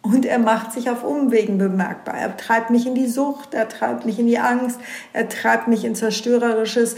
Und 0.00 0.24
er 0.24 0.38
macht 0.38 0.72
sich 0.72 0.88
auf 0.88 1.02
Umwegen 1.02 1.58
bemerkbar. 1.58 2.14
Er 2.14 2.36
treibt 2.36 2.70
mich 2.70 2.86
in 2.86 2.94
die 2.94 3.08
Sucht, 3.08 3.54
er 3.54 3.68
treibt 3.68 4.06
mich 4.06 4.18
in 4.18 4.26
die 4.26 4.38
Angst, 4.38 4.78
er 5.12 5.28
treibt 5.28 5.66
mich 5.66 5.84
in 5.84 5.96
Zerstörerisches, 5.96 6.96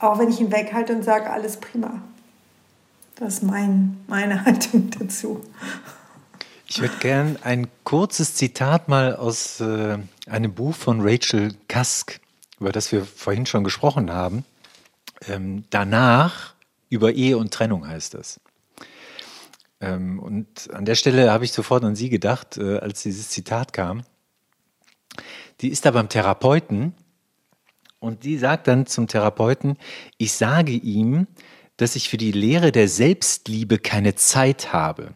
auch 0.00 0.18
wenn 0.18 0.28
ich 0.28 0.40
ihn 0.40 0.50
weghalte 0.50 0.94
und 0.94 1.04
sage, 1.04 1.30
alles 1.30 1.58
prima. 1.58 2.02
Das 3.14 3.34
ist 3.34 3.42
mein, 3.44 3.98
meine 4.08 4.44
Haltung 4.44 4.90
dazu. 4.98 5.40
Ich 6.66 6.80
würde 6.80 6.94
gern 7.00 7.36
ein 7.42 7.68
kurzes 7.84 8.34
Zitat 8.34 8.88
mal 8.88 9.16
aus 9.16 9.60
äh, 9.60 9.98
einem 10.28 10.52
Buch 10.52 10.74
von 10.74 11.00
Rachel 11.00 11.54
Cusk, 11.68 12.20
über 12.60 12.72
das 12.72 12.92
wir 12.92 13.04
vorhin 13.04 13.46
schon 13.46 13.64
gesprochen 13.64 14.12
haben. 14.12 14.44
Ähm, 15.26 15.64
danach 15.70 16.54
über 16.90 17.12
Ehe 17.12 17.38
und 17.38 17.52
Trennung 17.52 17.88
heißt 17.88 18.14
das. 18.14 18.40
Ähm, 19.80 20.18
und 20.20 20.70
an 20.72 20.84
der 20.84 20.94
Stelle 20.94 21.32
habe 21.32 21.44
ich 21.44 21.52
sofort 21.52 21.82
an 21.84 21.96
Sie 21.96 22.10
gedacht, 22.10 22.58
äh, 22.58 22.78
als 22.78 23.02
dieses 23.02 23.30
Zitat 23.30 23.72
kam. 23.72 24.04
Die 25.60 25.68
ist 25.68 25.84
da 25.84 25.90
beim 25.90 26.08
Therapeuten 26.08 26.94
und 27.98 28.24
die 28.24 28.38
sagt 28.38 28.68
dann 28.68 28.86
zum 28.86 29.08
Therapeuten, 29.08 29.76
ich 30.18 30.32
sage 30.32 30.72
ihm, 30.72 31.26
dass 31.76 31.96
ich 31.96 32.08
für 32.08 32.18
die 32.18 32.32
Lehre 32.32 32.72
der 32.72 32.88
Selbstliebe 32.88 33.78
keine 33.78 34.14
Zeit 34.14 34.72
habe. 34.72 35.14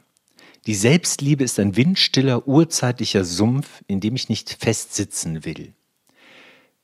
Die 0.66 0.74
Selbstliebe 0.74 1.44
ist 1.44 1.58
ein 1.58 1.76
windstiller, 1.76 2.48
urzeitlicher 2.48 3.24
Sumpf, 3.24 3.82
in 3.86 4.00
dem 4.00 4.16
ich 4.16 4.30
nicht 4.30 4.56
festsitzen 4.60 5.44
will. 5.44 5.74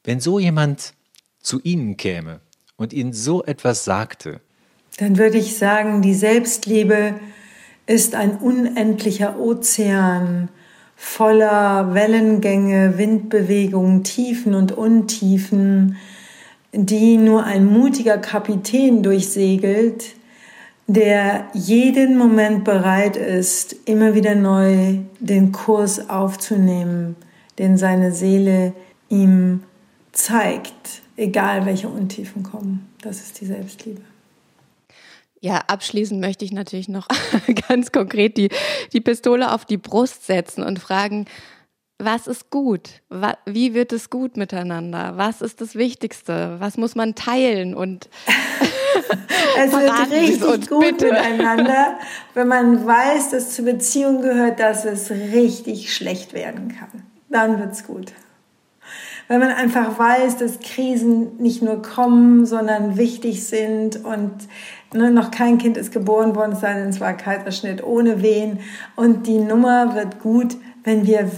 Wenn 0.05 0.21
so 0.21 0.39
jemand 0.39 0.95
zu 1.43 1.61
Ihnen 1.61 1.97
käme 1.97 2.41
und 2.77 2.93
Ihnen 2.93 3.13
so 3.13 3.45
etwas 3.45 3.85
sagte, 3.85 4.41
dann 4.99 5.19
würde 5.19 5.39
ich 5.39 5.57
sagen, 5.57 6.03
die 6.03 6.15
Selbstliebe 6.15 7.15
ist 7.87 8.15
ein 8.15 8.37
unendlicher 8.37 9.39
Ozean 9.39 10.49
voller 10.97 11.95
Wellengänge, 11.95 12.99
Windbewegungen, 12.99 14.05
Tiefen 14.05 14.55
und 14.55 14.73
Untiefen, 14.73 15.97
die 16.73 17.17
nur 17.17 17.45
ein 17.45 17.65
mutiger 17.65 18.19
Kapitän 18.19 19.03
durchsegelt, 19.03 20.15
der 20.87 21.47
jeden 21.55 22.19
Moment 22.19 22.65
bereit 22.65 23.17
ist, 23.17 23.75
immer 23.87 24.15
wieder 24.15 24.35
neu 24.35 24.99
den 25.21 25.53
Kurs 25.53 26.11
aufzunehmen, 26.11 27.17
den 27.59 27.77
seine 27.79 28.13
Seele 28.13 28.73
ihm 29.09 29.63
zeigt, 30.25 31.03
egal 31.17 31.67
welche 31.67 31.89
Untiefen 31.89 32.43
kommen. 32.43 32.89
Das 33.03 33.21
ist 33.21 33.41
die 33.41 33.47
Selbstliebe. 33.47 34.03
Ja, 35.41 35.63
abschließend 35.69 36.21
möchte 36.21 36.45
ich 36.45 36.53
natürlich 36.53 36.89
noch 36.89 37.09
ganz 37.69 37.93
konkret 37.93 38.37
die, 38.37 38.51
die 38.93 39.01
Pistole 39.01 39.53
auf 39.53 39.65
die 39.65 39.79
Brust 39.79 40.27
setzen 40.27 40.63
und 40.63 40.79
fragen, 40.79 41.27
was 41.99 42.27
ist 42.27 42.51
gut? 42.51 43.03
Wie 43.45 43.75
wird 43.75 43.93
es 43.93 44.09
gut 44.09 44.37
miteinander? 44.37 45.15
Was 45.17 45.43
ist 45.43 45.61
das 45.61 45.75
Wichtigste? 45.75 46.57
Was 46.59 46.77
muss 46.79 46.95
man 46.95 47.15
teilen? 47.15 47.75
Und 47.75 48.09
es 49.59 49.73
wird 49.73 50.11
richtig 50.11 50.69
gut 50.69 50.81
bitte. 50.81 51.13
miteinander, 51.13 51.99
wenn 52.35 52.49
man 52.49 52.87
weiß, 52.87 53.31
dass 53.31 53.55
zur 53.55 53.67
Beziehung 53.67 54.23
gehört, 54.23 54.61
dass 54.61 54.85
es 54.85 55.11
richtig 55.11 55.95
schlecht 55.95 56.33
werden 56.33 56.69
kann. 56.69 57.03
Dann 57.29 57.59
wird 57.59 57.73
es 57.73 57.87
gut 57.87 58.13
weil 59.31 59.39
man 59.39 59.53
einfach 59.53 59.97
weiß, 59.97 60.39
dass 60.39 60.59
Krisen 60.59 61.37
nicht 61.37 61.63
nur 61.63 61.83
kommen, 61.83 62.47
sondern 62.47 62.97
wichtig 62.97 63.47
sind 63.47 64.05
und 64.05 64.33
ne, 64.93 65.13
noch 65.13 65.31
kein 65.31 65.59
Kind 65.59 65.77
ist 65.77 65.93
geboren 65.93 66.35
worden, 66.35 66.51
es 66.55 66.61
sei 66.61 66.75
denn, 66.75 66.89
es 66.89 66.99
war 66.99 67.17
Kaiserschnitt 67.17 67.85
ohne 67.85 68.23
Wehen 68.23 68.59
und 68.97 69.29
die 69.29 69.39
Nummer 69.39 69.95
wird 69.95 70.19
gut, 70.19 70.57
wenn 70.83 71.07
wir 71.07 71.31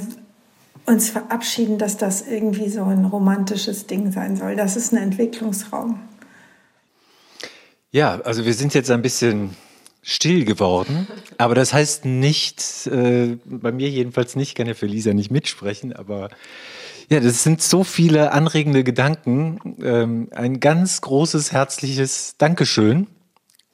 uns 0.87 1.11
verabschieden, 1.11 1.77
dass 1.77 1.99
das 1.99 2.27
irgendwie 2.27 2.71
so 2.71 2.83
ein 2.83 3.05
romantisches 3.05 3.87
Ding 3.87 4.11
sein 4.11 4.37
soll. 4.37 4.57
Das 4.57 4.75
ist 4.77 4.95
ein 4.95 4.97
Entwicklungsraum. 4.97 6.01
Ja, 7.91 8.23
also 8.23 8.47
wir 8.47 8.55
sind 8.55 8.73
jetzt 8.73 8.91
ein 8.91 9.03
bisschen 9.03 9.51
still 10.01 10.47
geworden, 10.47 11.09
aber 11.37 11.55
das 11.55 11.75
heißt 11.75 12.07
nicht, 12.07 12.87
äh, 12.87 13.37
bei 13.45 13.71
mir 13.71 13.91
jedenfalls 13.91 14.35
nicht, 14.35 14.55
kann 14.55 14.67
ja 14.67 14.73
für 14.73 14.87
Lisa 14.87 15.13
nicht 15.13 15.31
mitsprechen, 15.31 15.93
aber 15.93 16.31
ja, 17.09 17.21
das 17.21 17.43
sind 17.43 17.63
so 17.63 17.85
viele 17.85 18.33
anregende 18.33 18.85
Gedanken. 18.85 19.77
Ähm, 19.83 20.29
ein 20.35 20.61
ganz 20.61 21.01
großes, 21.01 21.53
herzliches 21.53 22.37
Dankeschön 22.39 23.07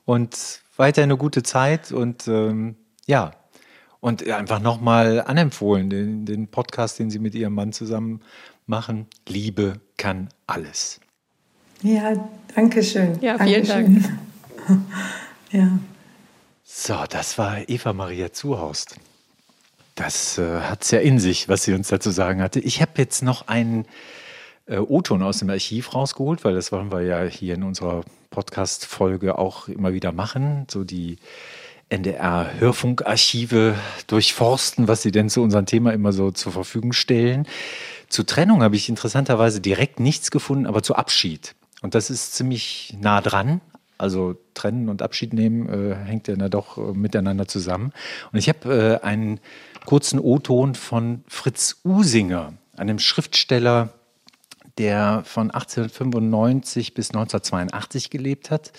und 0.05 0.61
weiter 0.77 1.03
eine 1.03 1.17
gute 1.17 1.43
Zeit 1.43 1.93
und 1.93 2.29
ähm, 2.29 2.77
ja, 3.07 3.33
und 4.01 4.29
einfach 4.29 4.61
nochmal 4.61 5.23
anempfohlen, 5.23 5.91
den, 5.91 6.25
den 6.25 6.49
Podcast, 6.49 6.99
den 6.99 7.11
Sie 7.11 7.19
mit 7.19 7.35
Ihrem 7.35 7.55
Mann 7.55 7.73
zusammen 7.73 8.21
machen. 8.67 9.07
Liebe 9.27 9.81
kann 9.97 10.29
alles. 10.47 11.01
Ja, 11.83 12.29
danke 12.55 12.83
schön. 12.83 13.19
Ja, 13.21 13.39
vielen 13.39 13.67
Dankeschön. 13.67 14.19
Dank. 14.67 14.81
ja. 15.53 15.79
So, 16.65 16.97
das 17.09 17.39
war 17.39 17.69
Eva 17.69 17.93
Maria 17.93 18.33
Zuhorst. 18.33 18.97
Das 19.99 20.39
äh, 20.39 20.61
hat 20.61 20.85
es 20.85 20.93
ja 20.93 21.01
in 21.01 21.19
sich, 21.19 21.49
was 21.49 21.65
sie 21.65 21.75
uns 21.75 21.89
dazu 21.89 22.11
sagen 22.11 22.41
hatte. 22.41 22.61
Ich 22.61 22.81
habe 22.81 22.93
jetzt 22.99 23.21
noch 23.21 23.49
einen 23.49 23.85
äh, 24.67 24.79
O-Ton 24.79 25.25
aus 25.25 25.41
dem 25.41 25.51
Archiv 25.51 25.93
rausgeholt, 25.93 26.45
weil 26.45 26.55
das 26.55 26.71
wollen 26.71 26.93
wir 26.93 27.03
ja 27.03 27.25
hier 27.25 27.55
in 27.55 27.65
unserer 27.65 28.03
Podcast-Folge 28.31 29.37
auch 29.37 29.67
immer 29.67 29.93
wieder 29.93 30.13
machen. 30.13 30.67
So 30.71 30.85
die 30.85 31.17
NDR-Hörfunkarchive 31.89 33.75
durchforsten, 34.07 34.87
was 34.87 35.03
sie 35.03 35.11
denn 35.11 35.29
zu 35.31 35.43
unserem 35.43 35.67
Thema 35.67 35.93
immer 35.93 36.13
so 36.13 36.31
zur 36.31 36.53
Verfügung 36.53 36.93
stellen. 36.93 37.49
Zur 38.09 38.25
Trennung 38.25 38.63
habe 38.63 38.77
ich 38.77 38.89
interessanterweise 38.89 39.61
direkt 39.61 39.99
nichts 39.99 40.31
gefunden, 40.31 40.67
aber 40.67 40.85
zu 40.85 40.95
Abschied. 40.95 41.57
Und 41.83 41.97
das 41.97 42.09
ist 42.09 42.35
ziemlich 42.35 42.97
nah 43.01 43.21
dran. 43.21 43.61
Also 43.99 44.37
trennen 44.55 44.89
und 44.89 45.03
Abschied 45.03 45.33
nehmen 45.33 45.69
äh, 45.69 45.95
hängt 45.95 46.29
ja 46.29 46.37
doch 46.49 46.79
äh, 46.79 46.93
miteinander 46.93 47.49
zusammen. 47.49 47.93
Und 48.33 48.39
ich 48.39 48.49
habe 48.49 49.01
äh, 49.03 49.05
einen 49.05 49.41
kurzen 49.85 50.21
O-Ton 50.21 50.75
von 50.75 51.25
Fritz 51.27 51.81
Usinger, 51.85 52.55
einem 52.77 53.01
Schriftsteller, 53.01 53.93
der 54.79 55.23
von 55.25 55.51
1895 55.51 56.95
bis 56.95 57.11
1982 57.11 58.11
gelebt 58.11 58.51
hat 58.51 58.73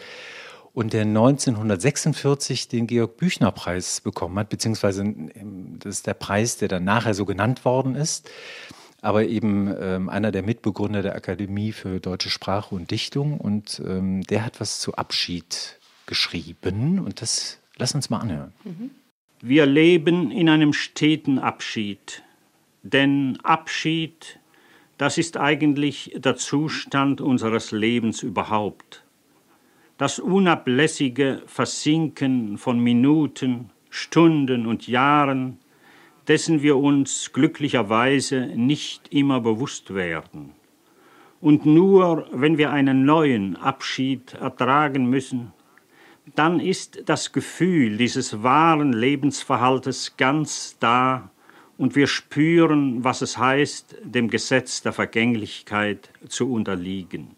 und 0.73 0.93
der 0.93 1.01
1946 1.01 2.69
den 2.69 2.87
Georg 2.87 3.17
Büchner 3.17 3.51
Preis 3.51 4.01
bekommen 4.01 4.39
hat, 4.39 4.49
beziehungsweise 4.49 5.01
ähm, 5.01 5.77
das 5.79 5.95
ist 5.95 6.07
der 6.07 6.13
Preis, 6.13 6.57
der 6.57 6.69
dann 6.69 6.85
nachher 6.85 7.13
so 7.13 7.25
genannt 7.25 7.65
worden 7.65 7.95
ist, 7.95 8.29
aber 9.01 9.25
eben 9.25 9.73
ähm, 9.79 10.09
einer 10.09 10.31
der 10.31 10.43
Mitbegründer 10.43 11.01
der 11.01 11.15
Akademie 11.15 11.71
für 11.71 11.99
deutsche 11.99 12.29
Sprache 12.29 12.75
und 12.75 12.91
Dichtung 12.91 13.39
und 13.39 13.81
ähm, 13.85 14.23
der 14.23 14.45
hat 14.45 14.59
was 14.59 14.79
zu 14.79 14.95
Abschied 14.95 15.79
geschrieben 16.05 16.99
und 16.99 17.21
das 17.21 17.59
lass 17.77 17.95
uns 17.95 18.09
mal 18.09 18.19
anhören. 18.19 18.53
Mhm. 18.63 18.91
Wir 19.41 19.65
leben 19.65 20.31
in 20.31 20.49
einem 20.49 20.73
steten 20.73 21.39
Abschied, 21.39 22.23
denn 22.83 23.37
Abschied, 23.43 24.39
das 24.97 25.17
ist 25.17 25.37
eigentlich 25.37 26.13
der 26.17 26.35
Zustand 26.35 27.21
unseres 27.21 27.71
Lebens 27.71 28.21
überhaupt. 28.21 29.05
Das 29.97 30.19
unablässige 30.19 31.41
Versinken 31.45 32.57
von 32.57 32.79
Minuten, 32.79 33.69
Stunden 33.89 34.65
und 34.65 34.87
Jahren, 34.87 35.59
dessen 36.29 36.61
wir 36.61 36.77
uns 36.77 37.33
glücklicherweise 37.33 38.45
nicht 38.55 39.07
immer 39.09 39.41
bewusst 39.41 39.95
werden. 39.95 40.53
Und 41.41 41.65
nur 41.65 42.27
wenn 42.31 42.57
wir 42.59 42.71
einen 42.71 43.03
neuen 43.03 43.55
Abschied 43.55 44.35
ertragen 44.35 45.09
müssen, 45.09 45.53
dann 46.35 46.59
ist 46.59 47.01
das 47.05 47.31
Gefühl 47.31 47.97
dieses 47.97 48.43
wahren 48.43 48.93
Lebensverhaltes 48.93 50.17
ganz 50.17 50.77
da 50.79 51.31
und 51.77 51.95
wir 51.95 52.05
spüren, 52.05 53.03
was 53.03 53.21
es 53.21 53.37
heißt, 53.37 53.95
dem 54.03 54.29
Gesetz 54.29 54.83
der 54.83 54.93
Vergänglichkeit 54.93 56.11
zu 56.27 56.51
unterliegen. 56.51 57.35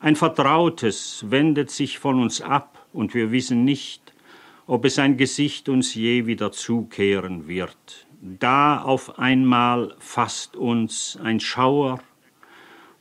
Ein 0.00 0.16
Vertrautes 0.16 1.24
wendet 1.28 1.70
sich 1.70 1.98
von 1.98 2.20
uns 2.20 2.42
ab 2.42 2.86
und 2.92 3.14
wir 3.14 3.32
wissen 3.32 3.64
nicht, 3.64 4.09
ob 4.66 4.84
es 4.84 4.98
ein 4.98 5.16
Gesicht 5.16 5.68
uns 5.68 5.94
je 5.94 6.26
wieder 6.26 6.52
zukehren 6.52 7.48
wird. 7.48 8.06
Da 8.20 8.82
auf 8.82 9.18
einmal 9.18 9.94
fasst 9.98 10.56
uns 10.56 11.18
ein 11.22 11.40
Schauer 11.40 12.00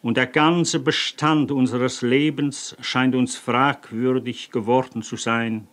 und 0.01 0.17
der 0.17 0.27
ganze 0.27 0.79
Bestand 0.79 1.51
unseres 1.51 2.01
Lebens 2.01 2.75
scheint 2.79 3.15
uns 3.15 3.35
fragwürdig 3.35 4.51
geworden 4.51 5.01
zu 5.01 5.17
sein. 5.17 5.67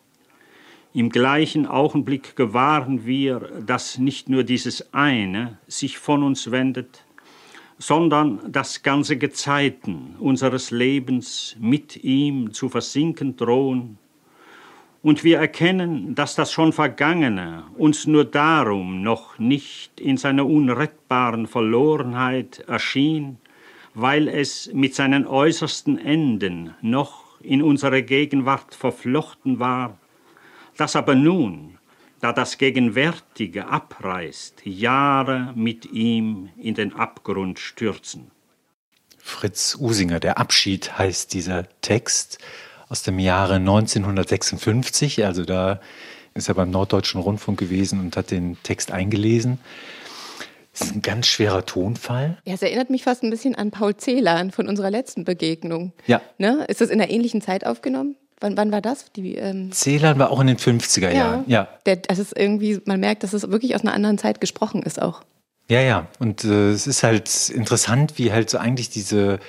Im 0.92 1.10
gleichen 1.10 1.66
Augenblick 1.66 2.36
gewahren 2.36 3.06
wir, 3.06 3.40
dass 3.64 3.98
nicht 3.98 4.28
nur 4.28 4.44
dieses 4.44 4.92
eine 4.94 5.58
sich 5.68 5.98
von 5.98 6.22
uns 6.22 6.50
wendet, 6.50 7.04
sondern 7.78 8.50
dass 8.50 8.82
ganze 8.82 9.18
Gezeiten 9.18 10.16
unseres 10.18 10.70
Lebens 10.70 11.54
mit 11.60 12.02
ihm 12.02 12.52
zu 12.52 12.68
versinken 12.68 13.36
drohen 13.36 13.98
Und 15.06 15.22
wir 15.22 15.38
erkennen, 15.38 16.16
dass 16.16 16.34
das 16.34 16.50
schon 16.50 16.72
Vergangene 16.72 17.62
uns 17.78 18.08
nur 18.08 18.24
darum 18.24 19.02
noch 19.02 19.38
nicht 19.38 20.00
in 20.00 20.16
seiner 20.16 20.44
unrettbaren 20.44 21.46
Verlorenheit 21.46 22.64
erschien, 22.66 23.38
weil 23.94 24.26
es 24.26 24.68
mit 24.72 24.96
seinen 24.96 25.24
äußersten 25.24 25.96
Enden 25.96 26.74
noch 26.82 27.40
in 27.40 27.62
unsere 27.62 28.02
Gegenwart 28.02 28.74
verflochten 28.74 29.60
war, 29.60 29.96
dass 30.76 30.96
aber 30.96 31.14
nun, 31.14 31.78
da 32.20 32.32
das 32.32 32.58
Gegenwärtige 32.58 33.68
abreißt, 33.68 34.62
Jahre 34.64 35.52
mit 35.54 35.86
ihm 35.86 36.48
in 36.56 36.74
den 36.74 36.92
Abgrund 36.92 37.60
stürzen. 37.60 38.32
Fritz 39.18 39.78
Usinger, 39.80 40.18
der 40.18 40.38
Abschied 40.38 40.98
heißt 40.98 41.32
dieser 41.32 41.68
Text 41.80 42.40
aus 42.88 43.02
dem 43.02 43.18
Jahre 43.18 43.54
1956. 43.54 45.24
Also 45.24 45.44
da 45.44 45.80
ist 46.34 46.48
er 46.48 46.54
beim 46.54 46.70
Norddeutschen 46.70 47.20
Rundfunk 47.20 47.58
gewesen 47.58 48.00
und 48.00 48.16
hat 48.16 48.30
den 48.30 48.56
Text 48.62 48.92
eingelesen. 48.92 49.58
Das 50.78 50.88
ist 50.88 50.94
ein 50.94 51.02
ganz 51.02 51.26
schwerer 51.26 51.64
Tonfall. 51.64 52.36
Ja, 52.44 52.54
es 52.54 52.62
erinnert 52.62 52.90
mich 52.90 53.02
fast 53.02 53.22
ein 53.22 53.30
bisschen 53.30 53.54
an 53.54 53.70
Paul 53.70 53.96
Celan 53.96 54.50
von 54.50 54.68
unserer 54.68 54.90
letzten 54.90 55.24
Begegnung. 55.24 55.92
Ja. 56.06 56.20
Ne? 56.36 56.66
Ist 56.68 56.82
das 56.82 56.90
in 56.90 57.00
einer 57.00 57.10
ähnlichen 57.10 57.40
Zeit 57.40 57.64
aufgenommen? 57.64 58.16
Wann, 58.40 58.58
wann 58.58 58.70
war 58.70 58.82
das? 58.82 59.10
Die, 59.12 59.36
ähm 59.36 59.72
Celan 59.72 60.18
war 60.18 60.30
auch 60.30 60.40
in 60.40 60.48
den 60.48 60.58
50er 60.58 61.10
Jahren. 61.10 61.44
Ja. 61.46 61.68
Der, 61.86 61.96
das 61.96 62.18
ist 62.18 62.36
irgendwie, 62.36 62.82
man 62.84 63.00
merkt, 63.00 63.22
dass 63.22 63.32
es 63.32 63.50
wirklich 63.50 63.74
aus 63.74 63.80
einer 63.80 63.94
anderen 63.94 64.18
Zeit 64.18 64.42
gesprochen 64.42 64.82
ist 64.82 65.00
auch. 65.00 65.22
Ja, 65.70 65.80
ja. 65.80 66.06
Und 66.18 66.44
äh, 66.44 66.70
es 66.70 66.86
ist 66.86 67.02
halt 67.02 67.48
interessant, 67.48 68.18
wie 68.18 68.32
halt 68.32 68.50
so 68.50 68.58
eigentlich 68.58 68.90
diese 68.90 69.40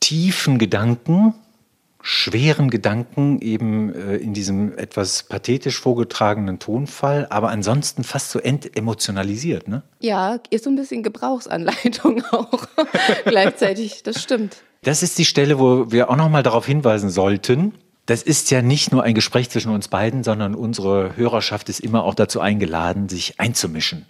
tiefen 0.00 0.58
Gedanken 0.58 1.34
schweren 2.00 2.70
Gedanken 2.70 3.40
eben 3.40 3.92
äh, 3.92 4.16
in 4.16 4.32
diesem 4.32 4.76
etwas 4.78 5.24
pathetisch 5.24 5.80
vorgetragenen 5.80 6.58
Tonfall, 6.58 7.26
aber 7.30 7.48
ansonsten 7.50 8.04
fast 8.04 8.30
so 8.30 8.38
entemotionalisiert, 8.38 9.68
ne? 9.68 9.82
Ja, 10.00 10.38
ist 10.50 10.64
so 10.64 10.70
ein 10.70 10.76
bisschen 10.76 11.02
Gebrauchsanleitung 11.02 12.22
auch 12.30 12.66
gleichzeitig, 13.24 14.02
das 14.04 14.22
stimmt. 14.22 14.58
Das 14.82 15.02
ist 15.02 15.18
die 15.18 15.24
Stelle, 15.24 15.58
wo 15.58 15.90
wir 15.90 16.08
auch 16.08 16.16
nochmal 16.16 16.42
darauf 16.44 16.66
hinweisen 16.66 17.10
sollten. 17.10 17.74
Das 18.06 18.22
ist 18.22 18.50
ja 18.50 18.62
nicht 18.62 18.92
nur 18.92 19.02
ein 19.02 19.14
Gespräch 19.14 19.50
zwischen 19.50 19.72
uns 19.72 19.88
beiden, 19.88 20.22
sondern 20.24 20.54
unsere 20.54 21.16
Hörerschaft 21.16 21.68
ist 21.68 21.80
immer 21.80 22.04
auch 22.04 22.14
dazu 22.14 22.40
eingeladen, 22.40 23.08
sich 23.08 23.38
einzumischen. 23.38 24.06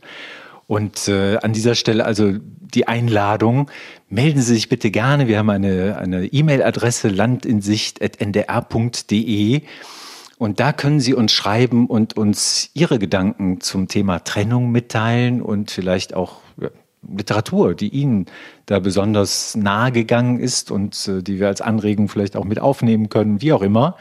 Und 0.69 1.09
äh, 1.09 1.39
an 1.39 1.55
dieser 1.55 1.75
Stelle 1.75 2.05
also 2.05 2.35
die 2.39 2.87
Einladung, 2.87 3.71
melden 4.09 4.41
Sie 4.41 4.55
sich 4.55 4.69
bitte 4.69 4.91
gerne. 4.91 5.29
Wir 5.29 5.39
haben 5.39 5.51
eine 5.51 6.27
E-Mail-Adresse 6.27 7.09
landinsicht.ndr.de 7.09 9.63
und 10.39 10.61
da 10.61 10.73
können 10.73 11.01
Sie 11.01 11.15
uns 11.15 11.33
schreiben 11.33 11.87
und 11.87 12.17
uns 12.17 12.71
Ihre 12.75 12.99
Gedanken 12.99 13.61
zum 13.61 13.89
Thema 13.89 14.21
Trennung 14.21 14.71
mitteilen 14.71 15.43
und 15.43 15.73
vielleicht 15.73 16.15
auch 16.15 16.41
ja, 16.61 16.69
Literatur, 17.03 17.75
die 17.75 17.89
Ihnen 17.89 18.27
da 18.67 18.79
besonders 18.79 19.57
nahe 19.57 19.91
gegangen 19.93 20.39
ist 20.39 20.71
und 20.71 21.09
äh, 21.09 21.23
die 21.23 21.41
wir 21.41 21.49
als 21.49 21.61
Anregung 21.61 22.09
vielleicht 22.09 22.37
auch 22.37 22.45
mit 22.45 22.61
aufnehmen 22.61 23.09
können, 23.09 23.43
wie 23.43 23.53
auch 23.53 23.63
immer. 23.63 23.97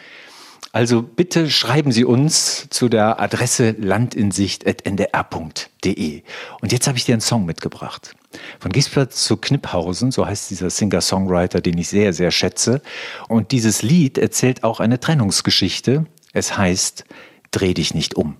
Also 0.73 1.01
bitte 1.01 1.49
schreiben 1.49 1.91
Sie 1.91 2.05
uns 2.05 2.67
zu 2.69 2.89
der 2.89 3.19
Adresse 3.19 3.71
landinsicht.ndr.de. 3.71 6.21
Und 6.61 6.71
jetzt 6.71 6.87
habe 6.87 6.97
ich 6.97 7.05
dir 7.05 7.13
einen 7.13 7.21
Song 7.21 7.45
mitgebracht. 7.45 8.16
Von 8.59 8.71
Giesblatt 8.71 9.13
zu 9.13 9.38
Kniphausen, 9.38 10.11
so 10.11 10.25
heißt 10.25 10.49
dieser 10.49 10.69
Singer-Songwriter, 10.69 11.61
den 11.61 11.78
ich 11.78 11.88
sehr, 11.88 12.13
sehr 12.13 12.32
schätze. 12.32 12.82
Und 13.28 13.51
dieses 13.51 13.82
Lied 13.82 14.17
erzählt 14.17 14.63
auch 14.63 14.80
eine 14.80 14.99
Trennungsgeschichte. 14.99 16.05
Es 16.34 16.57
heißt 16.57 17.05
Dreh 17.51 17.73
dich 17.73 17.93
nicht 17.93 18.15
um. 18.15 18.38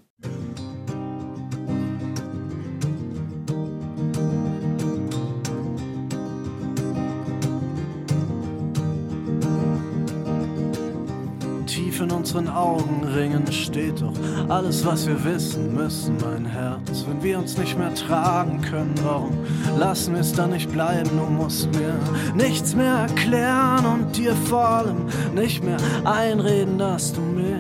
In 12.00 12.12
unseren 12.12 12.48
Augenringen 12.48 13.52
steht 13.52 14.02
doch 14.02 14.14
alles, 14.50 14.86
was 14.86 15.08
wir 15.08 15.24
wissen 15.24 15.74
müssen, 15.74 16.18
mein 16.24 16.46
Herz. 16.46 17.06
Wenn 17.08 17.22
wir 17.24 17.40
uns 17.40 17.58
nicht 17.58 17.78
mehr 17.78 17.94
tragen 17.94 18.62
können, 18.62 18.94
warum 19.04 19.38
lassen 19.78 20.14
wir 20.14 20.22
es 20.22 20.34
dann 20.34 20.52
nicht 20.52 20.72
bleiben? 20.72 21.10
Du 21.10 21.26
musst 21.26 21.70
mir 21.76 21.94
nichts 22.36 22.76
mehr 22.76 22.94
erklären 22.94 23.86
und 23.86 24.18
dir 24.18 24.34
vor 24.46 24.68
allem 24.68 25.06
nicht 25.34 25.64
mehr 25.64 25.78
einreden, 26.04 26.78
dass 26.78 27.14
du 27.14 27.22
mich 27.22 27.56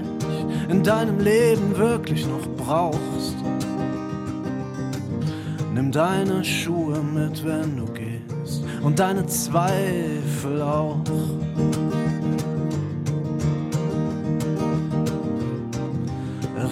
in 0.69 0.83
deinem 0.83 1.19
Leben 1.19 1.77
wirklich 1.77 2.25
noch 2.27 2.47
brauchst. 2.65 3.35
Nimm 5.73 5.91
deine 5.91 6.43
Schuhe 6.43 6.99
mit, 7.01 7.45
wenn 7.45 7.77
du 7.77 7.85
gehst 7.93 8.63
und 8.81 8.99
deine 8.99 9.25
Zweifel 9.25 10.61
auch. 10.61 10.97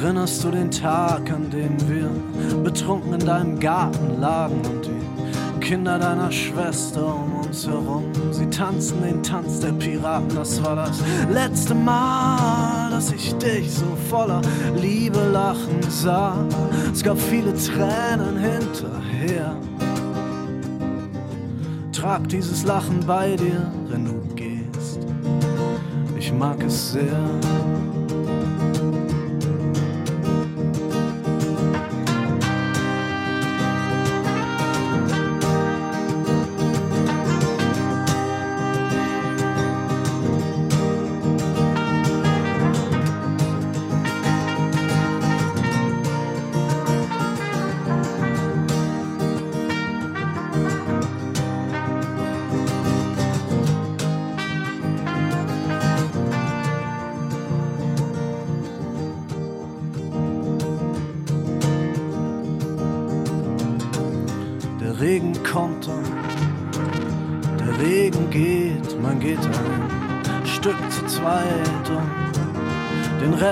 Erinnerst 0.01 0.43
du 0.43 0.51
den 0.51 0.69
Tag, 0.69 1.31
an 1.31 1.49
dem 1.49 1.77
wir 1.87 2.09
betrunken 2.63 3.13
in 3.13 3.25
deinem 3.25 3.57
Garten 3.57 4.19
lagen 4.19 4.59
und 4.65 4.85
die 4.85 5.59
Kinder 5.65 5.97
deiner 5.97 6.29
Schwester 6.31 7.15
um 7.15 7.45
uns 7.45 7.65
herum? 7.65 8.03
Sie 8.31 8.45
tanzten 8.47 9.01
den 9.01 9.23
Tanz 9.23 9.61
der 9.61 9.71
Piraten, 9.71 10.35
das 10.35 10.61
war 10.61 10.75
das 10.75 11.01
letzte 11.31 11.73
Mal, 11.73 12.91
dass 12.91 13.13
ich 13.13 13.35
dich 13.35 13.71
so 13.71 13.85
voller 14.09 14.41
Liebe 14.75 15.29
lachen 15.31 15.81
sah. 15.89 16.35
Es 16.91 17.01
gab 17.01 17.17
viele 17.17 17.53
Tränen 17.55 18.37
hinterher. 18.37 19.55
Trag 21.93 22.27
dieses 22.27 22.65
Lachen 22.65 22.99
bei 23.07 23.37
dir, 23.37 23.71
wenn 23.87 24.05
du 24.05 24.35
gehst. 24.35 24.99
Ich 26.19 26.33
mag 26.33 26.61
es 26.63 26.91
sehr. 26.91 27.94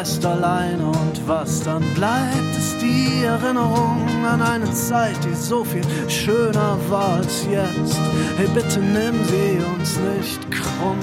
Rest 0.03 0.25
alleine 0.25 0.85
und 0.85 1.27
was 1.27 1.63
dann 1.63 1.81
bleibt, 1.93 2.57
ist 2.57 2.75
die 2.81 3.23
Erinnerung 3.23 4.05
an 4.29 4.41
eine 4.41 4.69
Zeit, 4.73 5.15
die 5.23 5.33
so 5.33 5.63
viel 5.63 5.81
schöner 6.09 6.77
war 6.89 7.19
als 7.19 7.47
jetzt. 7.49 7.97
Hey, 8.35 8.49
bitte 8.53 8.81
nimm 8.81 9.15
sie 9.23 9.61
uns 9.73 9.97
nicht 10.17 10.41
krumm. 10.51 10.99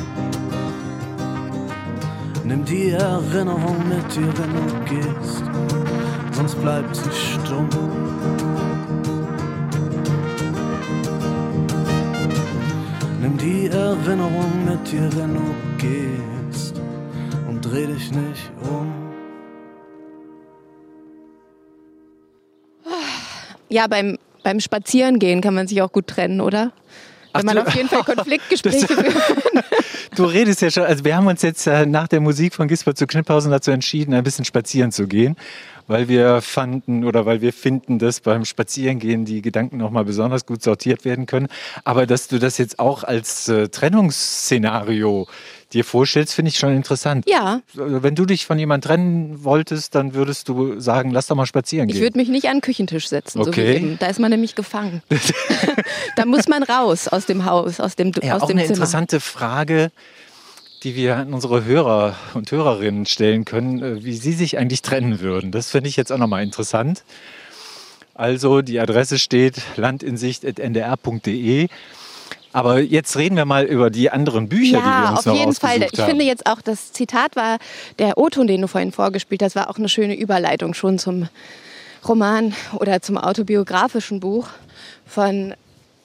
Nimm 2.45 2.63
die 2.67 2.91
Erinnerung 2.91 3.79
mit 3.89 4.15
dir, 4.15 4.31
wenn 4.37 4.53
du 4.53 4.85
gehst, 4.95 5.45
sonst 6.33 6.61
bleibt 6.61 6.95
sie 6.95 7.11
stumm. 7.11 7.71
Nimm 13.23 13.39
die 13.39 13.67
Erinnerung 13.69 14.53
mit 14.67 14.93
dir, 14.93 15.09
wenn 15.17 15.33
du 15.37 15.55
gehst 15.79 16.79
und 17.49 17.63
dreh 17.63 17.87
dich 17.87 18.11
nicht 18.11 18.60
Ja, 23.71 23.87
beim, 23.87 24.19
beim 24.43 24.61
Spazierengehen 24.61 25.41
kann 25.41 25.55
man 25.55 25.67
sich 25.67 25.81
auch 25.81 25.93
gut 25.93 26.09
trennen, 26.09 26.41
oder? 26.41 26.73
Wenn 27.33 27.47
man 27.47 27.59
auf 27.59 27.75
jeden 27.75 27.89
Fall 27.89 28.03
Konfliktgespräche 28.05 28.87
führt. 28.87 29.15
Du 30.17 30.25
redest 30.25 30.61
ja 30.61 30.71
schon, 30.71 30.83
also 30.83 31.05
wir 31.05 31.17
haben 31.17 31.29
uns 31.29 31.41
jetzt 31.43 31.69
äh, 31.69 31.87
nach 31.87 32.09
der 32.09 32.21
Musik 32.21 32.55
von 32.55 32.67
Gisbert 32.67 32.99
zu 32.99 33.07
Kniphausen 33.07 33.53
dazu 33.53 33.71
entschieden, 33.71 34.13
ein 34.13 34.25
bisschen 34.25 34.45
spazieren 34.45 34.91
zu 34.91 35.07
gehen, 35.07 35.37
weil 35.87 36.09
wir 36.09 36.43
fanden 36.43 37.05
oder 37.05 37.27
weil 37.27 37.41
wir 37.43 37.53
finden, 37.53 38.01
dass 38.01 38.21
beim 38.21 38.45
Spazierengehen 38.45 39.25
die 39.25 39.41
Gedanken 39.41 39.77
nochmal 39.77 40.05
besonders 40.05 40.47
gut 40.47 40.65
sortiert 40.65 41.05
werden 41.05 41.27
können. 41.27 41.47
Aber 41.85 42.07
dass 42.07 42.27
du 42.27 42.41
das 42.41 42.59
jetzt 42.59 42.81
auch 42.81 43.05
als 43.05 43.49
äh, 43.49 43.69
Trennungsszenario 43.69 45.29
dir 45.73 45.85
vorstellst, 45.85 46.35
finde 46.35 46.49
ich 46.51 46.59
schon 46.59 46.75
interessant. 46.75 47.25
Ja. 47.29 47.61
Wenn 47.75 48.15
du 48.15 48.27
dich 48.27 48.45
von 48.47 48.59
jemand 48.59 48.85
trennen 48.85 49.45
wolltest, 49.45 49.95
dann 49.95 50.15
würdest 50.15 50.49
du 50.49 50.81
sagen, 50.81 51.11
lass 51.11 51.27
doch 51.29 51.37
mal 51.37 51.47
spazieren 51.47 51.89
Ich 51.89 51.95
gehen. 51.95 52.03
würde 52.03 52.19
mich 52.19 52.29
nicht 52.29 52.47
an 52.49 52.57
den 52.57 52.61
Küchentisch 52.61 53.09
setzen, 53.09 53.43
so 53.45 53.51
Okay. 53.51 53.77
eben. 53.77 53.99
Da 53.99 54.07
ist 54.07 54.19
man 54.21 54.31
nämlich 54.31 54.55
gefangen. 54.55 55.03
da 56.17 56.25
muss 56.27 56.49
man 56.49 56.63
raus 56.63 57.09
aus 57.09 57.27
dem 57.27 57.45
Haus, 57.45 57.79
aus 57.81 57.97
dem, 57.97 58.13
ja, 58.23 58.37
aus 58.37 58.43
auch 58.43 58.47
dem 58.49 58.57
eine 58.59 58.67
Zimmer. 58.67 58.77
interessante 58.77 59.21
Frage, 59.21 59.91
die 60.83 60.95
wir 60.97 61.17
an 61.17 61.33
unsere 61.35 61.65
Hörer 61.65 62.17
und 62.35 62.51
Hörerinnen 62.51 63.07
stellen 63.07 63.45
können, 63.45 63.83
äh, 63.83 64.05
wie 64.05 64.15
sie 64.15 64.33
sich 64.33 64.59
eigentlich 64.59 64.83
trennen 64.83 65.21
würden. 65.21 65.53
Das 65.53 65.71
finde 65.71 65.89
ich 65.89 65.97
jetzt 65.97 66.11
auch 66.11 66.19
nochmal 66.19 66.43
interessant. 66.43 67.05
Also 68.15 68.61
die 68.63 68.81
Adresse 68.81 69.19
steht 69.19 69.63
landinsicht.ndr.de. 69.77 71.69
Aber 72.53 72.81
jetzt 72.81 73.17
reden 73.17 73.37
wir 73.37 73.45
mal 73.45 73.65
über 73.65 73.91
die 73.91 74.11
anderen 74.11 74.49
Bücher, 74.49 74.79
die 74.79 74.85
wir 74.85 74.91
Ja, 74.91 75.11
uns 75.11 75.19
auf 75.21 75.27
noch 75.27 75.35
jeden 75.37 75.55
Fall. 75.55 75.83
Ich 75.93 75.99
haben. 76.01 76.09
finde 76.09 76.25
jetzt 76.25 76.47
auch, 76.47 76.61
das 76.61 76.93
Zitat 76.93 77.37
war, 77.37 77.59
der 77.99 78.19
O-Ton, 78.19 78.47
den 78.47 78.61
du 78.63 78.67
vorhin 78.67 78.91
vorgespielt 78.93 79.43
hast, 79.43 79.55
war 79.55 79.71
auch 79.71 79.79
eine 79.79 79.89
schöne 79.89 80.17
Überleitung 80.17 80.75
schon 80.75 80.99
zum 80.99 81.29
Roman 82.07 82.55
oder 82.75 83.03
zum 83.03 83.19
autobiografischen 83.19 84.21
Buch 84.21 84.49
von 85.07 85.55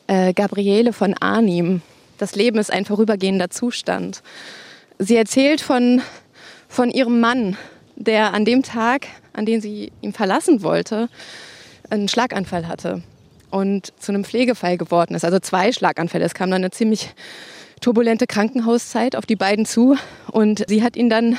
äh, 0.07 0.33
Gabriele 0.33 0.93
von 0.93 1.15
Arnim. 1.19 1.81
Das 2.17 2.35
Leben 2.35 2.59
ist 2.59 2.71
ein 2.71 2.85
vorübergehender 2.85 3.49
Zustand. 3.49 4.21
Sie 4.99 5.15
erzählt 5.15 5.61
von, 5.61 6.01
von 6.69 6.91
ihrem 6.91 7.19
Mann, 7.19 7.57
der 7.95 8.33
an 8.33 8.45
dem 8.45 8.61
Tag, 8.61 9.07
an 9.33 9.45
dem 9.45 9.61
sie 9.61 9.91
ihn 10.01 10.13
verlassen 10.13 10.61
wollte, 10.61 11.09
einen 11.89 12.07
Schlaganfall 12.07 12.67
hatte 12.67 13.01
und 13.55 13.93
zu 13.99 14.11
einem 14.11 14.25
Pflegefall 14.25 14.77
geworden 14.77 15.15
ist. 15.15 15.23
Also 15.23 15.39
zwei 15.39 15.71
Schlaganfälle. 15.71 16.25
Es 16.25 16.33
kam 16.33 16.51
dann 16.51 16.61
eine 16.61 16.71
ziemlich 16.71 17.13
turbulente 17.79 18.27
Krankenhauszeit 18.27 19.15
auf 19.15 19.25
die 19.25 19.37
beiden 19.37 19.65
zu 19.65 19.95
und 20.29 20.65
sie 20.67 20.83
hat 20.83 20.97
ihn 20.97 21.09
dann 21.09 21.37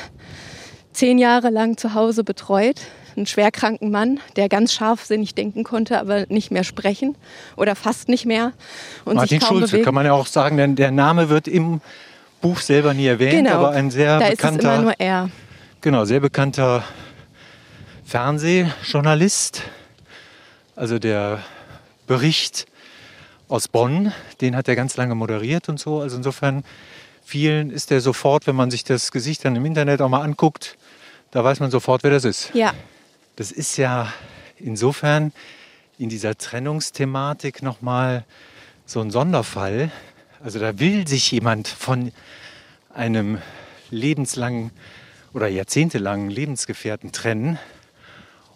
zehn 0.93 1.19
Jahre 1.19 1.51
lang 1.51 1.77
zu 1.77 1.93
Hause 1.93 2.23
betreut. 2.23 2.81
Ein 3.15 3.27
schwerkranken 3.27 3.91
Mann, 3.91 4.19
der 4.35 4.49
ganz 4.49 4.73
scharfsinnig 4.73 5.35
denken 5.35 5.63
konnte, 5.63 5.99
aber 5.99 6.25
nicht 6.29 6.49
mehr 6.49 6.63
sprechen 6.63 7.15
oder 7.55 7.75
fast 7.75 8.09
nicht 8.09 8.25
mehr 8.25 8.53
und 9.05 9.15
Martin 9.15 9.39
Schulze, 9.39 9.67
bewegen. 9.67 9.85
kann 9.85 9.93
man 9.93 10.05
ja 10.07 10.13
auch 10.13 10.27
sagen, 10.27 10.57
denn 10.57 10.75
der 10.75 10.89
Name 10.89 11.29
wird 11.29 11.47
im 11.47 11.81
Buch 12.41 12.59
selber 12.59 12.95
nie 12.95 13.05
erwähnt, 13.05 13.45
genau. 13.45 13.57
aber 13.57 13.71
ein 13.71 13.91
sehr 13.91 14.17
da 14.19 14.25
ist 14.25 14.33
es 14.33 14.37
bekannter, 14.37 14.73
immer 14.73 14.83
nur 14.83 14.93
er. 14.97 15.29
genau, 15.81 16.05
sehr 16.05 16.19
bekannter 16.19 16.83
Fernsehjournalist. 18.05 19.61
Also 20.75 20.99
der 20.99 21.39
Bericht 22.07 22.65
aus 23.47 23.67
Bonn, 23.67 24.11
den 24.41 24.55
hat 24.55 24.67
er 24.67 24.75
ganz 24.75 24.97
lange 24.97 25.15
moderiert 25.15 25.69
und 25.69 25.79
so. 25.79 26.01
Also 26.01 26.17
insofern 26.17 26.63
vielen 27.23 27.69
ist 27.69 27.91
er 27.91 28.01
sofort, 28.01 28.47
wenn 28.47 28.55
man 28.55 28.71
sich 28.71 28.83
das 28.83 29.11
Gesicht 29.11 29.45
dann 29.45 29.55
im 29.55 29.65
Internet 29.65 30.01
auch 30.01 30.09
mal 30.09 30.21
anguckt, 30.21 30.77
da 31.31 31.43
weiß 31.43 31.59
man 31.59 31.69
sofort, 31.69 32.03
wer 32.03 32.11
das 32.11 32.25
ist. 32.25 32.51
Ja, 32.53 32.73
Das 33.35 33.51
ist 33.51 33.77
ja 33.77 34.11
insofern 34.57 35.31
in 35.99 36.09
dieser 36.09 36.37
Trennungsthematik 36.37 37.61
nochmal 37.61 38.25
so 38.85 39.01
ein 39.01 39.11
Sonderfall. 39.11 39.91
Also 40.43 40.59
da 40.59 40.79
will 40.79 41.07
sich 41.07 41.31
jemand 41.31 41.67
von 41.67 42.11
einem 42.93 43.39
lebenslangen 43.91 44.71
oder 45.33 45.47
jahrzehntelangen 45.47 46.29
Lebensgefährten 46.29 47.11
trennen. 47.11 47.59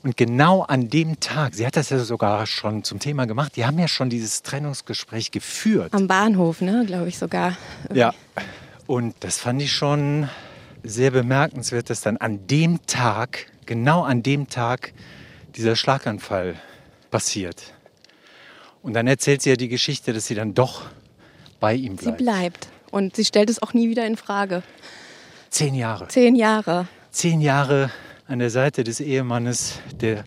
Und 0.04 0.18
genau 0.18 0.64
an 0.64 0.90
dem 0.90 1.20
Tag, 1.20 1.54
sie 1.54 1.66
hat 1.66 1.76
das 1.76 1.90
ja 1.90 2.00
sogar 2.00 2.48
schon 2.48 2.84
zum 2.84 2.98
Thema 3.00 3.26
gemacht, 3.26 3.56
die 3.56 3.66
haben 3.66 3.78
ja 3.78 3.88
schon 3.88 4.10
dieses 4.10 4.42
Trennungsgespräch 4.42 5.30
geführt. 5.32 5.94
am 5.94 6.08
Bahnhof, 6.08 6.62
ne, 6.62 6.84
glaube 6.88 7.08
ich 7.10 7.18
sogar. 7.20 7.56
Ja, 7.94 8.14
und 8.88 9.16
das 9.20 9.38
fand 9.38 9.62
ich 9.62 9.72
schon 9.72 10.28
sehr 10.84 11.12
bemerkenswert, 11.12 11.92
dass 11.92 12.02
dann 12.02 12.18
an 12.18 12.48
dem 12.48 12.86
Tag, 12.88 13.46
genau 13.68 14.02
an 14.02 14.24
dem 14.24 14.48
Tag, 14.50 14.94
dieser 15.56 15.76
Schlaganfall 15.76 16.56
passiert. 17.12 17.74
Und 18.82 18.94
dann 18.94 19.06
erzählt 19.06 19.44
sie 19.44 19.52
ja 19.52 19.56
die 19.56 19.68
Geschichte, 19.68 20.14
dass 20.14 20.26
sie 20.26 20.34
dann 20.34 20.56
doch 20.56 20.88
bei 21.60 21.76
ihm 21.76 21.98
Sie 22.00 22.06
bleibt. 22.06 22.18
bleibt. 22.18 22.68
Und 22.90 23.16
sie 23.16 23.24
stellt 23.26 23.52
es 23.52 23.62
auch 23.62 23.74
nie 23.74 23.88
wieder 23.90 24.08
in 24.08 24.18
Frage. 24.18 24.64
Zehn 25.52 25.76
Jahre. 25.76 26.08
Zehn 26.08 26.36
Jahre. 26.36 26.88
Zehn 27.12 27.42
Jahre 27.42 27.92
an 28.32 28.40
der 28.40 28.50
Seite 28.50 28.86
des 28.86 29.02
Ehemannes, 29.02 29.80
der 30.00 30.24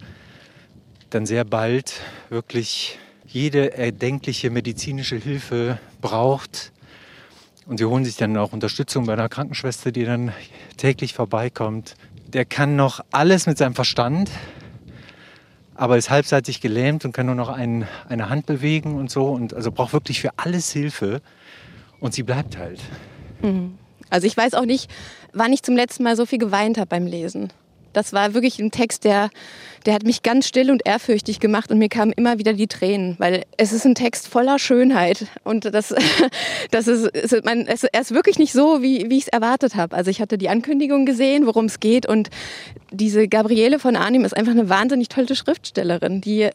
dann 1.09 1.25
sehr 1.25 1.47
bald 1.47 2.03
wirklich 2.29 2.99
jede 3.27 3.79
erdenkliche 3.79 4.51
medizinische 4.51 5.17
Hilfe 5.17 5.79
braucht. 6.03 6.71
Und 7.65 7.79
sie 7.79 7.87
holen 7.87 8.05
sich 8.05 8.17
dann 8.17 8.37
auch 8.37 8.53
Unterstützung 8.53 9.07
bei 9.07 9.15
einer 9.15 9.31
Krankenschwester, 9.31 9.91
die 9.91 10.05
dann 10.05 10.35
täglich 10.77 11.15
vorbeikommt. 11.15 11.95
Der 12.27 12.45
kann 12.45 12.77
noch 12.77 13.01
alles 13.11 13.47
mit 13.47 13.57
seinem 13.57 13.75
Verstand, 13.75 14.31
aber 15.75 15.97
ist 15.97 16.11
halbseitig 16.11 16.61
gelähmt 16.61 17.07
und 17.07 17.13
kann 17.13 17.25
nur 17.25 17.35
noch 17.35 17.49
ein, 17.49 17.89
eine 18.07 18.29
Hand 18.29 18.45
bewegen 18.45 18.97
und 18.97 19.11
so. 19.11 19.29
Und 19.29 19.55
also 19.55 19.73
braucht 19.73 19.95
wirklich 19.95 20.21
für 20.21 20.31
alles 20.37 20.71
Hilfe. 20.71 21.23
Und 22.01 22.13
sie 22.13 22.23
bleibt 22.23 22.59
halt. 22.59 22.81
Also 24.11 24.27
ich 24.27 24.37
weiß 24.37 24.53
auch 24.53 24.67
nicht, 24.67 24.91
wann 25.33 25.55
ich 25.55 25.63
zum 25.63 25.75
letzten 25.75 26.03
Mal 26.03 26.17
so 26.17 26.27
viel 26.27 26.39
geweint 26.39 26.77
habe 26.77 26.89
beim 26.89 27.07
Lesen. 27.07 27.51
Das 27.95 28.13
war 28.13 28.35
wirklich 28.35 28.59
ein 28.59 28.71
Text, 28.71 29.05
der, 29.05 29.31
der 29.87 29.95
hat 29.95 30.03
mich 30.03 30.23
ganz 30.23 30.47
still 30.47 30.71
und 30.71 30.83
ehrfürchtig 30.85 31.41
gemacht 31.41 31.71
und 31.71 31.79
mir 31.79 31.89
kamen 31.89 32.13
immer 32.13 32.39
wieder 32.39 32.53
die 32.53 32.67
Tränen, 32.67 33.17
weil 33.19 33.45
es 33.57 33.73
ist 33.73 33.87
ein 33.87 33.95
Text 33.95 34.29
voller 34.29 34.59
Schönheit 34.59 35.27
und 35.45 35.65
das, 35.65 35.95
das 36.71 36.89
ist, 36.89 37.07
ist 37.07 37.45
mein, 37.45 37.67
es, 37.67 37.85
er 37.85 38.01
ist 38.01 38.13
wirklich 38.13 38.39
nicht 38.39 38.53
so, 38.53 38.83
wie, 38.83 39.09
wie 39.09 39.17
ich 39.17 39.25
es 39.25 39.29
erwartet 39.29 39.75
habe. 39.75 39.97
Also 39.97 40.11
ich 40.11 40.21
hatte 40.21 40.37
die 40.37 40.49
Ankündigung 40.49 41.07
gesehen, 41.07 41.47
worum 41.47 41.65
es 41.67 41.81
geht 41.81 42.07
und 42.07 42.29
diese 42.91 43.29
Gabriele 43.29 43.79
von 43.79 43.97
Arnim 43.97 44.25
ist 44.25 44.37
einfach 44.37 44.53
eine 44.53 44.69
wahnsinnig 44.69 45.09
tolle 45.09 45.35
Schriftstellerin, 45.35 46.21
die 46.21 46.51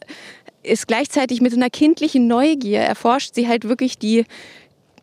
ist 0.62 0.86
gleichzeitig 0.86 1.40
mit 1.40 1.54
einer 1.54 1.70
kindlichen 1.70 2.26
Neugier 2.26 2.80
erforscht 2.80 3.34
sie 3.34 3.48
halt 3.48 3.66
wirklich 3.66 3.98
die 3.98 4.24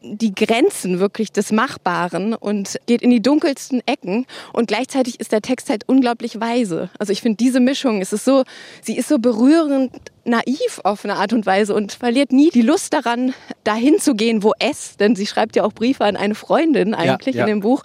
die 0.01 0.33
Grenzen 0.33 0.99
wirklich 0.99 1.31
des 1.31 1.51
Machbaren 1.51 2.33
und 2.33 2.79
geht 2.85 3.01
in 3.01 3.09
die 3.09 3.21
dunkelsten 3.21 3.81
Ecken 3.85 4.25
und 4.53 4.67
gleichzeitig 4.67 5.19
ist 5.19 5.31
der 5.31 5.41
Text 5.41 5.69
halt 5.69 5.83
unglaublich 5.87 6.39
weise. 6.39 6.89
Also 6.99 7.13
ich 7.13 7.21
finde 7.21 7.37
diese 7.37 7.59
Mischung, 7.59 8.01
es 8.01 8.13
ist 8.13 8.25
so, 8.25 8.43
sie 8.81 8.97
ist 8.97 9.09
so 9.09 9.19
berührend 9.19 9.91
naiv 10.27 10.81
auf 10.83 11.03
eine 11.03 11.15
Art 11.15 11.33
und 11.33 11.45
Weise 11.45 11.73
und 11.73 11.93
verliert 11.93 12.31
nie 12.31 12.49
die 12.49 12.61
Lust 12.61 12.93
daran, 12.93 13.33
dahin 13.63 13.99
zu 13.99 14.13
gehen, 14.13 14.43
wo 14.43 14.53
es, 14.59 14.97
denn 14.97 15.15
sie 15.15 15.25
schreibt 15.25 15.55
ja 15.55 15.63
auch 15.63 15.73
Briefe 15.73 16.03
an 16.05 16.15
eine 16.15 16.35
Freundin 16.35 16.93
eigentlich 16.93 17.35
ja. 17.35 17.43
in 17.43 17.47
dem 17.47 17.59
Buch. 17.61 17.83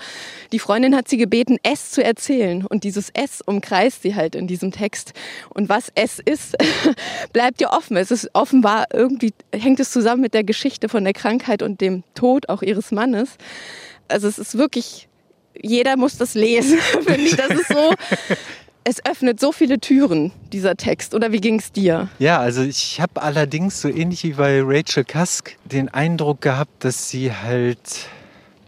Die 0.53 0.59
Freundin 0.59 0.95
hat 0.95 1.09
sie 1.09 1.16
gebeten, 1.16 1.59
es 1.62 1.90
zu 1.90 2.05
erzählen 2.05 2.66
und 2.66 2.84
dieses 2.84 3.11
es 3.14 3.40
umkreist 3.40 4.03
sie 4.03 4.14
halt 4.14 4.34
in 4.34 4.47
diesem 4.47 4.72
Text. 4.72 5.12
Und 5.51 5.68
was 5.68 5.90
es 5.95 6.18
ist, 6.18 6.57
bleibt 7.32 7.61
ja 7.61 7.72
offen. 7.72 7.97
Es 7.97 8.11
ist 8.11 8.30
offenbar 8.34 8.86
irgendwie, 8.93 9.32
hängt 9.55 9.80
es 9.80 9.90
zusammen 9.90 10.22
mit 10.22 10.34
der 10.34 10.45
Geschichte 10.45 10.88
von 10.88 11.05
der 11.05 11.12
Krankheit 11.12 11.62
und 11.62 11.80
dem 11.80 12.03
Tod 12.14 12.49
auch 12.49 12.62
ihres 12.62 12.90
Mannes. 12.90 13.36
Also 14.09 14.28
es 14.28 14.38
ist 14.38 14.59
wirklich, 14.59 15.09
jeder 15.61 15.97
muss 15.97 16.18
das 16.18 16.34
lesen, 16.34 16.78
finde 17.05 17.22
ich. 17.22 17.36
Das 17.36 17.51
ist 17.51 17.68
so, 17.68 17.95
es 18.85 19.05
öffnet 19.05 19.39
so 19.39 19.53
viele 19.53 19.78
Türen, 19.78 20.33
dieser 20.53 20.76
Text. 20.76 21.14
Oder 21.14 21.33
wie 21.33 21.41
ging 21.41 21.59
es 21.59 21.72
dir? 21.72 22.09
Ja, 22.18 22.39
also 22.39 22.62
ich 22.62 23.01
habe 23.01 23.22
allerdings 23.22 23.80
so 23.80 23.89
ähnlich 23.89 24.24
wie 24.24 24.33
bei 24.33 24.61
Rachel 24.62 25.05
Cusk 25.05 25.57
den 25.64 25.89
Eindruck 25.89 26.41
gehabt, 26.41 26.85
dass 26.85 27.09
sie 27.09 27.33
halt 27.33 28.09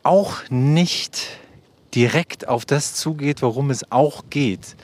auch 0.02 0.48
nicht 0.50 1.38
direkt 1.94 2.48
auf 2.48 2.64
das 2.64 2.94
zugeht, 2.94 3.42
worum 3.42 3.70
es 3.70 3.90
auch 3.90 4.24
geht. 4.30 4.76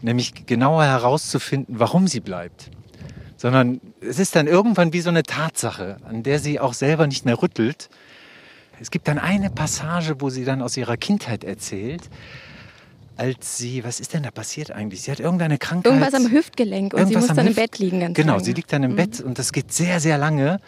Nämlich 0.00 0.46
genauer 0.46 0.84
herauszufinden, 0.84 1.80
warum 1.80 2.06
sie 2.06 2.20
bleibt. 2.20 2.70
Sondern 3.36 3.80
es 4.00 4.18
ist 4.18 4.36
dann 4.36 4.46
irgendwann 4.46 4.92
wie 4.92 5.00
so 5.00 5.10
eine 5.10 5.22
Tatsache, 5.22 5.96
an 6.04 6.22
der 6.22 6.38
sie 6.38 6.60
auch 6.60 6.74
selber 6.74 7.06
nicht 7.06 7.24
mehr 7.24 7.40
rüttelt. 7.40 7.88
Es 8.80 8.90
gibt 8.92 9.08
dann 9.08 9.18
eine 9.18 9.50
Passage, 9.50 10.20
wo 10.20 10.30
sie 10.30 10.44
dann 10.44 10.62
aus 10.62 10.76
ihrer 10.76 10.96
Kindheit 10.96 11.42
erzählt, 11.42 12.02
als 13.18 13.58
sie, 13.58 13.84
was 13.84 14.00
ist 14.00 14.14
denn 14.14 14.22
da 14.22 14.30
passiert 14.30 14.70
eigentlich? 14.70 15.02
Sie 15.02 15.10
hat 15.10 15.20
irgendeine 15.20 15.58
Krankheit. 15.58 15.92
Irgendwas 15.92 16.14
am 16.14 16.30
Hüftgelenk 16.30 16.94
und 16.94 17.06
sie 17.08 17.16
muss 17.16 17.26
dann 17.26 17.38
im 17.38 17.46
Hüft- 17.48 17.56
Bett 17.56 17.78
liegen 17.78 18.00
ganz 18.00 18.14
Genau, 18.16 18.32
lange. 18.34 18.44
sie 18.44 18.52
liegt 18.52 18.72
dann 18.72 18.82
im 18.84 18.96
Bett 18.96 19.20
und 19.20 19.38
das 19.38 19.52
geht 19.52 19.72
sehr, 19.72 20.00
sehr 20.00 20.16
lange. 20.18 20.60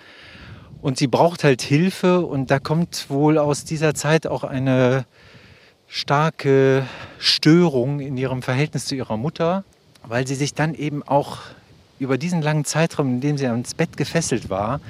Und 0.83 0.99
sie 0.99 1.07
braucht 1.07 1.45
halt 1.45 1.63
Hilfe 1.63 2.21
und 2.27 2.51
da 2.51 2.59
kommt 2.59 3.07
wohl 3.09 3.39
aus 3.39 3.65
dieser 3.65 3.95
Zeit 3.95 4.27
auch 4.27 4.45
eine 4.45 5.05
starke 5.87 6.87
Störung 7.19 8.01
in 8.01 8.17
ihrem 8.17 8.43
Verhältnis 8.43 8.87
zu 8.87 8.95
ihrer 8.95 9.17
Mutter, 9.17 9.65
weil 10.07 10.27
sie 10.27 10.35
sich 10.35 10.55
dann 10.55 10.75
eben 10.75 11.03
auch 11.03 11.39
über 11.99 12.17
diesen 12.17 12.41
langen 12.43 12.65
Zeitraum, 12.65 13.09
in 13.09 13.21
dem 13.21 13.39
sie 13.39 13.47
ans 13.47 13.75
Bett 13.75 13.97
gefesselt 13.97 14.49
war, 14.49 14.81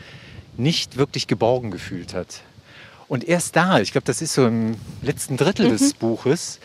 nicht 0.57 0.97
wirklich 0.97 1.27
geborgen 1.27 1.71
gefühlt 1.71 2.15
hat. 2.15 2.43
Und 3.09 3.25
erst 3.27 3.57
da, 3.57 3.81
ich 3.81 3.93
glaube, 3.93 4.05
das 4.05 4.23
ist 4.23 4.35
so 4.35 4.47
im 4.47 4.77
letzten 5.03 5.37
Drittel 5.37 5.71
des 5.71 5.95
Buches, 5.95 6.61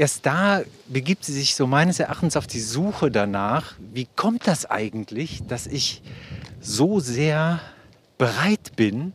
erst 0.00 0.24
da 0.24 0.62
begibt 0.88 1.26
sie 1.26 1.34
sich 1.34 1.54
so 1.54 1.66
meines 1.66 2.00
Erachtens 2.00 2.34
auf 2.34 2.46
die 2.46 2.60
Suche 2.60 3.10
danach, 3.10 3.74
wie 3.92 4.08
kommt 4.16 4.46
das 4.46 4.64
eigentlich, 4.64 5.42
dass 5.46 5.66
ich 5.66 6.00
so 6.58 7.00
sehr 7.00 7.60
bereit 8.16 8.72
bin, 8.76 9.12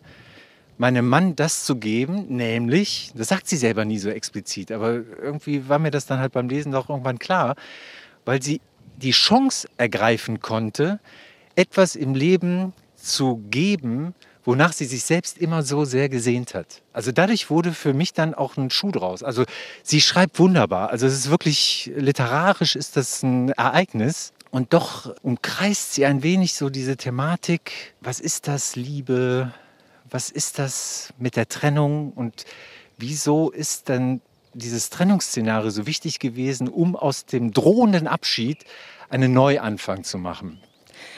meinem 0.77 1.09
Mann 1.09 1.35
das 1.35 1.65
zu 1.65 1.77
geben, 1.77 2.27
nämlich, 2.27 3.11
das 3.15 3.29
sagt 3.29 3.47
sie 3.47 3.57
selber 3.57 3.83
nie 3.83 3.97
so 3.97 4.09
explizit, 4.09 4.71
aber 4.71 4.93
irgendwie 4.93 5.67
war 5.67 5.79
mir 5.79 5.89
das 5.89 6.05
dann 6.05 6.19
halt 6.19 6.33
beim 6.33 6.49
Lesen 6.49 6.71
doch 6.71 6.87
irgendwann 6.87 7.17
klar, 7.17 7.55
weil 8.23 8.43
sie 8.43 8.61
die 8.97 9.11
Chance 9.11 9.67
ergreifen 9.77 10.39
konnte, 10.39 10.99
etwas 11.55 11.95
im 11.95 12.13
Leben 12.13 12.73
zu 12.95 13.37
geben, 13.49 14.13
wonach 14.45 14.73
sie 14.73 14.85
sich 14.85 15.03
selbst 15.03 15.37
immer 15.37 15.63
so 15.63 15.85
sehr 15.85 16.07
gesehnt 16.07 16.53
hat. 16.53 16.81
Also 16.93 17.11
dadurch 17.11 17.49
wurde 17.49 17.73
für 17.73 17.93
mich 17.93 18.13
dann 18.13 18.33
auch 18.33 18.55
ein 18.57 18.69
Schuh 18.69 18.91
draus. 18.91 19.23
Also 19.23 19.43
sie 19.83 20.01
schreibt 20.01 20.39
wunderbar. 20.39 20.91
Also 20.91 21.07
es 21.07 21.13
ist 21.13 21.29
wirklich 21.29 21.91
literarisch 21.95 22.75
ist 22.75 22.95
das 22.95 23.23
ein 23.23 23.49
Ereignis. 23.49 24.31
Und 24.51 24.73
doch 24.73 25.13
umkreist 25.21 25.93
sie 25.93 26.05
ein 26.05 26.23
wenig 26.23 26.53
so 26.53 26.69
diese 26.69 26.95
Thematik, 26.95 27.93
was 27.99 28.21
ist 28.21 28.47
das 28.47 28.77
Liebe, 28.77 29.51
was 30.09 30.29
ist 30.29 30.59
das 30.59 31.13
mit 31.17 31.35
der 31.35 31.49
Trennung 31.49 32.13
und 32.13 32.45
wieso 32.97 33.49
ist 33.49 33.89
dann 33.89 34.21
dieses 34.53 34.89
Trennungsszenario 34.89 35.69
so 35.71 35.85
wichtig 35.85 36.19
gewesen, 36.19 36.69
um 36.69 36.95
aus 36.95 37.25
dem 37.25 37.51
drohenden 37.51 38.07
Abschied 38.07 38.63
einen 39.09 39.33
Neuanfang 39.33 40.05
zu 40.05 40.17
machen. 40.17 40.59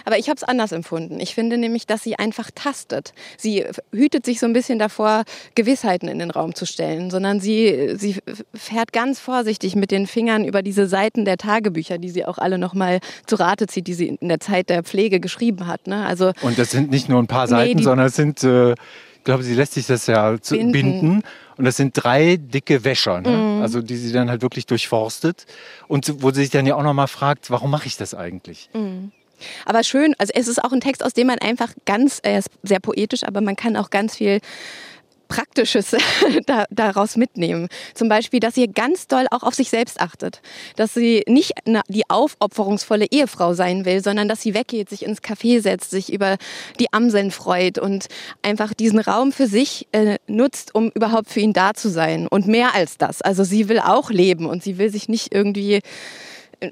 Aber 0.08 0.18
ich 0.18 0.30
habe 0.30 0.38
es 0.38 0.44
anders 0.46 0.72
empfunden. 0.72 1.20
Ich 1.20 1.36
finde 1.36 1.58
nämlich, 1.58 1.86
dass 1.86 2.02
sie 2.02 2.18
einfach 2.18 2.50
tastet. 2.56 3.12
Sie 3.38 3.66
hütet 3.92 4.26
sich 4.26 4.40
so 4.40 4.46
ein 4.46 4.54
bisschen 4.54 4.80
davor, 4.80 5.26
Gewissheiten 5.54 6.08
in 6.08 6.18
den 6.20 6.32
Raum 6.32 6.56
zu 6.56 6.66
stellen, 6.66 7.12
sondern 7.12 7.42
sie, 7.42 7.94
sie 7.98 8.16
fährt 8.54 8.94
ganz 8.94 9.20
vorsichtig 9.20 9.76
mit 9.76 9.92
den 9.92 10.08
Fingern 10.08 10.46
über 10.46 10.62
diese 10.62 10.88
Seiten 10.88 11.26
der 11.26 11.36
Tagebücher, 11.36 11.98
die 11.98 12.10
sie 12.10 12.26
auch 12.26 12.38
alle 12.38 12.58
nochmal 12.58 13.02
zu 13.26 13.36
Rate 13.36 13.68
zieht, 13.68 13.88
die 13.88 13.96
sie 13.96 14.08
in 14.22 14.30
der 14.30 14.40
Zeit 14.40 14.70
der 14.70 14.82
Pflege 14.84 15.20
geschrieben 15.20 15.68
hat. 15.68 15.88
Ne? 15.88 16.06
Also, 16.06 16.32
Und 16.42 16.58
das 16.58 16.72
sind 16.72 16.90
nicht 16.90 17.10
nur 17.10 17.22
ein 17.22 17.28
paar 17.28 17.50
Seiten, 17.50 17.80
nee, 17.80 17.84
sondern 17.84 18.08
es 18.08 18.16
sind, 18.16 18.42
äh, 18.46 18.72
ich 18.72 19.24
glaube, 19.26 19.44
sie 19.44 19.56
lässt 19.56 19.74
sich 19.74 19.88
das 19.88 20.08
ja 20.08 20.38
binden. 20.50 20.72
binden. 20.72 21.24
Und 21.58 21.66
das 21.66 21.76
sind 21.76 21.92
drei 22.02 22.38
dicke 22.38 22.86
Wäscher, 22.86 23.20
ne? 23.20 23.30
mhm. 23.30 23.62
also 23.62 23.82
die 23.82 23.98
sie 23.98 24.14
dann 24.14 24.30
halt 24.30 24.42
wirklich 24.42 24.68
durchforstet. 24.68 25.46
Und 25.90 26.24
wo 26.24 26.32
sie 26.32 26.44
sich 26.44 26.50
dann 26.50 26.66
ja 26.66 26.76
auch 26.76 26.84
nochmal 26.84 27.10
fragt, 27.10 27.52
warum 27.52 27.72
mache 27.72 27.88
ich 27.88 27.98
das 27.98 28.14
eigentlich? 28.14 28.70
Mhm. 28.74 29.12
Aber 29.66 29.84
schön, 29.84 30.16
also 30.18 30.32
es 30.36 30.48
ist 30.48 30.64
auch 30.64 30.72
ein 30.72 30.82
Text, 30.82 31.04
aus 31.04 31.14
dem 31.14 31.28
man 31.28 31.40
einfach 31.40 31.74
ganz, 31.86 32.20
er 32.24 32.40
ist 32.40 32.50
sehr 32.64 32.80
poetisch, 32.80 33.24
aber 33.24 33.42
man 33.42 33.56
kann 33.56 33.76
auch 33.76 33.90
ganz 33.90 34.16
viel 34.16 34.40
Praktisches 35.28 35.96
da, 36.46 36.66
daraus 36.70 37.18
mitnehmen. 37.18 37.68
Zum 37.94 38.10
Beispiel, 38.10 38.40
dass 38.40 38.56
sie 38.56 38.68
ganz 38.68 39.08
doll 39.08 39.26
auch 39.32 39.44
auf 39.44 39.54
sich 39.54 39.70
selbst 39.70 40.00
achtet. 40.00 40.42
Dass 40.76 40.94
sie 40.94 41.24
nicht 41.28 41.52
die 41.88 42.10
aufopferungsvolle 42.10 43.08
Ehefrau 43.12 43.54
sein 43.54 43.86
will, 43.86 44.02
sondern 44.02 44.28
dass 44.28 44.42
sie 44.42 44.54
weggeht, 44.54 44.90
sich 44.90 45.04
ins 45.06 45.22
Café 45.22 45.62
setzt, 45.62 45.92
sich 45.92 46.12
über 46.12 46.38
die 46.80 46.92
Amseln 46.94 47.32
freut 47.32 47.78
und 47.78 48.08
einfach 48.42 48.74
diesen 48.74 49.00
Raum 49.00 49.32
für 49.32 49.48
sich 49.48 49.88
äh, 49.92 50.18
nutzt, 50.28 50.74
um 50.74 50.90
überhaupt 50.92 51.30
für 51.30 51.40
ihn 51.40 51.54
da 51.54 51.74
zu 51.74 51.90
sein. 51.90 52.28
Und 52.28 52.48
mehr 52.48 52.74
als 52.74 52.98
das. 52.98 53.22
Also 53.22 53.44
sie 53.44 53.70
will 53.70 53.80
auch 53.80 54.10
leben 54.10 54.46
und 54.46 54.64
sie 54.64 54.78
will 54.78 54.90
sich 54.90 55.10
nicht 55.10 55.34
irgendwie 55.34 55.82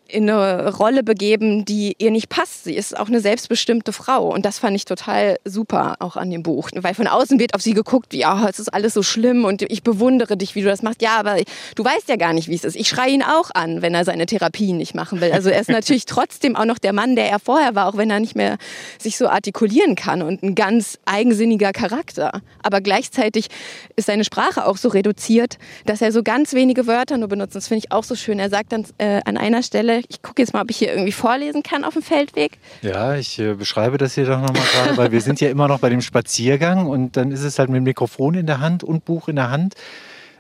in 0.08 0.30
eine 0.30 0.74
Rolle 0.76 1.04
begeben, 1.04 1.64
die 1.64 1.96
ihr 2.00 2.10
nicht 2.10 2.30
passt. 2.30 2.64
Sie 2.64 2.76
ist 2.76 2.98
auch 2.98 3.08
eine 3.08 3.20
selbstbestimmte 3.20 3.94
Frau 3.94 4.34
und 4.34 4.44
das 4.44 4.58
fand 4.58 4.76
ich 4.76 4.86
total 4.86 5.38
super 5.46 5.96
auch 6.00 6.16
an 6.16 6.32
dem 6.32 6.42
Buch, 6.42 6.70
weil 6.76 6.96
von 6.96 7.08
außen 7.08 7.40
wird 7.40 7.54
auf 7.54 7.62
sie 7.62 7.74
geguckt, 7.74 8.12
wie 8.12 8.20
ja, 8.20 8.50
es 8.50 8.60
ist 8.60 8.74
alles 8.74 8.96
so 8.96 9.04
schlimm 9.04 9.46
und 9.46 9.62
ich 9.62 9.84
bewundere 9.84 10.38
dich, 10.38 10.56
wie 10.56 10.62
du 10.62 10.68
das 10.68 10.82
machst. 10.82 11.04
Ja, 11.04 11.18
aber 11.18 11.38
du 11.76 11.86
weißt 11.86 12.10
ja 12.10 12.16
gar 12.16 12.34
nicht, 12.34 12.48
wie 12.48 12.56
es 12.56 12.64
ist. 12.64 12.76
Ich 12.76 12.90
schreie 12.90 13.12
ihn 13.12 13.22
auch 13.22 13.52
an, 13.54 13.84
wenn 13.84 13.94
er 13.94 14.06
seine 14.06 14.26
Therapien 14.26 14.78
nicht 14.78 14.96
machen 14.96 15.22
will. 15.22 15.32
Also 15.32 15.50
er 15.50 15.62
ist 15.62 15.70
natürlich 15.70 16.06
trotzdem 16.06 16.56
auch 16.56 16.66
noch 16.66 16.80
der 16.80 16.94
Mann, 16.94 17.16
der 17.16 17.30
er 17.30 17.40
vorher 17.40 17.76
war, 17.76 17.88
auch 17.88 17.98
wenn 17.98 18.10
er 18.10 18.20
nicht 18.20 18.36
mehr 18.36 18.58
sich 18.98 19.18
so 19.18 19.28
artikulieren 19.28 19.96
kann 19.96 20.24
und 20.24 20.42
ein 20.42 20.56
ganz 20.56 20.98
eigensinniger 21.06 21.74
Charakter. 21.74 22.42
Aber 22.64 22.82
gleichzeitig 22.82 23.48
ist 23.96 24.08
seine 24.08 24.24
Sprache 24.24 24.66
auch 24.66 24.78
so 24.78 24.90
reduziert, 24.90 25.60
dass 25.86 26.02
er 26.02 26.12
so 26.12 26.24
ganz 26.24 26.54
wenige 26.54 26.88
Wörter 26.88 27.18
nur 27.18 27.28
benutzt. 27.28 27.56
Das 27.56 27.68
finde 27.68 27.86
ich 27.86 27.92
auch 27.92 28.04
so 28.04 28.16
schön. 28.16 28.40
Er 28.40 28.50
sagt 28.50 28.72
dann 28.72 28.86
äh, 28.98 29.22
an 29.26 29.38
einer 29.38 29.62
Stelle 29.62 29.75
Stelle. 29.76 30.02
Ich 30.08 30.22
gucke 30.22 30.42
jetzt 30.42 30.54
mal, 30.54 30.62
ob 30.62 30.70
ich 30.70 30.78
hier 30.78 30.90
irgendwie 30.90 31.12
vorlesen 31.12 31.62
kann 31.62 31.84
auf 31.84 31.94
dem 31.94 32.02
Feldweg. 32.02 32.58
Ja, 32.82 33.16
ich 33.16 33.40
äh, 33.40 33.54
beschreibe 33.54 33.98
das 33.98 34.16
hier 34.16 34.26
doch 34.26 34.40
nochmal 34.40 34.64
gerade, 34.74 34.98
weil 34.98 35.12
wir 35.12 35.20
sind 35.20 35.42
ja 35.42 35.50
immer 35.50 35.68
noch 35.68 35.80
bei 35.80 35.90
dem 35.90 36.02
Spaziergang 36.02 36.88
und 36.88 37.18
dann 37.18 37.32
ist 37.32 37.44
es 37.44 37.60
halt 37.60 37.70
mit 37.70 37.78
dem 37.78 37.84
Mikrofon 37.84 38.36
in 38.36 38.46
der 38.46 38.62
Hand 38.62 38.84
und 38.84 39.04
Buch 39.04 39.28
in 39.28 39.36
der 39.36 39.52
Hand 39.52 39.76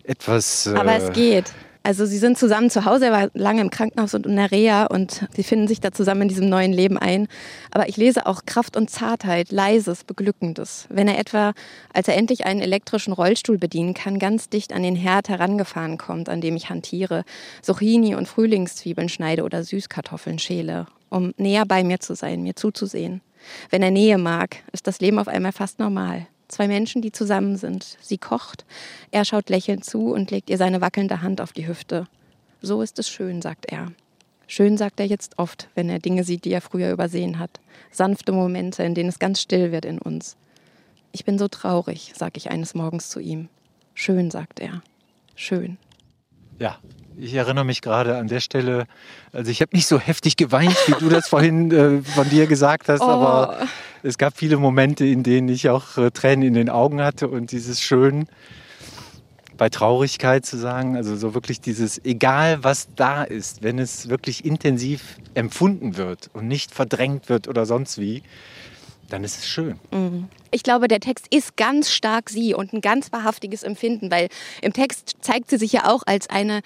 etwas. 0.04 0.68
Äh, 0.68 0.76
Aber 0.76 0.96
es 0.96 1.12
geht. 1.12 1.52
Also 1.86 2.08
sie 2.08 2.18
sind 2.18 2.36
zusammen 2.36 2.72
zu 2.72 2.86
Hause, 2.86 3.06
er 3.06 3.12
war 3.12 3.30
lange 3.36 3.62
im 3.62 3.70
Krankenhaus 3.70 4.16
und 4.16 4.26
in 4.26 4.38
der 4.38 4.50
Reha 4.50 4.88
und 4.88 5.28
sie 5.36 5.44
finden 5.44 5.68
sich 5.68 5.82
da 5.82 5.92
zusammen 5.92 6.24
in 6.24 6.30
diesem 6.30 6.50
neuen 6.50 6.74
Leben 6.74 6.98
ein. 6.98 7.28
Aber 7.70 7.88
ich 7.88 7.96
lese 7.96 8.26
auch 8.26 8.48
Kraft 8.48 8.76
und 8.76 8.90
Zartheit, 8.90 9.52
leises, 9.52 10.04
beglückendes. 10.04 10.88
Wenn 10.90 11.08
er 11.08 11.20
etwa, 11.20 11.54
als 11.94 12.08
er 12.08 12.18
endlich 12.18 12.48
einen 12.48 12.60
elektrischen 12.60 13.14
Rollstuhl 13.14 13.60
bedienen 13.60 13.94
kann, 13.94 14.18
ganz 14.18 14.50
dicht 14.50 14.74
an 14.74 14.82
den 14.82 14.96
Herd 14.96 15.30
herangefahren 15.30 16.00
kommt, 16.00 16.28
an 16.28 16.42
dem 16.42 16.56
ich 16.56 16.72
hantiere, 16.72 17.24
Zucchini 17.62 18.16
und 18.16 18.28
Frühlingszwiebeln 18.28 19.08
schneide 19.08 19.44
oder 19.44 19.64
Süßkartoffeln 19.64 20.40
schäle, 20.40 20.88
um 21.12 21.36
näher 21.38 21.68
bei 21.68 21.84
mir 21.84 22.00
zu 22.00 22.16
sein, 22.16 22.42
mir 22.42 22.56
zuzusehen. 22.56 23.22
Wenn 23.70 23.84
er 23.84 23.92
Nähe 23.92 24.18
mag, 24.18 24.58
ist 24.72 24.88
das 24.88 25.02
Leben 25.02 25.20
auf 25.20 25.28
einmal 25.28 25.52
fast 25.52 25.78
normal. 25.78 26.26
Zwei 26.48 26.68
Menschen, 26.68 27.02
die 27.02 27.12
zusammen 27.12 27.58
sind. 27.58 27.98
Sie 28.02 28.18
kocht, 28.18 28.66
er 29.12 29.26
schaut 29.26 29.50
lächelnd 29.50 29.84
zu 29.84 30.14
und 30.14 30.32
legt 30.32 30.50
ihr 30.50 30.58
seine 30.58 30.82
wackelnde 30.82 31.22
Hand 31.22 31.42
auf 31.42 31.54
die 31.54 31.68
Hüfte. 31.68 32.08
So 32.62 32.82
ist 32.82 33.00
es 33.00 33.10
schön, 33.10 33.42
sagt 33.42 33.66
er. 33.66 33.92
Schön 34.48 34.78
sagt 34.78 35.00
er 35.00 35.08
jetzt 35.08 35.40
oft, 35.40 35.70
wenn 35.76 35.90
er 35.90 36.00
Dinge 36.00 36.24
sieht, 36.24 36.46
die 36.46 36.52
er 36.52 36.62
früher 36.62 36.92
übersehen 36.92 37.40
hat. 37.40 37.60
Sanfte 37.92 38.32
Momente, 38.32 38.84
in 38.84 38.94
denen 38.94 39.10
es 39.10 39.20
ganz 39.20 39.42
still 39.42 39.72
wird 39.72 39.86
in 39.86 40.00
uns. 40.00 40.38
Ich 41.12 41.26
bin 41.26 41.40
so 41.40 41.48
traurig, 41.48 42.14
sag 42.16 42.38
ich 42.38 42.52
eines 42.52 42.76
Morgens 42.76 43.10
zu 43.10 43.20
ihm. 43.20 43.50
Schön, 43.94 44.30
sagt 44.30 44.60
er. 44.60 44.84
Schön. 45.36 45.78
Ja, 46.60 46.80
ich 47.18 47.34
erinnere 47.34 47.66
mich 47.66 47.82
gerade 47.82 48.18
an 48.18 48.28
der 48.28 48.40
Stelle, 48.40 48.86
also 49.32 49.52
ich 49.52 49.62
habe 49.62 49.76
nicht 49.76 49.88
so 49.88 50.00
heftig 50.00 50.38
geweint, 50.38 50.76
wie 50.88 50.94
du 50.94 51.10
das 51.10 51.28
vorhin 51.28 51.72
äh, 51.72 52.02
von 52.02 52.30
dir 52.30 52.48
gesagt 52.48 52.90
hast, 52.90 53.02
oh. 53.02 53.06
aber 53.06 53.68
es 54.04 54.18
gab 54.18 54.38
viele 54.38 54.58
Momente, 54.58 55.06
in 55.06 55.24
denen 55.24 55.50
ich 55.50 55.70
auch 55.70 55.98
äh, 55.98 56.12
Tränen 56.12 56.48
in 56.48 56.54
den 56.54 56.70
Augen 56.70 57.02
hatte 57.02 57.28
und 57.28 57.52
dieses 57.52 57.82
Schön 57.82 58.28
bei 59.58 59.70
Traurigkeit 59.70 60.46
zu 60.46 60.58
sagen, 60.58 60.98
also 60.98 61.16
so 61.16 61.34
wirklich 61.34 61.62
dieses, 61.62 62.04
egal 62.04 62.64
was 62.64 62.90
da 62.96 63.24
ist, 63.24 63.64
wenn 63.64 63.80
es 63.80 64.10
wirklich 64.10 64.44
intensiv 64.44 65.18
empfunden 65.34 65.98
wird 65.98 66.30
und 66.34 66.48
nicht 66.48 66.74
verdrängt 66.74 67.30
wird 67.30 67.48
oder 67.48 67.66
sonst 67.66 67.98
wie, 67.98 68.22
dann 69.10 69.24
ist 69.24 69.38
es 69.38 69.48
schön. 69.48 69.80
Mhm. 69.92 70.28
Ich 70.52 70.64
glaube, 70.64 70.88
der 70.88 71.02
Text 71.02 71.28
ist 71.34 71.58
ganz 71.58 71.92
stark 71.92 72.30
sie 72.30 72.54
und 72.54 72.72
ein 72.72 72.80
ganz 72.80 73.12
wahrhaftiges 73.12 73.64
Empfinden, 73.64 74.10
weil 74.10 74.30
im 74.62 74.72
Text 74.72 75.18
zeigt 75.20 75.50
sie 75.50 75.58
sich 75.58 75.74
ja 75.74 75.92
auch 75.92 76.04
als 76.06 76.30
eine 76.30 76.62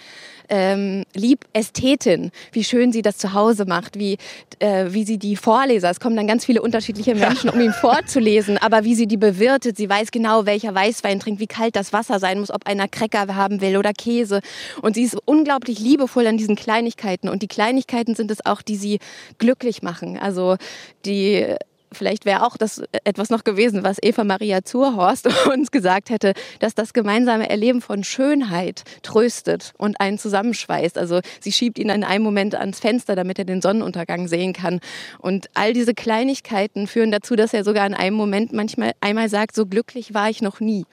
ähm, 0.48 1.06
Liebästhetin, 1.16 2.32
wie 2.52 2.64
schön 2.64 2.92
sie 2.92 3.02
das 3.02 3.18
zu 3.18 3.34
Hause 3.34 3.66
macht, 3.66 3.98
wie, 3.98 4.18
äh, 4.60 4.88
wie 4.90 5.06
sie 5.06 5.18
die 5.18 5.36
Vorleser, 5.36 5.90
es 5.90 6.00
kommen 6.00 6.16
dann 6.16 6.28
ganz 6.28 6.46
viele 6.46 6.62
unterschiedliche 6.62 7.16
Menschen, 7.16 7.50
um 7.50 7.60
ihm 7.60 7.74
vorzulesen, 7.74 8.58
aber 8.60 8.84
wie 8.84 8.94
sie 8.94 9.08
die 9.08 9.18
bewirtet, 9.18 9.78
sie 9.78 9.90
weiß 9.90 10.12
genau, 10.12 10.46
welcher 10.46 10.76
Weißwein 10.76 11.20
trinkt, 11.20 11.40
wie 11.40 11.48
kalt 11.48 11.76
das 11.76 11.92
Wasser 11.92 12.20
sein 12.20 12.40
muss, 12.40 12.52
ob 12.52 12.68
einer 12.68 12.88
Cracker 12.88 13.36
haben 13.36 13.62
will 13.62 13.78
oder 13.78 13.94
Käse 13.94 14.42
und 14.82 14.96
sie 14.96 15.04
ist 15.04 15.18
unglaublich 15.26 15.80
liebevoll 15.80 16.28
an 16.28 16.38
diesen 16.38 16.56
Kleinigkeiten 16.56 17.30
und 17.30 17.42
die 17.42 17.48
Kleinigkeiten 17.48 18.16
sind 18.16 18.30
es 18.30 18.46
auch, 18.46 18.62
die 18.62 18.76
sie 18.76 19.00
glücklich 19.38 19.82
machen, 19.82 20.18
also 20.18 20.58
die 21.06 21.56
vielleicht 21.92 22.26
wäre 22.26 22.46
auch 22.46 22.58
das 22.58 22.82
etwas 23.04 23.30
noch 23.30 23.44
gewesen, 23.44 23.84
was 23.84 23.98
Eva 24.02 24.24
Maria 24.24 24.64
Zurhorst 24.64 25.28
uns 25.52 25.72
gesagt 25.72 26.10
hätte, 26.10 26.34
dass 26.60 26.76
das 26.76 26.94
gemeinsame 26.94 27.50
Erleben 27.50 27.82
von 27.82 28.04
Schönheit 28.04 28.84
tröstet 29.04 29.74
und 29.78 30.00
einen 30.00 30.18
zusammenschweißt. 30.18 30.98
Also 30.98 31.22
sie 31.40 31.52
schiebt 31.52 31.80
ihn 31.80 31.90
in 31.90 32.04
einem 32.04 32.24
Moment 32.24 32.56
ans 32.56 32.80
Fenster, 32.80 33.16
damit 33.16 33.40
er 33.40 33.46
den 33.46 33.62
Sonnenuntergang 33.62 34.28
sehen 34.28 34.54
kann. 34.54 34.80
Und 35.20 35.50
all 35.54 35.74
diese 35.74 35.94
Kleinigkeiten 35.94 36.88
führen 36.88 37.12
dazu, 37.12 37.36
dass 37.36 37.54
er 37.54 37.64
sogar 37.64 37.86
in 37.86 37.94
einem 37.94 38.16
Moment 38.16 38.54
manchmal 38.54 38.94
einmal 39.02 39.30
sagt, 39.30 39.56
so 39.56 39.66
glücklich 39.66 40.14
war 40.14 40.30
ich 40.30 40.42
noch 40.42 40.60
nie. 40.60 40.86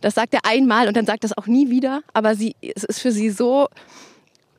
Das 0.00 0.14
sagt 0.14 0.32
er 0.34 0.40
einmal 0.44 0.88
und 0.88 0.96
dann 0.96 1.06
sagt 1.06 1.24
er 1.24 1.30
es 1.30 1.36
auch 1.36 1.46
nie 1.46 1.68
wieder, 1.70 2.02
aber 2.14 2.34
sie, 2.34 2.56
es 2.62 2.84
ist 2.84 3.00
für 3.00 3.12
sie 3.12 3.30
so 3.30 3.68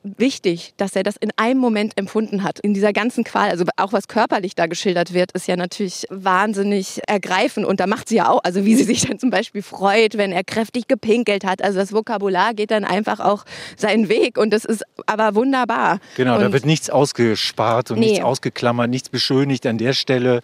wichtig, 0.03 0.73
dass 0.77 0.95
er 0.95 1.03
das 1.03 1.15
in 1.17 1.29
einem 1.35 1.59
Moment 1.59 1.97
empfunden 1.97 2.43
hat, 2.43 2.59
in 2.59 2.73
dieser 2.73 2.93
ganzen 2.93 3.23
Qual. 3.23 3.49
Also 3.49 3.65
auch 3.77 3.93
was 3.93 4.07
körperlich 4.07 4.55
da 4.55 4.65
geschildert 4.65 5.13
wird, 5.13 5.31
ist 5.33 5.47
ja 5.47 5.55
natürlich 5.55 6.05
wahnsinnig 6.09 7.01
ergreifend 7.07 7.65
und 7.65 7.79
da 7.79 7.87
macht 7.87 8.09
sie 8.09 8.15
ja 8.15 8.29
auch, 8.29 8.43
also 8.43 8.65
wie 8.65 8.75
sie 8.75 8.83
sich 8.83 9.07
dann 9.07 9.19
zum 9.19 9.29
Beispiel 9.29 9.61
freut, 9.61 10.17
wenn 10.17 10.31
er 10.31 10.43
kräftig 10.43 10.87
gepinkelt 10.87 11.45
hat. 11.45 11.63
Also 11.63 11.79
das 11.79 11.93
Vokabular 11.93 12.53
geht 12.53 12.71
dann 12.71 12.83
einfach 12.83 13.19
auch 13.19 13.45
seinen 13.77 14.09
Weg 14.09 14.37
und 14.37 14.51
das 14.51 14.65
ist 14.65 14.83
aber 15.05 15.35
wunderbar. 15.35 15.99
Genau, 16.15 16.35
und 16.35 16.41
da 16.41 16.53
wird 16.53 16.65
nichts 16.65 16.89
ausgespart 16.89 17.91
und 17.91 17.99
nee. 17.99 18.11
nichts 18.11 18.23
ausgeklammert, 18.23 18.89
nichts 18.89 19.09
beschönigt 19.09 19.65
an 19.65 19.77
der 19.77 19.93
Stelle 19.93 20.41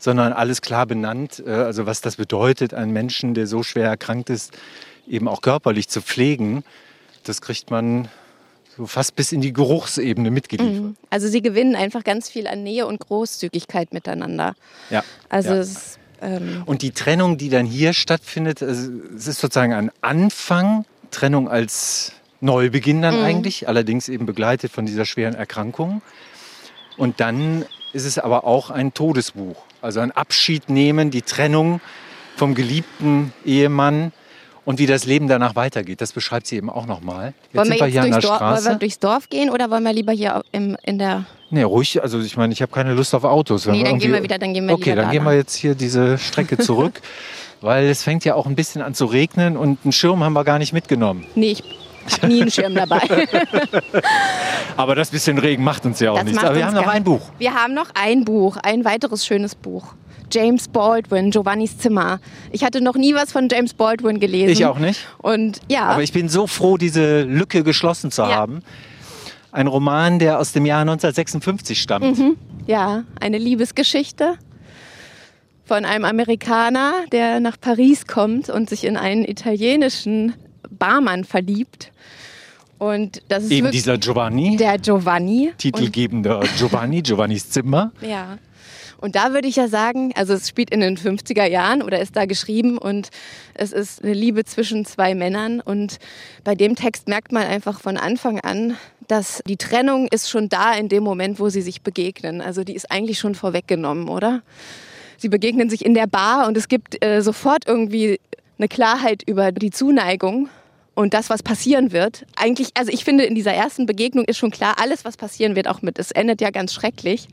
sondern 0.00 0.32
alles 0.32 0.62
klar 0.62 0.86
benannt, 0.86 1.42
äh, 1.44 1.50
also 1.50 1.84
was 1.84 2.00
das 2.00 2.16
bedeutet, 2.16 2.72
einen 2.72 2.92
Menschen, 2.92 3.34
der 3.34 3.48
so 3.48 3.64
schwer 3.64 3.88
erkrankt 3.88 4.30
ist, 4.30 4.56
eben 5.08 5.26
auch 5.26 5.40
körperlich 5.40 5.88
zu 5.88 6.00
pflegen. 6.00 6.62
Das 7.24 7.40
kriegt 7.40 7.72
man 7.72 8.08
so 8.78 8.86
fast 8.86 9.16
bis 9.16 9.32
in 9.32 9.40
die 9.40 9.52
Geruchsebene 9.52 10.30
mitgeliefert. 10.30 10.82
Mhm. 10.82 10.96
Also 11.10 11.28
sie 11.28 11.42
gewinnen 11.42 11.74
einfach 11.76 12.04
ganz 12.04 12.30
viel 12.30 12.46
an 12.46 12.62
Nähe 12.62 12.86
und 12.86 13.00
Großzügigkeit 13.00 13.92
miteinander. 13.92 14.54
Ja. 14.88 15.02
Also 15.28 15.50
ja. 15.50 15.56
es 15.56 15.98
Ähm, 16.20 16.62
Und 16.66 16.82
die 16.82 16.92
Trennung, 16.92 17.38
die 17.38 17.48
dann 17.48 17.66
hier 17.66 17.92
stattfindet, 17.92 18.62
also 18.62 18.90
es 19.16 19.26
ist 19.26 19.40
sozusagen 19.40 19.72
ein 19.72 19.90
Anfang, 20.00 20.84
Trennung 21.10 21.48
als 21.48 22.12
Neubeginn 22.40 22.98
Mhm. 22.98 23.02
dann 23.02 23.24
eigentlich, 23.24 23.68
allerdings 23.68 24.08
eben 24.08 24.26
begleitet 24.26 24.72
von 24.72 24.86
dieser 24.86 25.04
schweren 25.04 25.34
Erkrankung. 25.34 26.02
Und 26.96 27.20
dann 27.20 27.64
ist 27.92 28.04
es 28.04 28.18
aber 28.18 28.44
auch 28.44 28.70
ein 28.70 28.94
Todesbuch, 28.94 29.56
also 29.80 30.00
ein 30.00 30.12
Abschied 30.12 30.68
nehmen, 30.68 31.10
die 31.10 31.22
Trennung 31.22 31.80
vom 32.36 32.54
geliebten 32.54 33.32
Ehemann 33.44 34.12
und 34.68 34.78
wie 34.78 34.84
das 34.84 35.06
Leben 35.06 35.28
danach 35.28 35.56
weitergeht. 35.56 36.02
Das 36.02 36.12
beschreibt 36.12 36.46
sie 36.46 36.56
eben 36.56 36.68
auch 36.68 36.84
nochmal. 36.84 37.32
Jetzt 37.52 37.56
wollen, 37.56 37.70
wir 37.70 37.76
sind 37.78 37.80
wir 37.80 37.86
hier 37.86 38.02
an 38.02 38.10
der 38.10 38.20
durchs 38.20 38.28
Dorf, 38.28 38.40
wollen 38.42 38.64
wir 38.64 38.74
durchs 38.74 38.98
Dorf 38.98 39.28
gehen 39.30 39.48
oder 39.48 39.70
wollen 39.70 39.82
wir 39.82 39.94
lieber 39.94 40.12
hier 40.12 40.42
im, 40.52 40.76
in 40.84 40.98
der. 40.98 41.24
Nee, 41.48 41.62
ruhig, 41.62 42.02
also 42.02 42.20
ich 42.20 42.36
meine, 42.36 42.52
ich 42.52 42.60
habe 42.60 42.70
keine 42.70 42.92
Lust 42.92 43.14
auf 43.14 43.24
Autos. 43.24 43.64
Nee, 43.64 43.82
dann 43.82 43.98
gehen 43.98 44.12
wir 44.12 44.22
wieder- 44.22 44.36
dann 44.38 44.52
gehen 44.52 44.66
wir 44.68 44.74
Okay, 44.74 44.94
dann 44.94 45.06
da 45.06 45.10
gehen 45.10 45.24
wir 45.24 45.32
jetzt 45.32 45.54
hier 45.54 45.74
diese 45.74 46.18
Strecke 46.18 46.58
zurück, 46.58 47.00
weil 47.62 47.86
es 47.86 48.02
fängt 48.02 48.26
ja 48.26 48.34
auch 48.34 48.44
ein 48.44 48.56
bisschen 48.56 48.82
an 48.82 48.92
zu 48.92 49.06
regnen 49.06 49.56
und 49.56 49.78
einen 49.84 49.92
Schirm 49.92 50.22
haben 50.22 50.34
wir 50.34 50.44
gar 50.44 50.58
nicht 50.58 50.74
mitgenommen. 50.74 51.24
Nee, 51.34 51.52
ich 51.52 51.62
habe 52.18 52.26
nie 52.26 52.42
einen 52.42 52.50
Schirm 52.50 52.74
dabei. 52.74 53.00
Aber 54.76 54.94
das 54.94 55.08
bisschen 55.08 55.38
Regen 55.38 55.64
macht 55.64 55.86
uns 55.86 55.98
ja 56.00 56.10
auch 56.12 56.16
Das 56.16 56.24
nichts. 56.26 56.44
Aber 56.44 56.54
wir 56.54 56.66
haben 56.66 56.74
noch 56.74 56.86
ein 56.88 57.04
Buch. 57.04 57.22
Wir 57.38 57.54
haben 57.54 57.72
noch 57.72 57.88
ein 57.94 58.26
Buch, 58.26 58.58
ein 58.62 58.84
weiteres 58.84 59.24
schönes 59.24 59.54
Buch. 59.54 59.94
James 60.30 60.68
Baldwin, 60.68 61.30
Giovannis 61.30 61.78
Zimmer. 61.78 62.20
Ich 62.52 62.64
hatte 62.64 62.80
noch 62.80 62.94
nie 62.96 63.14
was 63.14 63.32
von 63.32 63.48
James 63.50 63.74
Baldwin 63.74 64.20
gelesen. 64.20 64.50
Ich 64.50 64.64
auch 64.64 64.78
nicht. 64.78 65.00
Und 65.18 65.60
ja, 65.68 65.84
Aber 65.84 66.02
ich 66.02 66.12
bin 66.12 66.28
so 66.28 66.46
froh, 66.46 66.76
diese 66.76 67.22
Lücke 67.22 67.62
geschlossen 67.64 68.10
zu 68.10 68.22
Ja. 68.22 68.28
haben. 68.34 68.62
Ein 69.52 69.66
Roman, 69.66 70.18
der 70.18 70.38
aus 70.38 70.52
dem 70.52 70.66
Jahr 70.66 70.82
1956 70.82 71.80
stammt. 71.80 72.18
Mhm. 72.18 72.36
ja, 72.66 73.04
eine 73.20 73.38
Liebesgeschichte 73.38 74.34
von 75.64 75.84
einem 75.84 76.04
Amerikaner, 76.04 76.92
der 77.12 77.40
nach 77.40 77.58
Paris 77.60 78.06
kommt 78.06 78.48
und 78.50 78.68
sich 78.68 78.84
in 78.84 78.96
einen 78.96 79.24
italienischen 79.24 80.34
Barmann 80.70 81.24
verliebt. 81.24 81.92
Und 82.78 83.22
das 83.28 83.44
ist 83.44 83.50
Eben 83.52 83.70
dieser 83.72 83.98
Giovanni, 83.98 84.56
der 84.56 84.78
Giovanni. 84.78 85.48
Und 85.48 85.58
titelgebende 85.58 86.40
Giovanni, 86.56 87.02
Giovannis 87.02 87.50
Zimmer. 87.50 87.90
Ja. 88.00 88.38
Und 89.00 89.14
da 89.14 89.32
würde 89.32 89.46
ich 89.46 89.56
ja 89.56 89.68
sagen, 89.68 90.12
also 90.16 90.34
es 90.34 90.48
spielt 90.48 90.70
in 90.70 90.80
den 90.80 90.96
50er 90.96 91.46
Jahren 91.46 91.82
oder 91.82 92.00
ist 92.00 92.16
da 92.16 92.26
geschrieben 92.26 92.78
und 92.78 93.10
es 93.54 93.72
ist 93.72 94.02
eine 94.02 94.12
Liebe 94.12 94.44
zwischen 94.44 94.84
zwei 94.84 95.14
Männern 95.14 95.60
und 95.60 95.98
bei 96.42 96.56
dem 96.56 96.74
Text 96.74 97.06
merkt 97.06 97.30
man 97.30 97.44
einfach 97.44 97.80
von 97.80 97.96
Anfang 97.96 98.40
an, 98.40 98.76
dass 99.06 99.40
die 99.46 99.56
Trennung 99.56 100.08
ist 100.08 100.28
schon 100.28 100.48
da 100.48 100.74
in 100.74 100.88
dem 100.88 101.04
Moment, 101.04 101.38
wo 101.38 101.48
sie 101.48 101.62
sich 101.62 101.82
begegnen. 101.82 102.40
Also 102.40 102.64
die 102.64 102.74
ist 102.74 102.90
eigentlich 102.90 103.20
schon 103.20 103.36
vorweggenommen, 103.36 104.08
oder? 104.08 104.42
Sie 105.16 105.28
begegnen 105.28 105.70
sich 105.70 105.84
in 105.84 105.94
der 105.94 106.06
Bar 106.06 106.48
und 106.48 106.56
es 106.56 106.68
gibt 106.68 107.04
äh, 107.04 107.22
sofort 107.22 107.66
irgendwie 107.66 108.20
eine 108.58 108.68
Klarheit 108.68 109.22
über 109.26 109.52
die 109.52 109.70
Zuneigung 109.70 110.48
und 110.94 111.14
das, 111.14 111.30
was 111.30 111.44
passieren 111.44 111.92
wird. 111.92 112.26
Eigentlich, 112.34 112.70
also 112.74 112.90
ich 112.92 113.04
finde, 113.04 113.24
in 113.24 113.36
dieser 113.36 113.52
ersten 113.52 113.86
Begegnung 113.86 114.24
ist 114.24 114.38
schon 114.38 114.50
klar, 114.50 114.74
alles, 114.78 115.04
was 115.04 115.16
passieren 115.16 115.54
wird, 115.54 115.68
auch 115.68 115.82
mit, 115.82 115.98
es 116.00 116.10
endet 116.10 116.40
ja 116.40 116.50
ganz 116.50 116.74
schrecklich. 116.74 117.28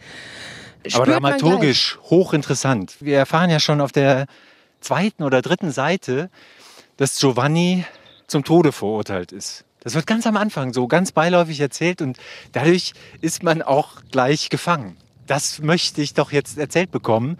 Aber 0.93 1.05
dramaturgisch 1.05 1.97
hochinteressant. 2.03 2.97
Wir 2.99 3.17
erfahren 3.17 3.49
ja 3.49 3.59
schon 3.59 3.81
auf 3.81 3.91
der 3.91 4.27
zweiten 4.81 5.23
oder 5.23 5.41
dritten 5.41 5.71
Seite, 5.71 6.29
dass 6.97 7.19
Giovanni 7.19 7.85
zum 8.27 8.43
Tode 8.43 8.71
verurteilt 8.71 9.31
ist. 9.31 9.65
Das 9.81 9.93
wird 9.93 10.07
ganz 10.07 10.25
am 10.25 10.35
Anfang 10.37 10.73
so 10.73 10.87
ganz 10.87 11.11
beiläufig 11.11 11.59
erzählt 11.59 12.01
und 12.01 12.17
dadurch 12.53 12.93
ist 13.21 13.43
man 13.43 13.61
auch 13.61 14.01
gleich 14.11 14.49
gefangen. 14.49 14.97
Das 15.27 15.59
möchte 15.59 16.01
ich 16.01 16.13
doch 16.13 16.31
jetzt 16.31 16.57
erzählt 16.57 16.91
bekommen. 16.91 17.37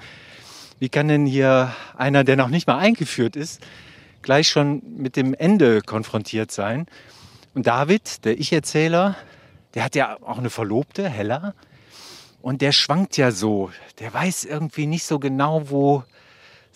Wie 0.80 0.90
kann 0.90 1.08
denn 1.08 1.26
hier 1.26 1.74
einer, 1.98 2.24
der 2.24 2.36
noch 2.36 2.50
nicht 2.50 2.68
mal 2.68 2.78
eingeführt 2.78 3.36
ist, 3.36 3.62
gleich 4.22 4.50
schon 4.50 4.82
mit 4.98 5.16
dem 5.16 5.34
Ende 5.34 5.82
konfrontiert 5.82 6.52
sein? 6.52 6.86
Und 7.54 7.68
David, 7.68 8.26
der 8.26 8.40
Ich-Erzähler, 8.40 9.16
der 9.74 9.84
hat 9.84 9.96
ja 9.96 10.18
auch 10.22 10.38
eine 10.38 10.50
Verlobte, 10.50 11.10
Hella. 11.10 11.54
Und 12.46 12.62
der 12.62 12.74
schwankt 12.74 13.18
ja 13.18 13.32
so. 13.32 13.72
Der 13.98 14.14
weiß 14.14 14.44
irgendwie 14.44 14.86
nicht 14.86 15.04
so 15.04 15.18
genau, 15.18 15.72
wo 15.72 16.04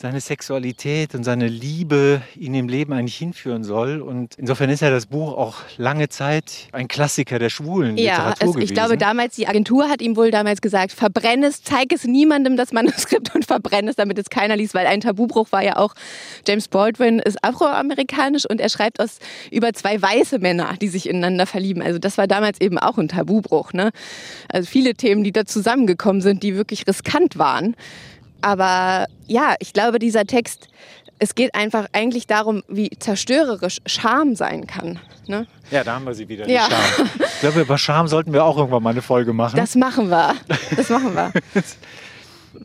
seine 0.02 0.22
Sexualität 0.22 1.14
und 1.14 1.26
seine 1.26 1.50
Liebe 1.50 2.22
ihn 2.38 2.54
im 2.54 2.70
Leben 2.70 2.94
eigentlich 2.94 3.18
hinführen 3.18 3.66
soll. 3.66 4.00
Und 4.02 4.36
insofern 4.38 4.70
ist 4.70 4.80
ja 4.80 4.90
das 4.90 5.08
Buch 5.08 5.34
auch 5.34 5.58
lange 5.76 6.08
Zeit 6.08 6.70
ein 6.72 6.88
Klassiker 6.88 7.38
der 7.38 7.50
schwulen 7.50 7.98
Ja, 7.98 8.14
Literatur 8.14 8.54
gewesen. 8.54 8.64
ich 8.64 8.74
glaube 8.74 8.98
damals, 8.98 9.36
die 9.36 9.48
Agentur 9.48 9.90
hat 9.90 10.02
ihm 10.02 10.16
wohl 10.16 10.32
damals 10.32 10.62
gesagt, 10.62 10.94
verbrenn 10.94 11.44
es, 11.44 11.64
zeig 11.64 11.92
es 11.92 12.06
niemandem 12.06 12.56
das 12.56 12.72
Manuskript 12.72 13.36
und 13.36 13.44
verbrenn 13.44 13.90
es, 13.90 13.98
damit 13.98 14.18
es 14.18 14.30
keiner 14.30 14.56
liest, 14.56 14.74
weil 14.74 14.88
ein 14.88 15.02
Tabubruch 15.02 15.52
war 15.52 15.64
ja 15.64 15.76
auch, 15.76 15.94
James 16.48 16.70
Baldwin 16.70 17.20
ist 17.20 17.44
afroamerikanisch 17.44 18.46
und 18.50 18.62
er 18.62 18.70
schreibt 18.70 19.02
aus 19.02 19.20
über 19.52 19.74
zwei 19.74 20.02
weiße 20.02 20.40
Männer, 20.40 20.76
die 20.82 20.88
sich 20.88 21.10
ineinander 21.10 21.46
verlieben. 21.46 21.82
Also 21.82 22.00
das 22.00 22.18
war 22.18 22.28
damals 22.28 22.62
eben 22.62 22.78
auch 22.78 22.98
ein 22.98 23.10
Tabubruch. 23.10 23.74
Ne? 23.74 23.92
Also 24.48 24.70
viele 24.70 24.94
Themen, 24.94 25.26
die 25.26 25.34
da 25.34 25.44
zusammengekommen 25.44 26.22
sind, 26.22 26.42
die 26.42 26.56
wirklich 26.56 26.88
riskant 26.88 27.38
waren. 27.38 27.76
Aber 28.42 29.08
ja, 29.28 29.56
ich 29.60 29.74
glaube, 29.74 30.00
dieser 30.00 30.26
Text, 30.26 30.68
es 31.20 31.36
geht 31.36 31.54
einfach 31.56 31.88
eigentlich 31.94 32.28
darum, 32.28 32.64
wie 32.68 32.90
zerstörerisch 33.00 33.80
Scham 33.86 34.36
sein 34.36 34.66
kann. 34.68 35.00
Ne? 35.28 35.46
ja, 35.70 35.84
da 35.84 35.94
haben 35.96 36.06
wir 36.06 36.16
sie 36.16 36.28
wieder, 36.28 36.48
Ja. 36.50 36.68
die 36.68 36.74
Scham. 36.74 37.10
Ich 37.20 37.40
glaube, 37.42 37.62
über 37.62 37.78
Scham 37.78 38.08
sollten 38.08 38.34
wir 38.34 38.44
auch 38.44 38.58
irgendwann 38.58 38.82
mal 38.82 38.90
eine 38.92 39.02
Folge 39.04 39.32
machen. 39.34 39.58
Das 39.58 39.76
machen 39.76 40.10
wir. 40.10 40.36
Das 40.76 40.90
machen 40.90 41.14
wir. 41.14 41.32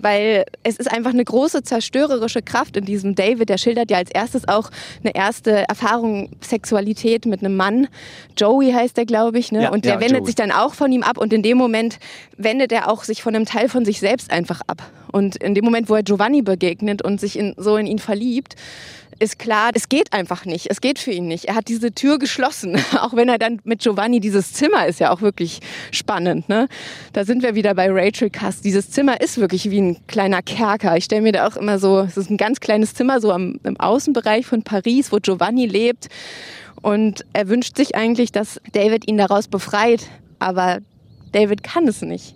Weil 0.01 0.45
es 0.63 0.77
ist 0.77 0.91
einfach 0.91 1.13
eine 1.13 1.25
große 1.25 1.63
zerstörerische 1.63 2.43
Kraft 2.43 2.77
in 2.77 2.85
diesem 2.85 3.15
David. 3.15 3.49
Der 3.49 3.59
schildert 3.59 3.91
ja 3.91 3.99
als 3.99 4.11
erstes 4.11 4.49
auch 4.49 4.71
eine 5.03 5.15
erste 5.15 5.69
Erfahrung 5.69 6.31
Sexualität 6.41 7.27
mit 7.27 7.41
einem 7.41 7.57
Mann. 7.57 7.89
Joey 8.37 8.73
heißt 8.73 8.97
der, 8.97 9.07
glaube 9.07 9.39
ich. 9.39 9.53
Ne? 9.53 9.63
Ja, 9.63 9.71
und 9.71 9.85
der 9.85 9.95
ja, 9.95 10.01
wendet 10.01 10.19
Joey. 10.19 10.27
sich 10.27 10.35
dann 10.35 10.53
auch 10.53 10.75
von 10.75 10.93
ihm 10.93 11.03
ab. 11.03 11.19
Und 11.19 11.33
in 11.33 11.43
dem 11.43 11.59
Moment 11.59 11.99
wendet 12.37 12.73
er 12.73 12.91
auch 12.91 13.05
sich 13.05 13.23
von 13.23 13.35
einem 13.35 13.47
Teil 13.47 13.69
von 13.69 13.85
sich 13.85 14.01
selbst 14.01 14.31
einfach 14.31 14.61
ab. 14.67 14.83
Und 15.13 15.37
in 15.37 15.55
dem 15.55 15.65
Moment, 15.65 15.89
wo 15.89 15.95
er 15.95 16.03
Giovanni 16.03 16.43
begegnet 16.43 17.03
und 17.03 17.21
sich 17.21 17.39
in, 17.39 17.55
so 17.57 17.77
in 17.77 17.87
ihn 17.87 18.01
verliebt, 18.01 18.57
ist 19.19 19.39
klar, 19.39 19.71
es 19.75 19.89
geht 19.89 20.13
einfach 20.13 20.45
nicht. 20.45 20.71
Es 20.71 20.81
geht 20.81 20.99
für 20.99 21.11
ihn 21.11 21.27
nicht. 21.27 21.47
Er 21.47 21.55
hat 21.55 21.69
diese 21.69 21.93
Tür 21.93 22.19
geschlossen. 22.19 22.77
Auch 23.01 23.15
wenn 23.15 23.29
er 23.29 23.39
dann 23.39 23.61
mit 23.65 23.81
Giovanni, 23.81 24.21
dieses 24.21 24.53
Zimmer 24.53 24.87
ist 24.87 25.01
ja 25.01 25.11
auch 25.11 25.21
wirklich 25.21 25.61
spannend. 25.91 26.49
Ne? 26.49 26.69
Da 27.13 27.25
sind 27.25 27.43
wir 27.43 27.55
wieder 27.55 27.75
bei 27.75 27.89
Rachel 27.91 28.31
Kass. 28.31 28.61
Dieses 28.61 28.91
Zimmer 28.91 29.21
ist 29.21 29.39
wirklich 29.39 29.71
wie 29.71 29.81
ein 29.81 30.07
kleiner 30.07 30.43
Kerker. 30.43 30.97
Ich 30.97 31.05
stelle 31.05 31.23
mir 31.23 31.33
da 31.33 31.47
auch 31.47 31.57
immer 31.57 31.79
so, 31.79 32.01
es 32.01 32.17
ist 32.17 32.31
ein 32.31 32.37
ganz 32.37 32.61
kleines 32.61 32.95
Zimmer, 32.95 33.21
so 33.21 33.33
am, 33.33 33.59
im 33.65 33.79
Außenbereich 33.79 34.47
von 34.47 34.63
Paris, 34.63 35.13
wo 35.13 35.19
Giovanni 35.19 35.67
lebt. 35.67 36.09
Und 36.83 37.25
er 37.33 37.49
wünscht 37.49 37.77
sich 37.77 37.95
eigentlich, 37.97 38.33
dass 38.33 38.61
David 38.73 39.09
ihn 39.09 39.17
daraus 39.19 39.49
befreit. 39.49 40.07
Aber 40.39 40.79
David 41.33 41.63
kann 41.63 41.89
es 41.89 42.03
nicht. 42.03 42.35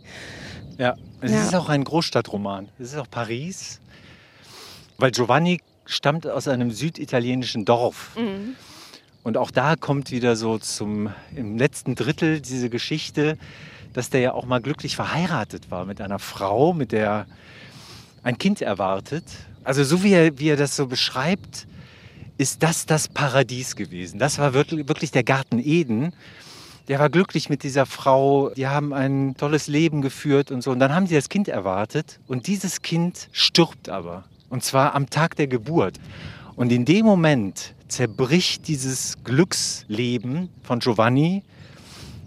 Ja, 0.79 0.97
es 1.21 1.33
Ja. 1.33 1.43
ist 1.43 1.55
auch 1.55 1.69
ein 1.69 1.85
Großstadtroman. 1.85 2.69
Es 2.79 2.93
ist 2.93 2.97
auch 2.99 3.11
Paris, 3.11 3.81
weil 4.99 5.11
Giovanni 5.11 5.61
stammt 5.89 6.27
aus 6.27 6.47
einem 6.47 6.71
süditalienischen 6.71 7.65
Dorf. 7.65 8.11
Und 9.25 9.37
auch 9.37 9.51
da 9.51 9.75
kommt 9.75 10.11
wieder 10.11 10.37
so 10.37 10.59
zum 10.59 11.13
im 11.35 11.59
letzten 11.59 11.95
Drittel 11.97 12.41
diese 12.41 12.71
Geschichte, 12.71 13.37
dass 13.95 14.11
der 14.11 14.21
ja 14.21 14.33
auch 14.33 14.45
mal 14.45 14.61
glücklich 14.61 14.95
verheiratet 14.95 15.71
war 15.71 15.87
mit 15.87 16.01
einer 16.01 16.19
Frau, 16.19 16.73
mit 16.73 16.93
der 16.93 17.27
ein 18.23 18.39
Kind 18.39 18.61
erwartet. 18.63 19.25
Also 19.65 19.83
so 19.83 20.03
wie 20.03 20.13
er, 20.13 20.39
wie 20.39 20.51
er 20.51 20.57
das 20.57 20.77
so 20.77 20.87
beschreibt, 20.87 21.67
ist 22.37 22.63
das 22.63 22.87
das 22.87 23.09
Paradies 23.09 23.75
gewesen. 23.75 24.19
Das 24.19 24.39
war 24.39 24.55
wirklich, 24.55 24.87
wirklich 24.89 25.11
der 25.11 25.25
Garten 25.25 25.59
Eden. 25.59 26.13
Der 26.87 26.99
war 26.99 27.11
glücklich 27.11 27.49
mit 27.51 27.63
dieser 27.65 27.87
Frau. 27.87 28.51
Die 28.51 28.67
haben 28.67 28.93
ein 28.93 29.37
tolles 29.37 29.67
Leben 29.67 30.01
geführt 30.01 30.51
und 30.51 30.63
so. 30.63 30.71
Und 30.71 30.79
dann 30.79 30.95
haben 30.95 31.07
sie 31.07 31.15
das 31.15 31.29
Kind 31.29 31.49
erwartet. 31.49 32.21
Und 32.29 32.47
dieses 32.47 32.83
Kind 32.83 33.29
stirbt 33.33 33.89
aber. 33.89 34.25
Und 34.51 34.65
zwar 34.65 34.95
am 34.95 35.11
Tag 35.11 35.37
der 35.37 35.47
Geburt. 35.47 35.99
Und 36.57 36.73
in 36.73 36.85
dem 36.85 37.07
Moment 37.07 37.75
zerbricht 37.89 38.69
dieses 38.69 39.23
Glücksleben 39.25 40.49
von 40.63 40.81
Giovanni 40.81 41.43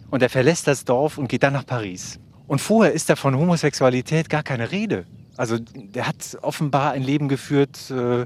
und 0.10 0.22
er 0.22 0.30
verlässt 0.30 0.68
das 0.68 0.86
Dorf 0.86 1.18
und 1.18 1.28
geht 1.28 1.44
dann 1.44 1.54
nach 1.54 1.66
Paris. 1.66 2.20
Und 2.48 2.60
vorher 2.60 2.94
ist 2.94 3.10
da 3.10 3.16
von 3.16 3.38
Homosexualität 3.38 4.30
gar 4.30 4.44
keine 4.44 4.72
Rede. 4.72 5.06
Also 5.38 5.58
der 5.58 6.08
hat 6.08 6.38
offenbar 6.42 6.92
ein 6.92 7.04
Leben 7.04 7.30
geführt, 7.30 7.90
äh, 7.92 8.26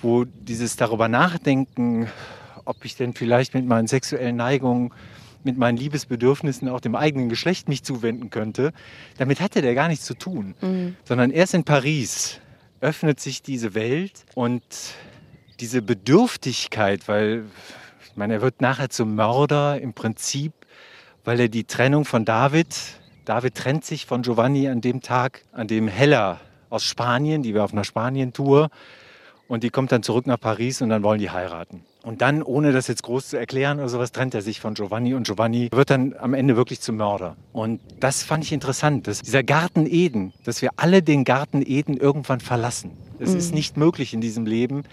wo 0.00 0.24
dieses 0.24 0.76
darüber 0.76 1.08
nachdenken, 1.08 2.08
ob 2.64 2.84
ich 2.84 2.96
denn 2.96 3.14
vielleicht 3.14 3.54
mit 3.54 3.66
meinen 3.66 3.86
sexuellen 3.86 4.36
Neigungen, 4.36 4.92
mit 5.44 5.56
meinen 5.56 5.78
Liebesbedürfnissen 5.78 6.68
auch 6.68 6.80
dem 6.80 6.94
eigenen 6.94 7.28
Geschlecht 7.28 7.68
mich 7.68 7.84
zuwenden 7.84 8.30
könnte, 8.30 8.72
damit 9.16 9.40
hatte 9.40 9.62
der 9.62 9.74
gar 9.74 9.88
nichts 9.88 10.04
zu 10.04 10.14
tun. 10.14 10.54
Sondern 11.04 11.30
erst 11.30 11.54
in 11.54 11.64
Paris 11.64 12.40
öffnet 12.80 13.20
sich 13.20 13.42
diese 13.42 13.74
Welt 13.74 14.24
und 14.34 14.62
diese 15.60 15.82
Bedürftigkeit, 15.82 17.08
weil 17.08 17.44
ich 18.04 18.16
meine, 18.16 18.34
er 18.34 18.42
wird 18.42 18.60
nachher 18.60 18.90
zum 18.90 19.14
Mörder 19.14 19.80
im 19.80 19.92
Prinzip, 19.92 20.52
weil 21.24 21.40
er 21.40 21.48
die 21.48 21.64
Trennung 21.64 22.04
von 22.04 22.24
David, 22.24 22.76
David 23.24 23.54
trennt 23.54 23.84
sich 23.84 24.06
von 24.06 24.22
Giovanni 24.22 24.68
an 24.68 24.80
dem 24.80 25.02
Tag, 25.02 25.42
an 25.52 25.66
dem 25.66 25.88
Hella 25.88 26.40
aus 26.70 26.84
Spanien, 26.84 27.42
die 27.42 27.54
wir 27.54 27.64
auf 27.64 27.72
einer 27.72 27.84
Spanien-Tour 27.84 28.70
und 29.48 29.62
die 29.62 29.70
kommt 29.70 29.92
dann 29.92 30.02
zurück 30.02 30.26
nach 30.26 30.40
Paris 30.40 30.80
und 30.80 30.90
dann 30.90 31.02
wollen 31.02 31.18
die 31.18 31.30
heiraten. 31.30 31.84
Und 32.08 32.22
dann, 32.22 32.42
ohne 32.42 32.72
das 32.72 32.86
jetzt 32.86 33.02
groß 33.02 33.28
zu 33.28 33.36
erklären 33.36 33.80
oder 33.80 33.90
sowas, 33.90 34.12
trennt 34.12 34.34
er 34.34 34.40
sich 34.40 34.60
von 34.60 34.72
Giovanni 34.72 35.12
und 35.12 35.26
Giovanni 35.26 35.68
wird 35.70 35.90
dann 35.90 36.14
am 36.18 36.32
Ende 36.32 36.56
wirklich 36.56 36.80
zum 36.80 36.96
Mörder. 36.96 37.36
Und 37.52 37.82
das 38.00 38.22
fand 38.22 38.42
ich 38.44 38.52
interessant, 38.52 39.06
dass 39.06 39.20
dieser 39.20 39.42
Garten 39.42 39.84
Eden, 39.84 40.32
dass 40.42 40.62
wir 40.62 40.70
alle 40.76 41.02
den 41.02 41.24
Garten 41.24 41.60
Eden 41.60 41.98
irgendwann 41.98 42.40
verlassen. 42.40 42.92
Es 43.18 43.32
mhm. 43.32 43.36
ist 43.36 43.54
nicht 43.54 43.76
möglich 43.76 44.14
in 44.14 44.22
diesem 44.22 44.46
Leben, 44.46 44.84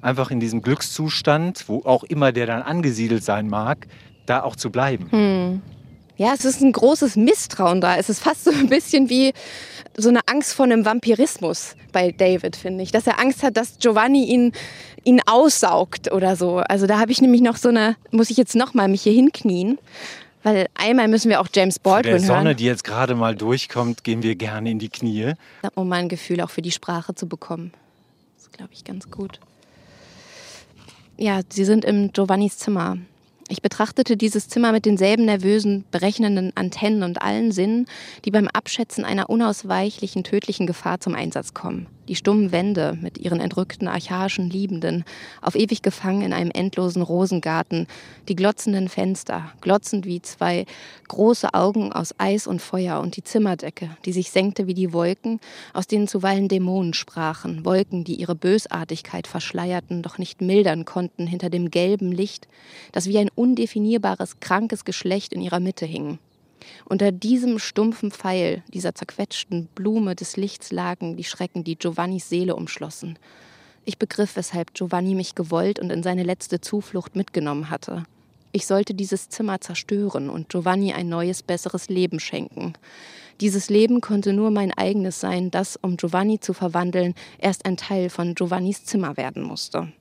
einfach 0.00 0.30
in 0.30 0.38
diesem 0.38 0.62
Glückszustand, 0.62 1.64
wo 1.66 1.78
auch 1.78 2.04
immer 2.04 2.30
der 2.30 2.46
dann 2.46 2.62
angesiedelt 2.62 3.24
sein 3.24 3.48
mag, 3.48 3.88
da 4.26 4.44
auch 4.44 4.54
zu 4.54 4.70
bleiben. 4.70 5.08
Mhm. 5.10 5.62
Ja, 6.20 6.34
es 6.34 6.44
ist 6.44 6.60
ein 6.60 6.72
großes 6.72 7.16
Misstrauen 7.16 7.80
da. 7.80 7.96
Es 7.96 8.10
ist 8.10 8.22
fast 8.22 8.44
so 8.44 8.50
ein 8.50 8.68
bisschen 8.68 9.08
wie 9.08 9.32
so 9.96 10.10
eine 10.10 10.20
Angst 10.26 10.52
vor 10.52 10.66
einem 10.66 10.84
Vampirismus 10.84 11.76
bei 11.92 12.12
David, 12.12 12.56
finde 12.56 12.82
ich. 12.82 12.92
Dass 12.92 13.06
er 13.06 13.18
Angst 13.18 13.42
hat, 13.42 13.56
dass 13.56 13.78
Giovanni 13.78 14.26
ihn, 14.26 14.52
ihn 15.02 15.22
aussaugt 15.24 16.12
oder 16.12 16.36
so. 16.36 16.58
Also 16.58 16.86
da 16.86 16.98
habe 16.98 17.10
ich 17.10 17.22
nämlich 17.22 17.40
noch 17.40 17.56
so 17.56 17.70
eine, 17.70 17.96
muss 18.10 18.28
ich 18.28 18.36
jetzt 18.36 18.54
nochmal 18.54 18.88
mich 18.88 19.00
hier 19.00 19.14
hinknien. 19.14 19.78
Weil 20.42 20.66
einmal 20.74 21.08
müssen 21.08 21.30
wir 21.30 21.40
auch 21.40 21.48
James 21.54 21.78
Baldwin 21.78 22.12
hören. 22.12 22.20
der 22.20 22.26
Sonne, 22.26 22.44
hören. 22.48 22.56
die 22.58 22.64
jetzt 22.66 22.84
gerade 22.84 23.14
mal 23.14 23.34
durchkommt, 23.34 24.04
gehen 24.04 24.22
wir 24.22 24.34
gerne 24.34 24.70
in 24.70 24.78
die 24.78 24.90
Knie. 24.90 25.32
Um 25.74 25.88
mal 25.88 26.00
ein 26.00 26.10
Gefühl 26.10 26.42
auch 26.42 26.50
für 26.50 26.60
die 26.60 26.70
Sprache 26.70 27.14
zu 27.14 27.28
bekommen. 27.28 27.72
Das 28.36 28.44
ist, 28.44 28.52
glaube 28.52 28.74
ich, 28.74 28.84
ganz 28.84 29.10
gut. 29.10 29.40
Ja, 31.16 31.40
sie 31.48 31.64
sind 31.64 31.82
im 31.86 32.12
Giovannis 32.12 32.58
Zimmer. 32.58 32.98
Ich 33.50 33.62
betrachtete 33.62 34.16
dieses 34.16 34.48
Zimmer 34.48 34.70
mit 34.70 34.86
denselben 34.86 35.24
nervösen, 35.24 35.84
berechnenden 35.90 36.52
Antennen 36.56 37.02
und 37.02 37.20
allen 37.20 37.50
Sinnen, 37.50 37.86
die 38.24 38.30
beim 38.30 38.46
Abschätzen 38.46 39.04
einer 39.04 39.28
unausweichlichen, 39.28 40.22
tödlichen 40.22 40.68
Gefahr 40.68 41.00
zum 41.00 41.16
Einsatz 41.16 41.52
kommen 41.52 41.88
die 42.10 42.16
stummen 42.16 42.50
Wände 42.50 42.98
mit 43.00 43.18
ihren 43.18 43.38
entrückten 43.38 43.86
archaischen 43.86 44.50
Liebenden, 44.50 45.04
auf 45.40 45.54
ewig 45.54 45.80
gefangen 45.80 46.22
in 46.22 46.32
einem 46.32 46.50
endlosen 46.50 47.02
Rosengarten, 47.02 47.86
die 48.28 48.34
glotzenden 48.34 48.88
Fenster, 48.88 49.52
glotzend 49.60 50.06
wie 50.06 50.20
zwei 50.20 50.66
große 51.06 51.54
Augen 51.54 51.92
aus 51.92 52.12
Eis 52.18 52.48
und 52.48 52.60
Feuer 52.60 52.98
und 52.98 53.14
die 53.14 53.22
Zimmerdecke, 53.22 53.90
die 54.04 54.12
sich 54.12 54.32
senkte 54.32 54.66
wie 54.66 54.74
die 54.74 54.92
Wolken, 54.92 55.38
aus 55.72 55.86
denen 55.86 56.08
zuweilen 56.08 56.48
Dämonen 56.48 56.94
sprachen, 56.94 57.64
Wolken, 57.64 58.02
die 58.02 58.16
ihre 58.16 58.34
Bösartigkeit 58.34 59.28
verschleierten, 59.28 60.02
doch 60.02 60.18
nicht 60.18 60.40
mildern 60.40 60.84
konnten 60.84 61.28
hinter 61.28 61.48
dem 61.48 61.70
gelben 61.70 62.10
Licht, 62.10 62.48
das 62.90 63.06
wie 63.06 63.18
ein 63.18 63.30
undefinierbares, 63.32 64.40
krankes 64.40 64.84
Geschlecht 64.84 65.32
in 65.32 65.42
ihrer 65.42 65.60
Mitte 65.60 65.86
hing. 65.86 66.18
Unter 66.84 67.12
diesem 67.12 67.58
stumpfen 67.58 68.10
Pfeil, 68.10 68.62
dieser 68.72 68.94
zerquetschten 68.94 69.66
Blume 69.74 70.14
des 70.14 70.36
Lichts 70.36 70.72
lagen 70.72 71.16
die 71.16 71.24
Schrecken, 71.24 71.64
die 71.64 71.76
Giovannis 71.76 72.28
Seele 72.28 72.56
umschlossen. 72.56 73.18
Ich 73.84 73.98
begriff, 73.98 74.36
weshalb 74.36 74.74
Giovanni 74.74 75.14
mich 75.14 75.34
gewollt 75.34 75.78
und 75.78 75.90
in 75.90 76.02
seine 76.02 76.22
letzte 76.22 76.60
Zuflucht 76.60 77.16
mitgenommen 77.16 77.70
hatte. 77.70 78.04
Ich 78.52 78.66
sollte 78.66 78.94
dieses 78.94 79.28
Zimmer 79.28 79.60
zerstören 79.60 80.28
und 80.28 80.48
Giovanni 80.48 80.92
ein 80.92 81.08
neues, 81.08 81.42
besseres 81.42 81.88
Leben 81.88 82.18
schenken. 82.18 82.72
Dieses 83.40 83.70
Leben 83.70 84.00
konnte 84.00 84.32
nur 84.32 84.50
mein 84.50 84.72
eigenes 84.72 85.20
sein, 85.20 85.50
das, 85.50 85.76
um 85.76 85.96
Giovanni 85.96 86.40
zu 86.40 86.52
verwandeln, 86.52 87.14
erst 87.38 87.64
ein 87.64 87.76
Teil 87.76 88.10
von 88.10 88.34
Giovannis 88.34 88.84
Zimmer 88.84 89.16
werden 89.16 89.42
musste. 89.42 89.92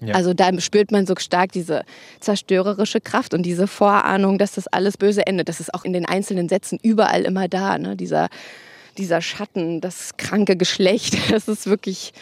Ja. 0.00 0.14
Also 0.14 0.32
da 0.32 0.58
spürt 0.60 0.92
man 0.92 1.06
so 1.06 1.14
stark 1.18 1.52
diese 1.52 1.82
zerstörerische 2.20 3.00
Kraft 3.00 3.34
und 3.34 3.42
diese 3.42 3.66
Vorahnung, 3.66 4.38
dass 4.38 4.52
das 4.52 4.68
alles 4.68 4.96
böse 4.96 5.26
endet. 5.26 5.48
Das 5.48 5.60
ist 5.60 5.74
auch 5.74 5.84
in 5.84 5.92
den 5.92 6.06
einzelnen 6.06 6.48
Sätzen 6.48 6.78
überall 6.82 7.22
immer 7.22 7.48
da. 7.48 7.78
Ne? 7.78 7.96
Dieser, 7.96 8.28
dieser 8.96 9.20
Schatten, 9.20 9.80
das 9.80 10.16
kranke 10.16 10.56
Geschlecht, 10.56 11.16
das 11.30 11.48
ist 11.48 11.66
wirklich 11.66 12.12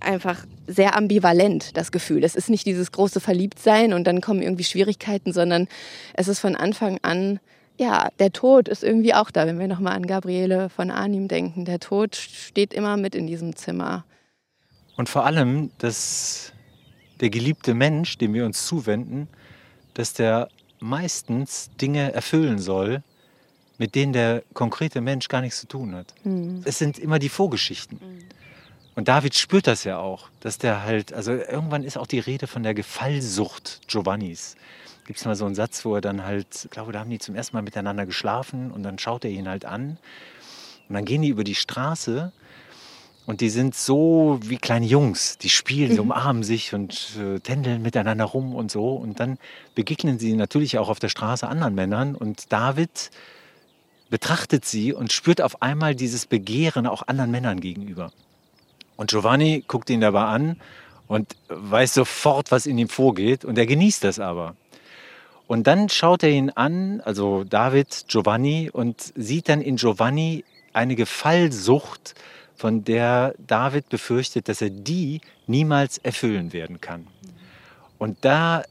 einfach 0.00 0.46
sehr 0.66 0.96
ambivalent, 0.96 1.76
das 1.76 1.92
Gefühl. 1.92 2.24
Es 2.24 2.36
ist 2.36 2.50
nicht 2.50 2.66
dieses 2.66 2.92
große 2.92 3.20
Verliebtsein 3.20 3.92
und 3.92 4.06
dann 4.06 4.20
kommen 4.20 4.42
irgendwie 4.42 4.64
Schwierigkeiten, 4.64 5.32
sondern 5.32 5.66
es 6.14 6.28
ist 6.28 6.38
von 6.38 6.54
Anfang 6.54 6.98
an, 7.02 7.40
ja, 7.78 8.08
der 8.18 8.32
Tod 8.32 8.68
ist 8.68 8.82
irgendwie 8.82 9.14
auch 9.14 9.30
da. 9.30 9.46
Wenn 9.46 9.58
wir 9.58 9.68
nochmal 9.68 9.94
an 9.94 10.06
Gabriele 10.06 10.68
von 10.68 10.90
Arnim 10.90 11.28
denken, 11.28 11.64
der 11.64 11.78
Tod 11.78 12.16
steht 12.16 12.74
immer 12.74 12.96
mit 12.96 13.14
in 13.14 13.26
diesem 13.26 13.54
Zimmer. 13.54 14.04
Und 14.96 15.08
vor 15.08 15.24
allem, 15.24 15.70
das 15.78 16.52
der 17.20 17.30
geliebte 17.30 17.74
Mensch, 17.74 18.18
dem 18.18 18.34
wir 18.34 18.44
uns 18.44 18.66
zuwenden, 18.66 19.28
dass 19.94 20.12
der 20.12 20.48
meistens 20.80 21.70
Dinge 21.80 22.12
erfüllen 22.12 22.58
soll, 22.58 23.02
mit 23.78 23.94
denen 23.94 24.12
der 24.12 24.42
konkrete 24.54 25.00
Mensch 25.00 25.28
gar 25.28 25.40
nichts 25.40 25.60
zu 25.60 25.66
tun 25.66 25.94
hat. 25.94 26.14
Mhm. 26.24 26.62
Es 26.64 26.78
sind 26.78 26.98
immer 26.98 27.18
die 27.18 27.28
Vorgeschichten. 27.28 27.98
Mhm. 28.00 28.24
Und 28.94 29.06
David 29.06 29.36
spürt 29.36 29.68
das 29.68 29.84
ja 29.84 29.98
auch, 29.98 30.28
dass 30.40 30.58
der 30.58 30.82
halt, 30.82 31.12
also 31.12 31.32
irgendwann 31.32 31.84
ist 31.84 31.96
auch 31.96 32.08
die 32.08 32.18
Rede 32.18 32.48
von 32.48 32.64
der 32.64 32.74
Gefallsucht 32.74 33.82
Giovannis. 33.86 34.56
Gibt 35.06 35.20
es 35.20 35.24
mal 35.24 35.36
so 35.36 35.46
einen 35.46 35.54
Satz, 35.54 35.84
wo 35.84 35.94
er 35.94 36.00
dann 36.00 36.24
halt, 36.24 36.64
ich 36.64 36.70
glaube, 36.70 36.90
da 36.90 36.98
haben 36.98 37.10
die 37.10 37.20
zum 37.20 37.36
ersten 37.36 37.56
Mal 37.56 37.62
miteinander 37.62 38.06
geschlafen 38.06 38.72
und 38.72 38.82
dann 38.82 38.98
schaut 38.98 39.24
er 39.24 39.30
ihn 39.30 39.48
halt 39.48 39.64
an. 39.64 39.98
Und 40.88 40.94
dann 40.94 41.04
gehen 41.04 41.22
die 41.22 41.28
über 41.28 41.44
die 41.44 41.54
Straße 41.54 42.32
und 43.28 43.42
die 43.42 43.50
sind 43.50 43.74
so 43.74 44.40
wie 44.42 44.56
kleine 44.56 44.86
Jungs, 44.86 45.36
die 45.36 45.50
spielen, 45.50 45.90
die 45.90 45.96
mhm. 45.96 46.12
umarmen 46.12 46.42
sich 46.42 46.72
und 46.72 47.10
äh, 47.20 47.40
tändeln 47.40 47.82
miteinander 47.82 48.24
rum 48.24 48.54
und 48.54 48.70
so. 48.70 48.94
Und 48.94 49.20
dann 49.20 49.36
begegnen 49.74 50.18
sie 50.18 50.32
natürlich 50.32 50.78
auch 50.78 50.88
auf 50.88 50.98
der 50.98 51.10
Straße 51.10 51.46
anderen 51.46 51.74
Männern. 51.74 52.14
Und 52.14 52.50
David 52.50 53.10
betrachtet 54.08 54.64
sie 54.64 54.94
und 54.94 55.12
spürt 55.12 55.42
auf 55.42 55.60
einmal 55.60 55.94
dieses 55.94 56.24
Begehren 56.24 56.86
auch 56.86 57.06
anderen 57.06 57.30
Männern 57.30 57.60
gegenüber. 57.60 58.12
Und 58.96 59.10
Giovanni 59.10 59.62
guckt 59.68 59.90
ihn 59.90 60.00
dabei 60.00 60.24
an 60.24 60.56
und 61.06 61.36
weiß 61.48 61.92
sofort, 61.92 62.50
was 62.50 62.64
in 62.64 62.78
ihm 62.78 62.88
vorgeht. 62.88 63.44
Und 63.44 63.58
er 63.58 63.66
genießt 63.66 64.04
das 64.04 64.18
aber. 64.18 64.56
Und 65.46 65.66
dann 65.66 65.90
schaut 65.90 66.22
er 66.22 66.30
ihn 66.30 66.48
an, 66.48 67.02
also 67.02 67.44
David, 67.44 68.06
Giovanni, 68.08 68.70
und 68.72 69.12
sieht 69.14 69.50
dann 69.50 69.60
in 69.60 69.76
Giovanni 69.76 70.46
eine 70.72 70.96
Gefallsucht, 70.96 72.14
von 72.58 72.82
der 72.82 73.34
David 73.38 73.88
befürchtet, 73.88 74.48
dass 74.48 74.60
er 74.60 74.70
die 74.70 75.20
niemals 75.46 75.98
erfüllen 75.98 76.52
werden 76.52 76.80
kann. 76.80 77.06
Und 77.98 78.18
da 78.22 78.64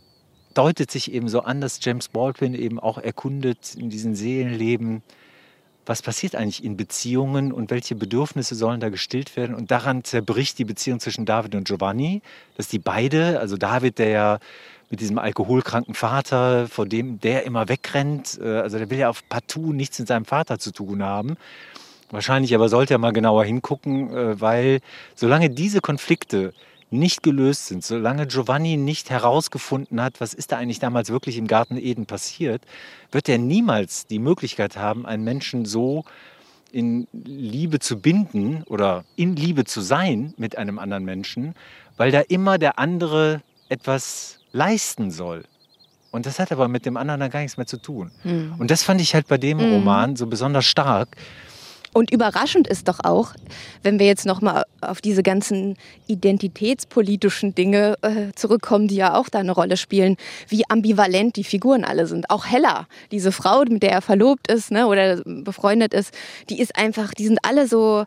deutet 0.54 0.92
sich 0.92 1.14
eben 1.14 1.30
so 1.30 1.42
an, 1.42 1.62
dass 1.62 1.80
James 1.82 2.10
Baldwin 2.10 2.54
eben 2.54 2.80
auch 2.80 2.98
erkundet 2.98 3.76
in 3.76 3.90
diesen 3.90 4.14
Seelenleben, 4.14 5.04
was 5.86 6.02
passiert 6.02 6.36
eigentlich 6.36 6.66
in 6.66 6.76
Beziehungen 6.76 7.54
und 7.54 7.72
welche 7.72 7.96
Bedürfnisse 7.96 8.56
sollen 8.56 8.82
da 8.82 8.90
gestillt 8.90 9.38
werden. 9.38 9.56
Und 9.56 9.72
daran 9.72 10.04
zerbricht 10.04 10.58
die 10.60 10.66
Beziehung 10.66 11.00
zwischen 11.00 11.26
David 11.26 11.56
und 11.56 11.66
Giovanni, 11.66 12.22
dass 12.58 12.68
die 12.68 12.80
beide, 12.80 13.40
also 13.40 13.56
David, 13.56 14.00
der 14.00 14.10
ja 14.10 14.40
mit 14.90 15.00
diesem 15.00 15.18
alkoholkranken 15.18 15.94
Vater, 15.94 16.68
vor 16.68 16.86
dem 16.86 17.22
der 17.22 17.44
immer 17.44 17.70
wegrennt, 17.70 18.38
äh, 18.42 18.60
also 18.60 18.78
der 18.78 18.90
will 18.90 18.98
ja 18.98 19.10
auf 19.10 19.28
partout 19.30 19.72
nichts 19.72 19.98
mit 20.00 20.10
seinem 20.10 20.26
Vater 20.26 20.60
zu 20.60 20.72
tun 20.72 21.04
haben. 21.04 21.38
Wahrscheinlich 22.10 22.56
aber 22.56 22.70
sollte 22.70 22.96
er 22.96 23.00
mal 23.00 23.12
genauer 23.12 23.44
hingucken, 23.46 24.16
äh, 24.16 24.40
weil 24.40 24.80
solange 25.16 25.50
diese 25.50 25.82
Konflikte 25.82 26.54
nicht 26.90 27.22
gelöst 27.22 27.68
sind, 27.68 27.84
solange 27.84 28.28
Giovanni 28.28 28.78
nicht 28.78 29.10
herausgefunden 29.10 30.02
hat, 30.02 30.22
was 30.22 30.34
ist 30.34 30.52
da 30.52 30.58
eigentlich 30.58 30.80
damals 30.80 31.10
wirklich 31.10 31.38
im 31.38 31.48
Garten 31.48 31.78
Eden 31.78 32.06
passiert, 32.06 32.62
wird 33.12 33.28
er 33.28 33.38
niemals 33.38 34.08
die 34.08 34.20
Möglichkeit 34.20 34.78
haben, 34.78 35.06
einen 35.06 35.24
Menschen 35.24 35.66
so 35.66 36.06
in 36.72 37.08
Liebe 37.12 37.80
zu 37.80 38.00
binden 38.00 38.64
oder 38.68 39.04
in 39.16 39.36
Liebe 39.36 39.66
zu 39.66 39.82
sein 39.82 40.34
mit 40.38 40.58
einem 40.58 40.80
anderen 40.80 41.04
Menschen, 41.04 41.56
weil 41.98 42.12
da 42.12 42.22
immer 42.22 42.58
der 42.58 42.80
andere 42.80 43.42
etwas 43.70 44.40
leisten 44.54 45.12
soll. 45.12 45.44
Und 46.12 46.26
das 46.26 46.40
hat 46.40 46.52
aber 46.52 46.68
mit 46.68 46.86
dem 46.86 46.96
anderen 46.96 47.20
dann 47.20 47.30
gar 47.30 47.42
nichts 47.42 47.58
mehr 47.58 47.68
zu 47.68 47.78
tun. 47.78 48.12
Mhm. 48.24 48.56
Und 48.60 48.72
das 48.72 48.84
fand 48.84 49.02
ich 49.02 49.14
halt 49.14 49.28
bei 49.28 49.38
dem 49.38 49.58
mhm. 49.58 49.74
Roman 49.74 50.16
so 50.16 50.26
besonders 50.28 50.66
stark, 50.66 51.18
und 51.94 52.12
überraschend 52.12 52.68
ist 52.68 52.88
doch 52.88 53.00
auch, 53.04 53.34
wenn 53.84 54.00
wir 54.00 54.06
jetzt 54.06 54.26
nochmal 54.26 54.64
auf 54.82 55.02
diese 55.02 55.24
ganzen 55.24 55.78
identitätspolitischen 56.08 57.56
Dinge 57.56 57.96
äh, 58.02 58.34
zurückkommen, 58.36 58.88
die 58.88 58.96
ja 58.96 59.16
auch 59.16 59.30
da 59.30 59.40
eine 59.40 59.52
Rolle 59.52 59.78
spielen, 59.78 60.18
wie 60.48 60.64
ambivalent 60.70 61.36
die 61.36 61.44
Figuren 61.44 61.84
alle 61.84 62.08
sind. 62.08 62.30
Auch 62.30 62.46
Hella, 62.46 62.88
diese 63.12 63.32
Frau, 63.32 63.64
mit 63.68 63.84
der 63.84 63.92
er 63.92 64.02
verlobt 64.02 64.52
ist 64.52 64.72
ne, 64.72 64.88
oder 64.88 65.22
befreundet 65.26 65.94
ist, 65.94 66.14
die 66.50 66.60
ist 66.60 66.76
einfach, 66.76 67.14
die 67.14 67.28
sind 67.28 67.40
alle 67.44 67.68
so 67.68 68.06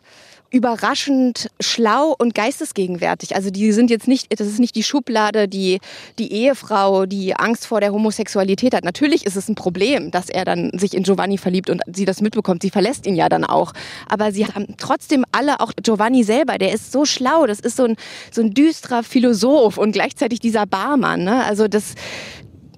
überraschend 0.51 1.49
schlau 1.61 2.13
und 2.17 2.35
geistesgegenwärtig. 2.35 3.35
Also 3.35 3.49
die 3.49 3.71
sind 3.71 3.89
jetzt 3.89 4.07
nicht, 4.07 4.39
das 4.39 4.47
ist 4.47 4.59
nicht 4.59 4.75
die 4.75 4.83
Schublade, 4.83 5.47
die, 5.47 5.79
die 6.19 6.33
Ehefrau, 6.33 7.05
die 7.05 7.33
Angst 7.35 7.65
vor 7.65 7.79
der 7.79 7.93
Homosexualität 7.93 8.75
hat. 8.75 8.83
Natürlich 8.83 9.25
ist 9.25 9.37
es 9.37 9.47
ein 9.47 9.55
Problem, 9.55 10.11
dass 10.11 10.29
er 10.29 10.43
dann 10.43 10.71
sich 10.77 10.93
in 10.93 11.03
Giovanni 11.03 11.37
verliebt 11.37 11.69
und 11.69 11.81
sie 11.87 12.03
das 12.03 12.21
mitbekommt. 12.21 12.61
Sie 12.61 12.69
verlässt 12.69 13.07
ihn 13.07 13.15
ja 13.15 13.29
dann 13.29 13.45
auch. 13.45 13.71
Aber 14.09 14.33
sie 14.33 14.45
haben 14.45 14.75
trotzdem 14.77 15.23
alle, 15.31 15.61
auch 15.61 15.71
Giovanni 15.81 16.23
selber, 16.23 16.57
der 16.57 16.73
ist 16.73 16.91
so 16.91 17.05
schlau. 17.05 17.47
Das 17.47 17.61
ist 17.61 17.77
so 17.77 17.85
ein, 17.85 17.95
so 18.29 18.41
ein 18.41 18.53
düsterer 18.53 19.03
Philosoph 19.03 19.77
und 19.77 19.93
gleichzeitig 19.93 20.41
dieser 20.41 20.65
Barmann. 20.65 21.23
Ne? 21.23 21.45
Also 21.45 21.69
das, 21.69 21.95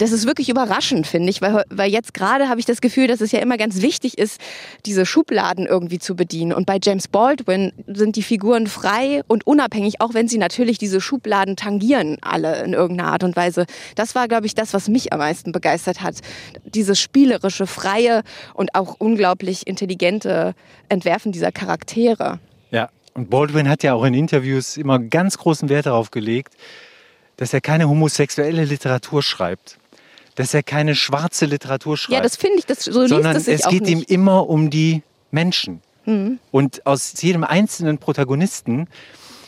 das 0.04 0.12
ist 0.12 0.28
wirklich 0.28 0.50
überraschend, 0.50 1.08
finde 1.08 1.30
ich, 1.30 1.42
weil, 1.42 1.64
weil 1.70 1.90
jetzt 1.90 2.14
gerade 2.14 2.50
habe 2.50 2.60
ich 2.60 2.66
das 2.66 2.82
Gefühl, 2.82 3.08
dass 3.08 3.22
es 3.22 3.32
ja 3.32 3.40
immer 3.40 3.56
ganz 3.56 3.82
wichtig 3.82 4.18
ist, 4.18 4.38
diese 4.86 5.06
Schubladen 5.06 5.66
irgendwie 5.66 5.98
zu 5.98 6.18
bedienen. 6.18 6.52
Und 6.52 6.66
bei 6.66 6.78
James 6.84 7.08
Baldwin 7.08 7.72
sind 7.88 8.18
die 8.18 8.22
Figuren 8.22 8.68
frei 8.68 9.22
und 9.28 9.48
unabhängig, 9.48 10.02
auch 10.02 10.14
wenn 10.14 10.28
sie 10.28 10.38
natürlich 10.38 10.78
diese 10.78 11.00
Schubladen 11.00 11.56
tangieren, 11.56 12.18
alle 12.20 12.66
in 12.66 12.74
irgendeiner 12.74 13.14
Art 13.14 13.24
und 13.24 13.38
Weise. 13.38 13.66
Das 13.96 14.14
war, 14.14 14.28
glaube 14.28 14.46
ich, 14.46 14.56
das, 14.56 14.74
was 14.74 14.90
mich 14.90 15.14
am 15.14 15.20
meisten 15.20 15.54
begeistert 15.54 16.02
hat. 16.02 16.16
Dieses 16.66 17.00
spielerische, 17.00 17.66
freie 17.66 18.24
und 18.54 18.76
auch 18.76 18.98
unglaublich 19.00 19.68
intelligente 19.68 20.54
Entwerfen 20.90 21.32
dieser 21.32 21.54
Charaktere. 21.54 22.40
Ja, 22.72 22.90
und 23.14 23.30
Baldwin 23.30 23.70
hat 23.70 23.84
ja 23.84 23.94
auch 23.94 24.04
in 24.04 24.16
Interviews 24.16 24.76
immer 24.76 25.00
ganz 25.00 25.38
großen 25.38 25.70
Wert 25.70 25.86
darauf 25.86 26.12
gelegt, 26.12 26.56
dass 27.38 27.54
er 27.54 27.62
keine 27.62 27.88
homosexuelle 27.88 28.66
Literatur 28.66 29.24
schreibt. 29.24 29.80
Dass 30.36 30.54
er 30.54 30.64
keine 30.64 30.96
schwarze 30.96 31.46
Literatur 31.46 31.96
schreibt. 31.98 32.14
Ja, 32.14 32.22
das 32.22 32.36
finde 32.36 32.60
ich, 32.60 32.66
das, 32.66 32.86
so 32.86 33.08
sondern 33.08 33.36
es 33.36 33.48
es 33.48 33.68
geht 33.68 33.84
nicht. 33.84 33.92
ihm 33.92 34.04
immer 34.08 34.50
um 34.50 34.70
die 34.70 35.04
Menschen. 35.32 35.82
Und 36.52 36.86
aus 36.86 37.14
jedem 37.22 37.46
einzelnen 37.46 37.98
Protagonisten 37.98 38.88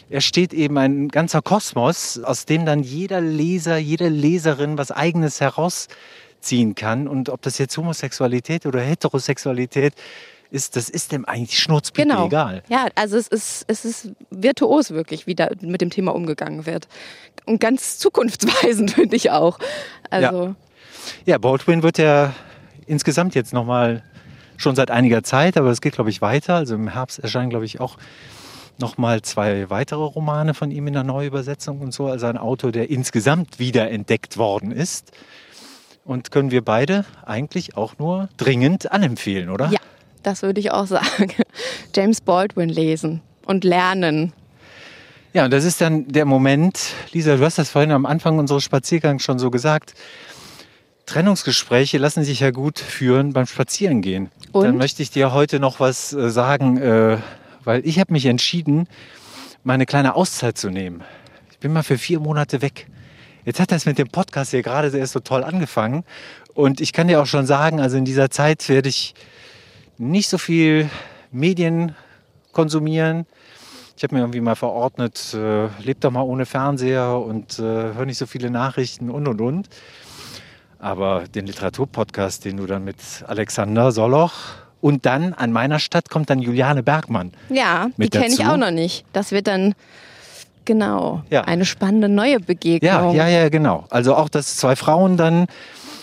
entsteht 0.10 0.54
eben 0.54 0.78
ein 0.78 1.10
ganzer 1.10 1.42
Kosmos, 1.42 2.18
aus 2.24 2.46
dem 2.46 2.66
dann 2.66 2.82
jeder 2.82 3.20
Leser, 3.20 3.78
jede 3.78 4.08
Leserin 4.08 4.78
was 4.78 4.90
Eigenes 4.92 5.42
herausziehen 5.42 6.76
kann. 6.76 7.10
Und 7.10 7.28
ob 7.30 7.42
das 7.42 7.58
jetzt 7.58 7.76
Homosexualität 7.76 8.66
oder 8.66 8.80
Heterosexualität 8.80 9.94
ist, 10.52 10.76
das 10.78 10.90
ist 10.90 11.12
dem 11.12 11.26
eigentlich 11.26 11.60
schnurzpicke 11.60 12.08
Genau. 12.08 12.28
egal. 12.28 12.64
Ja, 12.70 12.88
also 12.96 13.18
es 13.18 13.28
ist, 13.28 13.66
es 13.68 13.84
ist 13.84 14.12
virtuos 14.30 14.92
wirklich, 14.92 15.28
wie 15.28 15.36
da 15.36 15.50
mit 15.60 15.82
dem 15.82 15.90
Thema 15.90 16.16
umgegangen 16.16 16.66
wird. 16.66 16.88
Und 17.46 17.60
ganz 17.60 17.98
zukunftsweisend 17.98 18.92
finde 18.96 19.16
ich 19.18 19.32
auch. 19.32 19.60
Also, 20.10 20.46
Ja, 20.46 20.56
Baldwin 21.40 21.84
wird 21.84 21.98
ja 21.98 22.34
insgesamt 22.88 23.36
jetzt 23.36 23.54
nochmal 23.54 24.04
schon 24.58 24.76
seit 24.76 24.92
einiger 24.92 25.24
Zeit, 25.24 25.58
aber 25.58 25.70
es 25.70 25.82
geht, 25.82 25.94
glaube 25.94 26.10
ich, 26.10 26.22
weiter. 26.22 26.56
Also 26.56 26.76
im 26.76 26.88
Herbst 26.88 27.20
erscheinen, 27.20 27.50
glaube 27.50 27.66
ich, 27.66 27.80
auch 27.80 27.98
nochmal 28.80 29.22
zwei 29.22 29.70
weitere 29.70 30.04
Romane 30.04 30.54
von 30.54 30.72
ihm 30.72 30.88
in 30.88 30.94
der 30.94 31.04
Neuübersetzung 31.04 31.80
und 31.82 31.94
so. 31.94 32.08
Also 32.08 32.28
ein 32.28 32.38
Autor, 32.38 32.72
der 32.72 32.90
insgesamt 32.90 33.60
wieder 33.60 33.90
entdeckt 33.90 34.38
worden 34.38 34.72
ist. 34.72 35.12
Und 36.04 36.30
können 36.30 36.52
wir 36.52 36.64
beide 36.64 37.06
eigentlich 37.26 37.78
auch 37.78 37.98
nur 37.98 38.30
dringend 38.38 38.92
anempfehlen, 38.92 39.50
oder? 39.50 39.72
ja, 39.72 39.80
das 40.22 40.44
würde 40.44 40.60
ich 40.60 40.72
auch 40.72 40.86
sagen. 40.86 41.32
James 41.96 42.22
Baldwin 42.22 42.70
lesen 42.70 43.22
und 43.46 43.64
lernen. 43.64 44.34
Ja, 45.34 45.46
und 45.46 45.52
das 45.52 45.66
ist 45.66 45.82
dann 45.82 46.08
der 46.08 46.26
Moment, 46.26 46.80
Lisa, 47.12 47.36
du 47.36 47.44
hast 47.44 47.58
das 47.58 47.70
vorhin 47.70 47.92
am 47.92 48.06
Anfang 48.06 48.40
unseres 48.40 48.64
Spaziergangs 48.64 49.24
schon 49.24 49.40
so 49.40 49.52
gesagt. 49.52 49.94
Trennungsgespräche 51.06 51.98
lassen 51.98 52.24
sich 52.24 52.40
ja 52.40 52.52
gut 52.52 52.80
führen 52.80 53.34
beim 53.34 53.46
Spazierengehen. 53.46 54.32
Und? 54.52 54.64
Dann 54.64 54.78
möchte 54.78 55.04
ich 55.04 55.12
dir 55.12 55.34
heute 55.34 55.60
noch 55.60 55.80
was 55.80 56.14
äh, 56.14 56.30
sagen, 56.30 56.78
äh, 56.78 57.18
weil 57.64 57.86
ich 57.86 58.00
habe 58.00 58.14
mich 58.14 58.26
entschieden, 58.26 58.88
meine 59.64 59.86
kleine 59.86 60.16
Auszeit 60.16 60.58
zu 60.58 60.70
nehmen. 60.70 61.04
Ich 61.52 61.60
bin 61.60 61.74
mal 61.74 61.84
für 61.84 61.98
vier 61.98 62.20
Monate 62.20 62.62
weg. 62.62 62.88
Jetzt 63.46 63.60
hat 63.60 63.72
das 63.72 63.86
mit 63.86 63.98
dem 63.98 64.10
Podcast 64.10 64.52
hier 64.52 64.64
gerade 64.64 64.96
erst 64.96 65.14
so 65.14 65.20
toll 65.20 65.44
angefangen. 65.44 66.04
Und 66.54 66.82
ich 66.82 66.94
kann 66.94 67.08
dir 67.08 67.22
auch 67.22 67.28
schon 67.28 67.46
sagen, 67.46 67.80
also 67.80 67.98
in 67.98 68.06
dieser 68.06 68.32
Zeit 68.32 68.68
werde 68.70 68.90
ich 68.90 69.14
nicht 69.98 70.30
so 70.30 70.38
viel 70.38 70.90
Medien 71.32 71.96
konsumieren. 72.52 73.26
Ich 73.98 74.04
habe 74.04 74.16
mir 74.16 74.22
irgendwie 74.22 74.42
mal 74.42 74.56
verordnet, 74.56 75.34
äh, 75.34 75.68
lebt 75.82 76.04
doch 76.04 76.12
mal 76.12 76.22
ohne 76.22 76.46
Fernseher 76.46 77.20
und 77.20 77.60
äh, 77.60 77.62
hör 77.62 78.06
nicht 78.06 78.18
so 78.18 78.26
viele 78.26 78.50
Nachrichten 78.50 79.10
und 79.10 79.28
und 79.28 79.42
und. 79.42 79.70
Aber 80.80 81.24
den 81.34 81.48
Literaturpodcast, 81.48 82.46
den 82.46 82.58
du 82.58 82.66
dann 82.66 82.84
mit 82.84 82.98
Alexander 83.28 83.92
Soloch 83.92 84.34
und 84.82 85.06
dann 85.06 85.34
an 85.34 85.52
meiner 85.52 85.80
Stadt 85.80 86.10
kommt 86.10 86.30
dann 86.30 86.40
Juliane 86.40 86.84
Bergmann. 86.84 87.32
Ja, 87.50 87.88
die 87.98 88.10
kenne 88.10 88.28
ich 88.34 88.46
auch 88.46 88.58
noch 88.58 88.72
nicht. 88.72 89.06
Das 89.14 89.32
wird 89.32 89.48
dann 89.48 89.74
genau 90.66 91.24
Ja. 91.30 91.42
eine 91.42 91.66
spannende 91.66 92.10
neue 92.10 92.40
Begegnung. 92.40 93.16
Ja, 93.16 93.28
ja, 93.28 93.28
ja, 93.28 93.50
genau. 93.50 93.86
Also 93.90 94.16
auch, 94.16 94.30
dass 94.30 94.58
zwei 94.58 94.76
Frauen 94.76 95.18
dann, 95.18 95.48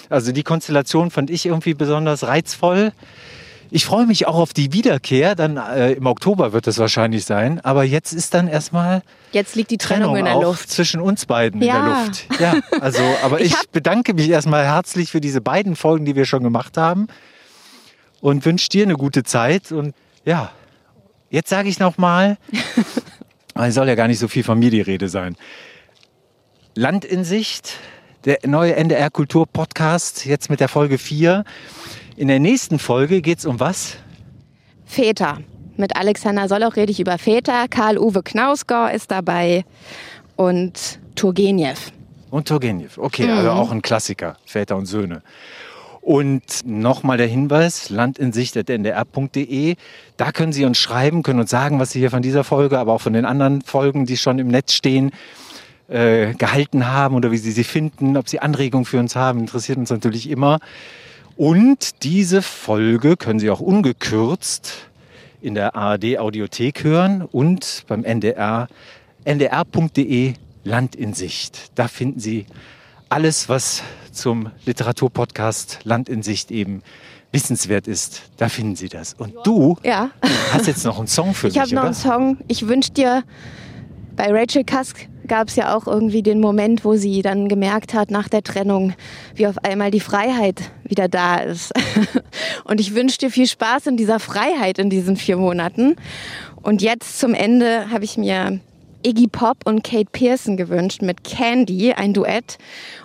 also 0.09 0.33
die 0.33 0.43
Konstellation 0.43 1.11
fand 1.11 1.31
ich 1.31 1.47
irgendwie 1.47 1.75
besonders 1.75 2.25
reizvoll. 2.27 2.93
Ich 3.75 3.87
freue 3.87 4.05
mich 4.05 4.27
auch 4.27 4.35
auf 4.37 4.53
die 4.53 4.75
Wiederkehr, 4.75 5.35
dann 5.35 5.57
äh, 5.57 5.93
im 5.93 6.05
Oktober 6.05 6.53
wird 6.53 6.67
es 6.67 6.77
wahrscheinlich 6.79 7.25
sein. 7.25 7.59
Aber 7.61 7.85
jetzt 7.85 8.13
ist 8.13 8.35
dann 8.35 8.47
erstmal 8.47 9.03
Jetzt 9.33 9.57
liegt 9.57 9.71
die 9.71 9.79
Trennung, 9.79 10.13
Trennung 10.13 10.17
in 10.19 10.25
der 10.27 10.35
Luft. 10.47 10.71
zwischen 10.71 11.01
uns 11.01 11.25
beiden 11.25 11.63
in 11.63 11.69
Ja. 11.69 11.83
der 11.83 12.05
Luft. 12.07 12.27
Ja, 12.39 12.79
also, 12.83 13.01
aber 13.23 13.41
Ich 13.41 13.55
ich, 13.55 13.69
bedanke 13.71 14.13
mich 14.13 14.29
erstmal 14.29 14.67
herzlich 14.67 15.11
für 15.11 15.23
diese 15.23 15.41
beiden 15.41 15.75
Folgen, 15.75 16.05
die 16.05 16.15
wir 16.17 16.27
schon 16.27 16.43
gemacht 16.43 16.77
haben 16.77 17.07
und 18.21 18.45
wünsche 18.45 18.69
dir 18.69 18.83
eine 18.85 18.95
gute 18.97 19.23
Zeit. 19.23 19.73
Und 19.73 19.95
ja, 20.27 20.51
jetzt 21.31 21.49
sage 21.49 21.71
ich 21.71 21.79
noch 21.79 21.97
mal, 21.97 22.37
es 23.55 23.75
soll 23.75 23.89
ja 23.89 23.95
gar 23.95 24.07
nicht 24.07 24.19
so 24.19 24.29
viel 24.29 24.45
von 24.45 24.59
mir 24.59 24.71
die 24.71 24.83
Rede 24.83 25.09
sein. 25.09 25.35
Land 26.75 27.07
in 27.07 27.25
Sicht, 27.25 27.73
der 28.27 28.41
neue 28.45 28.77
NDR 28.77 29.09
Kultur 29.09 29.47
Podcast, 29.47 30.27
jetzt 30.27 30.51
mit 30.51 30.61
der 30.61 30.69
Folge 30.69 30.99
4. 30.99 31.45
In 32.17 32.29
der 32.29 32.41
nächsten 32.41 32.79
Folge 32.79 33.23
geht 33.23 33.39
es 33.39 33.47
um 33.47 33.59
was? 33.59 33.97
Väter. 34.85 35.39
Mit 35.77 35.97
Alexander 35.97 36.47
Soloch 36.49 36.77
rede 36.77 36.93
ich 36.93 37.01
über 37.01 37.17
Väter. 37.17 37.67
Karl-Uwe 37.69 38.23
Knausgau 38.23 38.87
ist 38.87 39.11
dabei 39.11 39.65
und 40.37 41.01
Turgenev. 41.15 41.91
Und 42.31 42.49
Turgenev. 42.49 42.99
Okay, 42.99 43.31
also 43.31 43.51
auch 43.51 43.71
ein 43.71 43.81
Klassiker, 43.81 44.37
Väter 44.45 44.77
und 44.77 44.87
Söhne. 44.87 45.23
Und 46.03 46.43
nochmal 46.67 47.17
der 47.17 47.29
Hinweis, 47.29 47.89
landinsicht.ndr.de. 47.89 49.77
Da 50.17 50.33
können 50.33 50.53
Sie 50.53 50.65
uns 50.67 50.79
schreiben, 50.79 51.23
können 51.23 51.41
uns 51.41 51.51
sagen, 51.51 51.79
was 51.79 51.93
Sie 51.93 52.01
hier 52.01 52.11
von 52.11 52.23
dieser 52.23 52.45
Folge, 52.45 52.79
aber 52.79 52.93
auch 52.93 53.01
von 53.01 53.15
den 53.15 53.25
anderen 53.25 53.63
Folgen, 53.63 54.05
die 54.05 54.19
schon 54.19 54.39
im 54.39 54.49
Netz 54.49 54.75
stehen, 54.75 55.13
äh, 55.89 56.35
gehalten 56.35 56.89
haben 56.89 57.15
oder 57.15 57.31
wie 57.31 57.39
Sie 57.39 57.53
sie 57.53 57.65
finden, 57.65 58.17
ob 58.17 58.29
Sie 58.29 58.41
Anregungen 58.41 58.85
für 58.85 58.99
uns 58.99 59.17
haben, 59.17 59.41
interessiert 59.41 59.79
uns 59.79 59.91
natürlich 59.91 60.29
immer. 60.29 60.59
Und 61.43 62.05
diese 62.05 62.41
Folge 62.41 63.17
können 63.17 63.41
Sie 63.41 63.51
auch 63.51 63.59
ungekürzt 63.59 64.75
in 65.41 65.57
der 65.57 65.75
ARD 65.75 66.17
Audiothek 66.19 66.85
hören 66.85 67.23
und 67.23 67.83
beim 67.89 68.05
NDR 68.05 68.69
ndr.de 69.25 70.35
Land 70.63 70.95
in 70.95 71.15
Sicht. 71.15 71.73
Da 71.75 71.89
finden 71.89 72.21
Sie 72.21 72.47
alles, 73.09 73.49
was 73.49 73.83
zum 74.13 74.53
Literaturpodcast 74.67 75.81
Land 75.83 76.09
in 76.09 76.23
Sicht 76.23 76.53
eben 76.53 76.81
wissenswert 77.33 77.89
ist. 77.89 78.23
Da 78.37 78.49
finden 78.49 78.77
Sie 78.77 78.89
das. 78.89 79.15
Und 79.15 79.35
du 79.43 79.77
Ja, 79.83 80.13
hast 80.53 80.69
jetzt 80.69 80.85
noch 80.85 80.99
einen 81.01 81.09
Song 81.09 81.35
für 81.35 81.49
ich 81.49 81.59
habe 81.59 81.67
mich, 81.67 81.73
noch 81.73 81.81
oder? 81.81 81.87
einen 81.89 81.95
Song. 81.97 82.37
Ich 82.47 82.69
wünsche 82.69 82.93
dir, 82.93 83.25
bei 84.17 84.31
Rachel 84.31 84.65
Cusk 84.65 85.09
gab 85.27 85.49
es 85.49 85.57
ja 85.57 85.75
auch 85.75 85.87
irgendwie 85.87 86.23
den 86.23 86.41
Moment, 86.41 86.85
wo 86.85 86.97
sie 86.97 87.23
dann 87.23 87.49
gemerkt 87.49 87.95
hat 87.95 88.11
nach 88.11 88.29
der 88.29 88.43
Trennung, 88.43 88.95
wie 89.35 89.47
auf 89.47 89.59
einmal 89.65 89.91
die 89.91 90.01
Freiheit 90.01 90.71
wieder 90.85 91.09
da 91.09 91.39
ist. 91.39 91.73
Und 92.65 92.81
ich 92.81 92.95
wünsche 92.95 93.19
dir 93.19 93.31
viel 93.31 93.47
Spaß 93.47 93.87
in 93.87 93.97
dieser 93.97 94.21
Freiheit 94.21 94.79
in 94.79 94.91
diesen 94.91 95.17
vier 95.17 95.37
Monaten. 95.37 95.97
Und 96.63 96.83
jetzt 96.83 97.19
zum 97.19 97.35
Ende 97.35 97.91
habe 97.91 98.05
ich 98.05 98.17
mir 98.17 98.61
Iggy 99.05 99.27
Pop 99.27 99.59
und 99.65 99.83
Kate 99.83 100.11
Pearson 100.13 100.57
gewünscht 100.57 101.03
mit 101.03 101.25
Candy, 101.25 101.93
ein 101.93 102.13
Duett. 102.13 102.59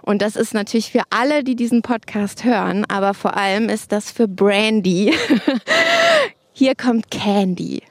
Und 0.03 0.21
das 0.21 0.35
ist 0.35 0.53
natürlich 0.53 0.91
für 0.91 1.01
alle, 1.09 1.43
die 1.43 1.55
diesen 1.55 1.81
Podcast 1.81 2.43
hören, 2.43 2.85
aber 2.87 3.13
vor 3.13 3.35
allem 3.35 3.67
ist 3.69 3.91
das 3.91 4.11
für 4.11 4.27
Brandy. 4.27 5.13
Hier 6.53 6.75
kommt 6.75 7.09
Candy. 7.09 7.81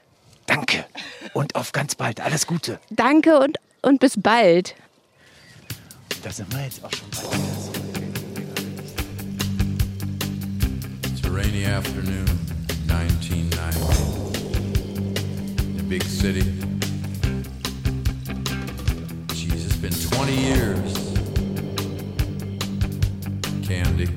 Danke. 0.47 0.85
Und 1.33 1.53
auf 1.55 1.71
ganz 1.73 1.93
bald. 1.93 2.19
Alles 2.21 2.47
Gute. 2.47 2.79
Danke 2.89 3.37
und, 3.39 3.59
und 3.83 3.99
bis 3.99 4.19
bald. 4.19 4.73
Da 6.23 6.31
sind 6.31 6.51
wir 6.51 6.63
jetzt 6.63 6.83
auch 6.83 6.91
schon 6.91 7.09
bei. 7.11 7.17
It's 11.09 11.23
a 11.23 11.29
rainy 11.29 11.65
afternoon, 11.65 12.25
1990. 12.89 13.57
In 15.75 15.79
a 15.79 15.83
big 15.83 16.03
city. 16.03 16.43
Jeez, 19.33 19.65
it's 19.65 19.77
been 19.77 19.93
20 19.93 20.33
years. 20.33 20.93
Candy. 23.67 24.07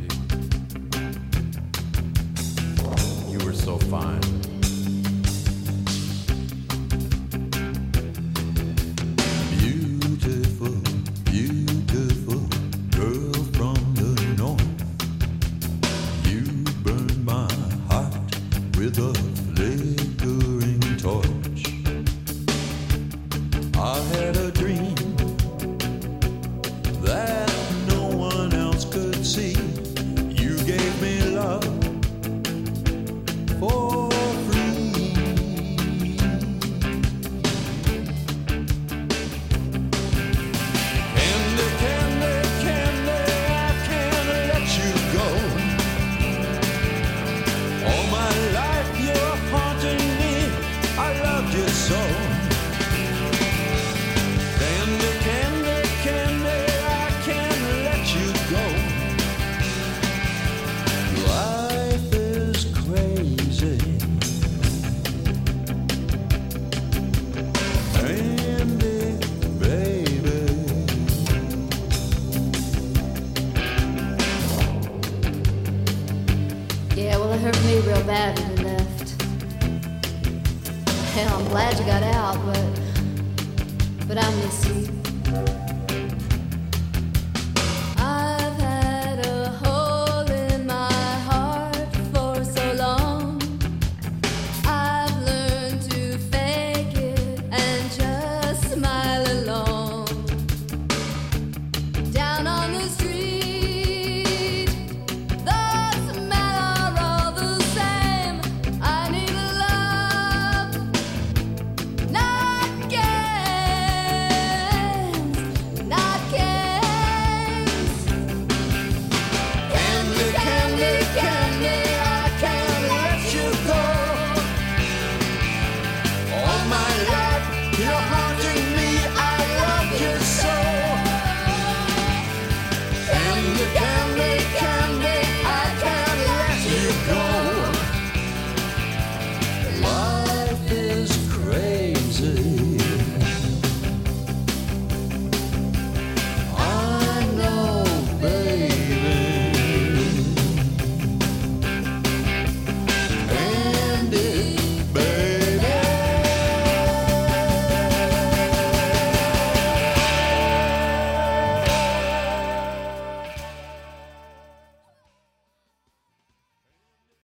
You 3.28 3.39
were 3.45 3.53
so 3.53 3.78
fine. 3.78 4.20
Beautiful, 10.61 12.41
girl 12.91 13.33
from 13.55 13.81
the 13.95 14.13
north. 14.37 14.61
You 16.29 16.43
burn 16.85 17.25
my 17.25 17.49
heart 17.89 18.13
with 18.77 18.99
a 18.99 19.39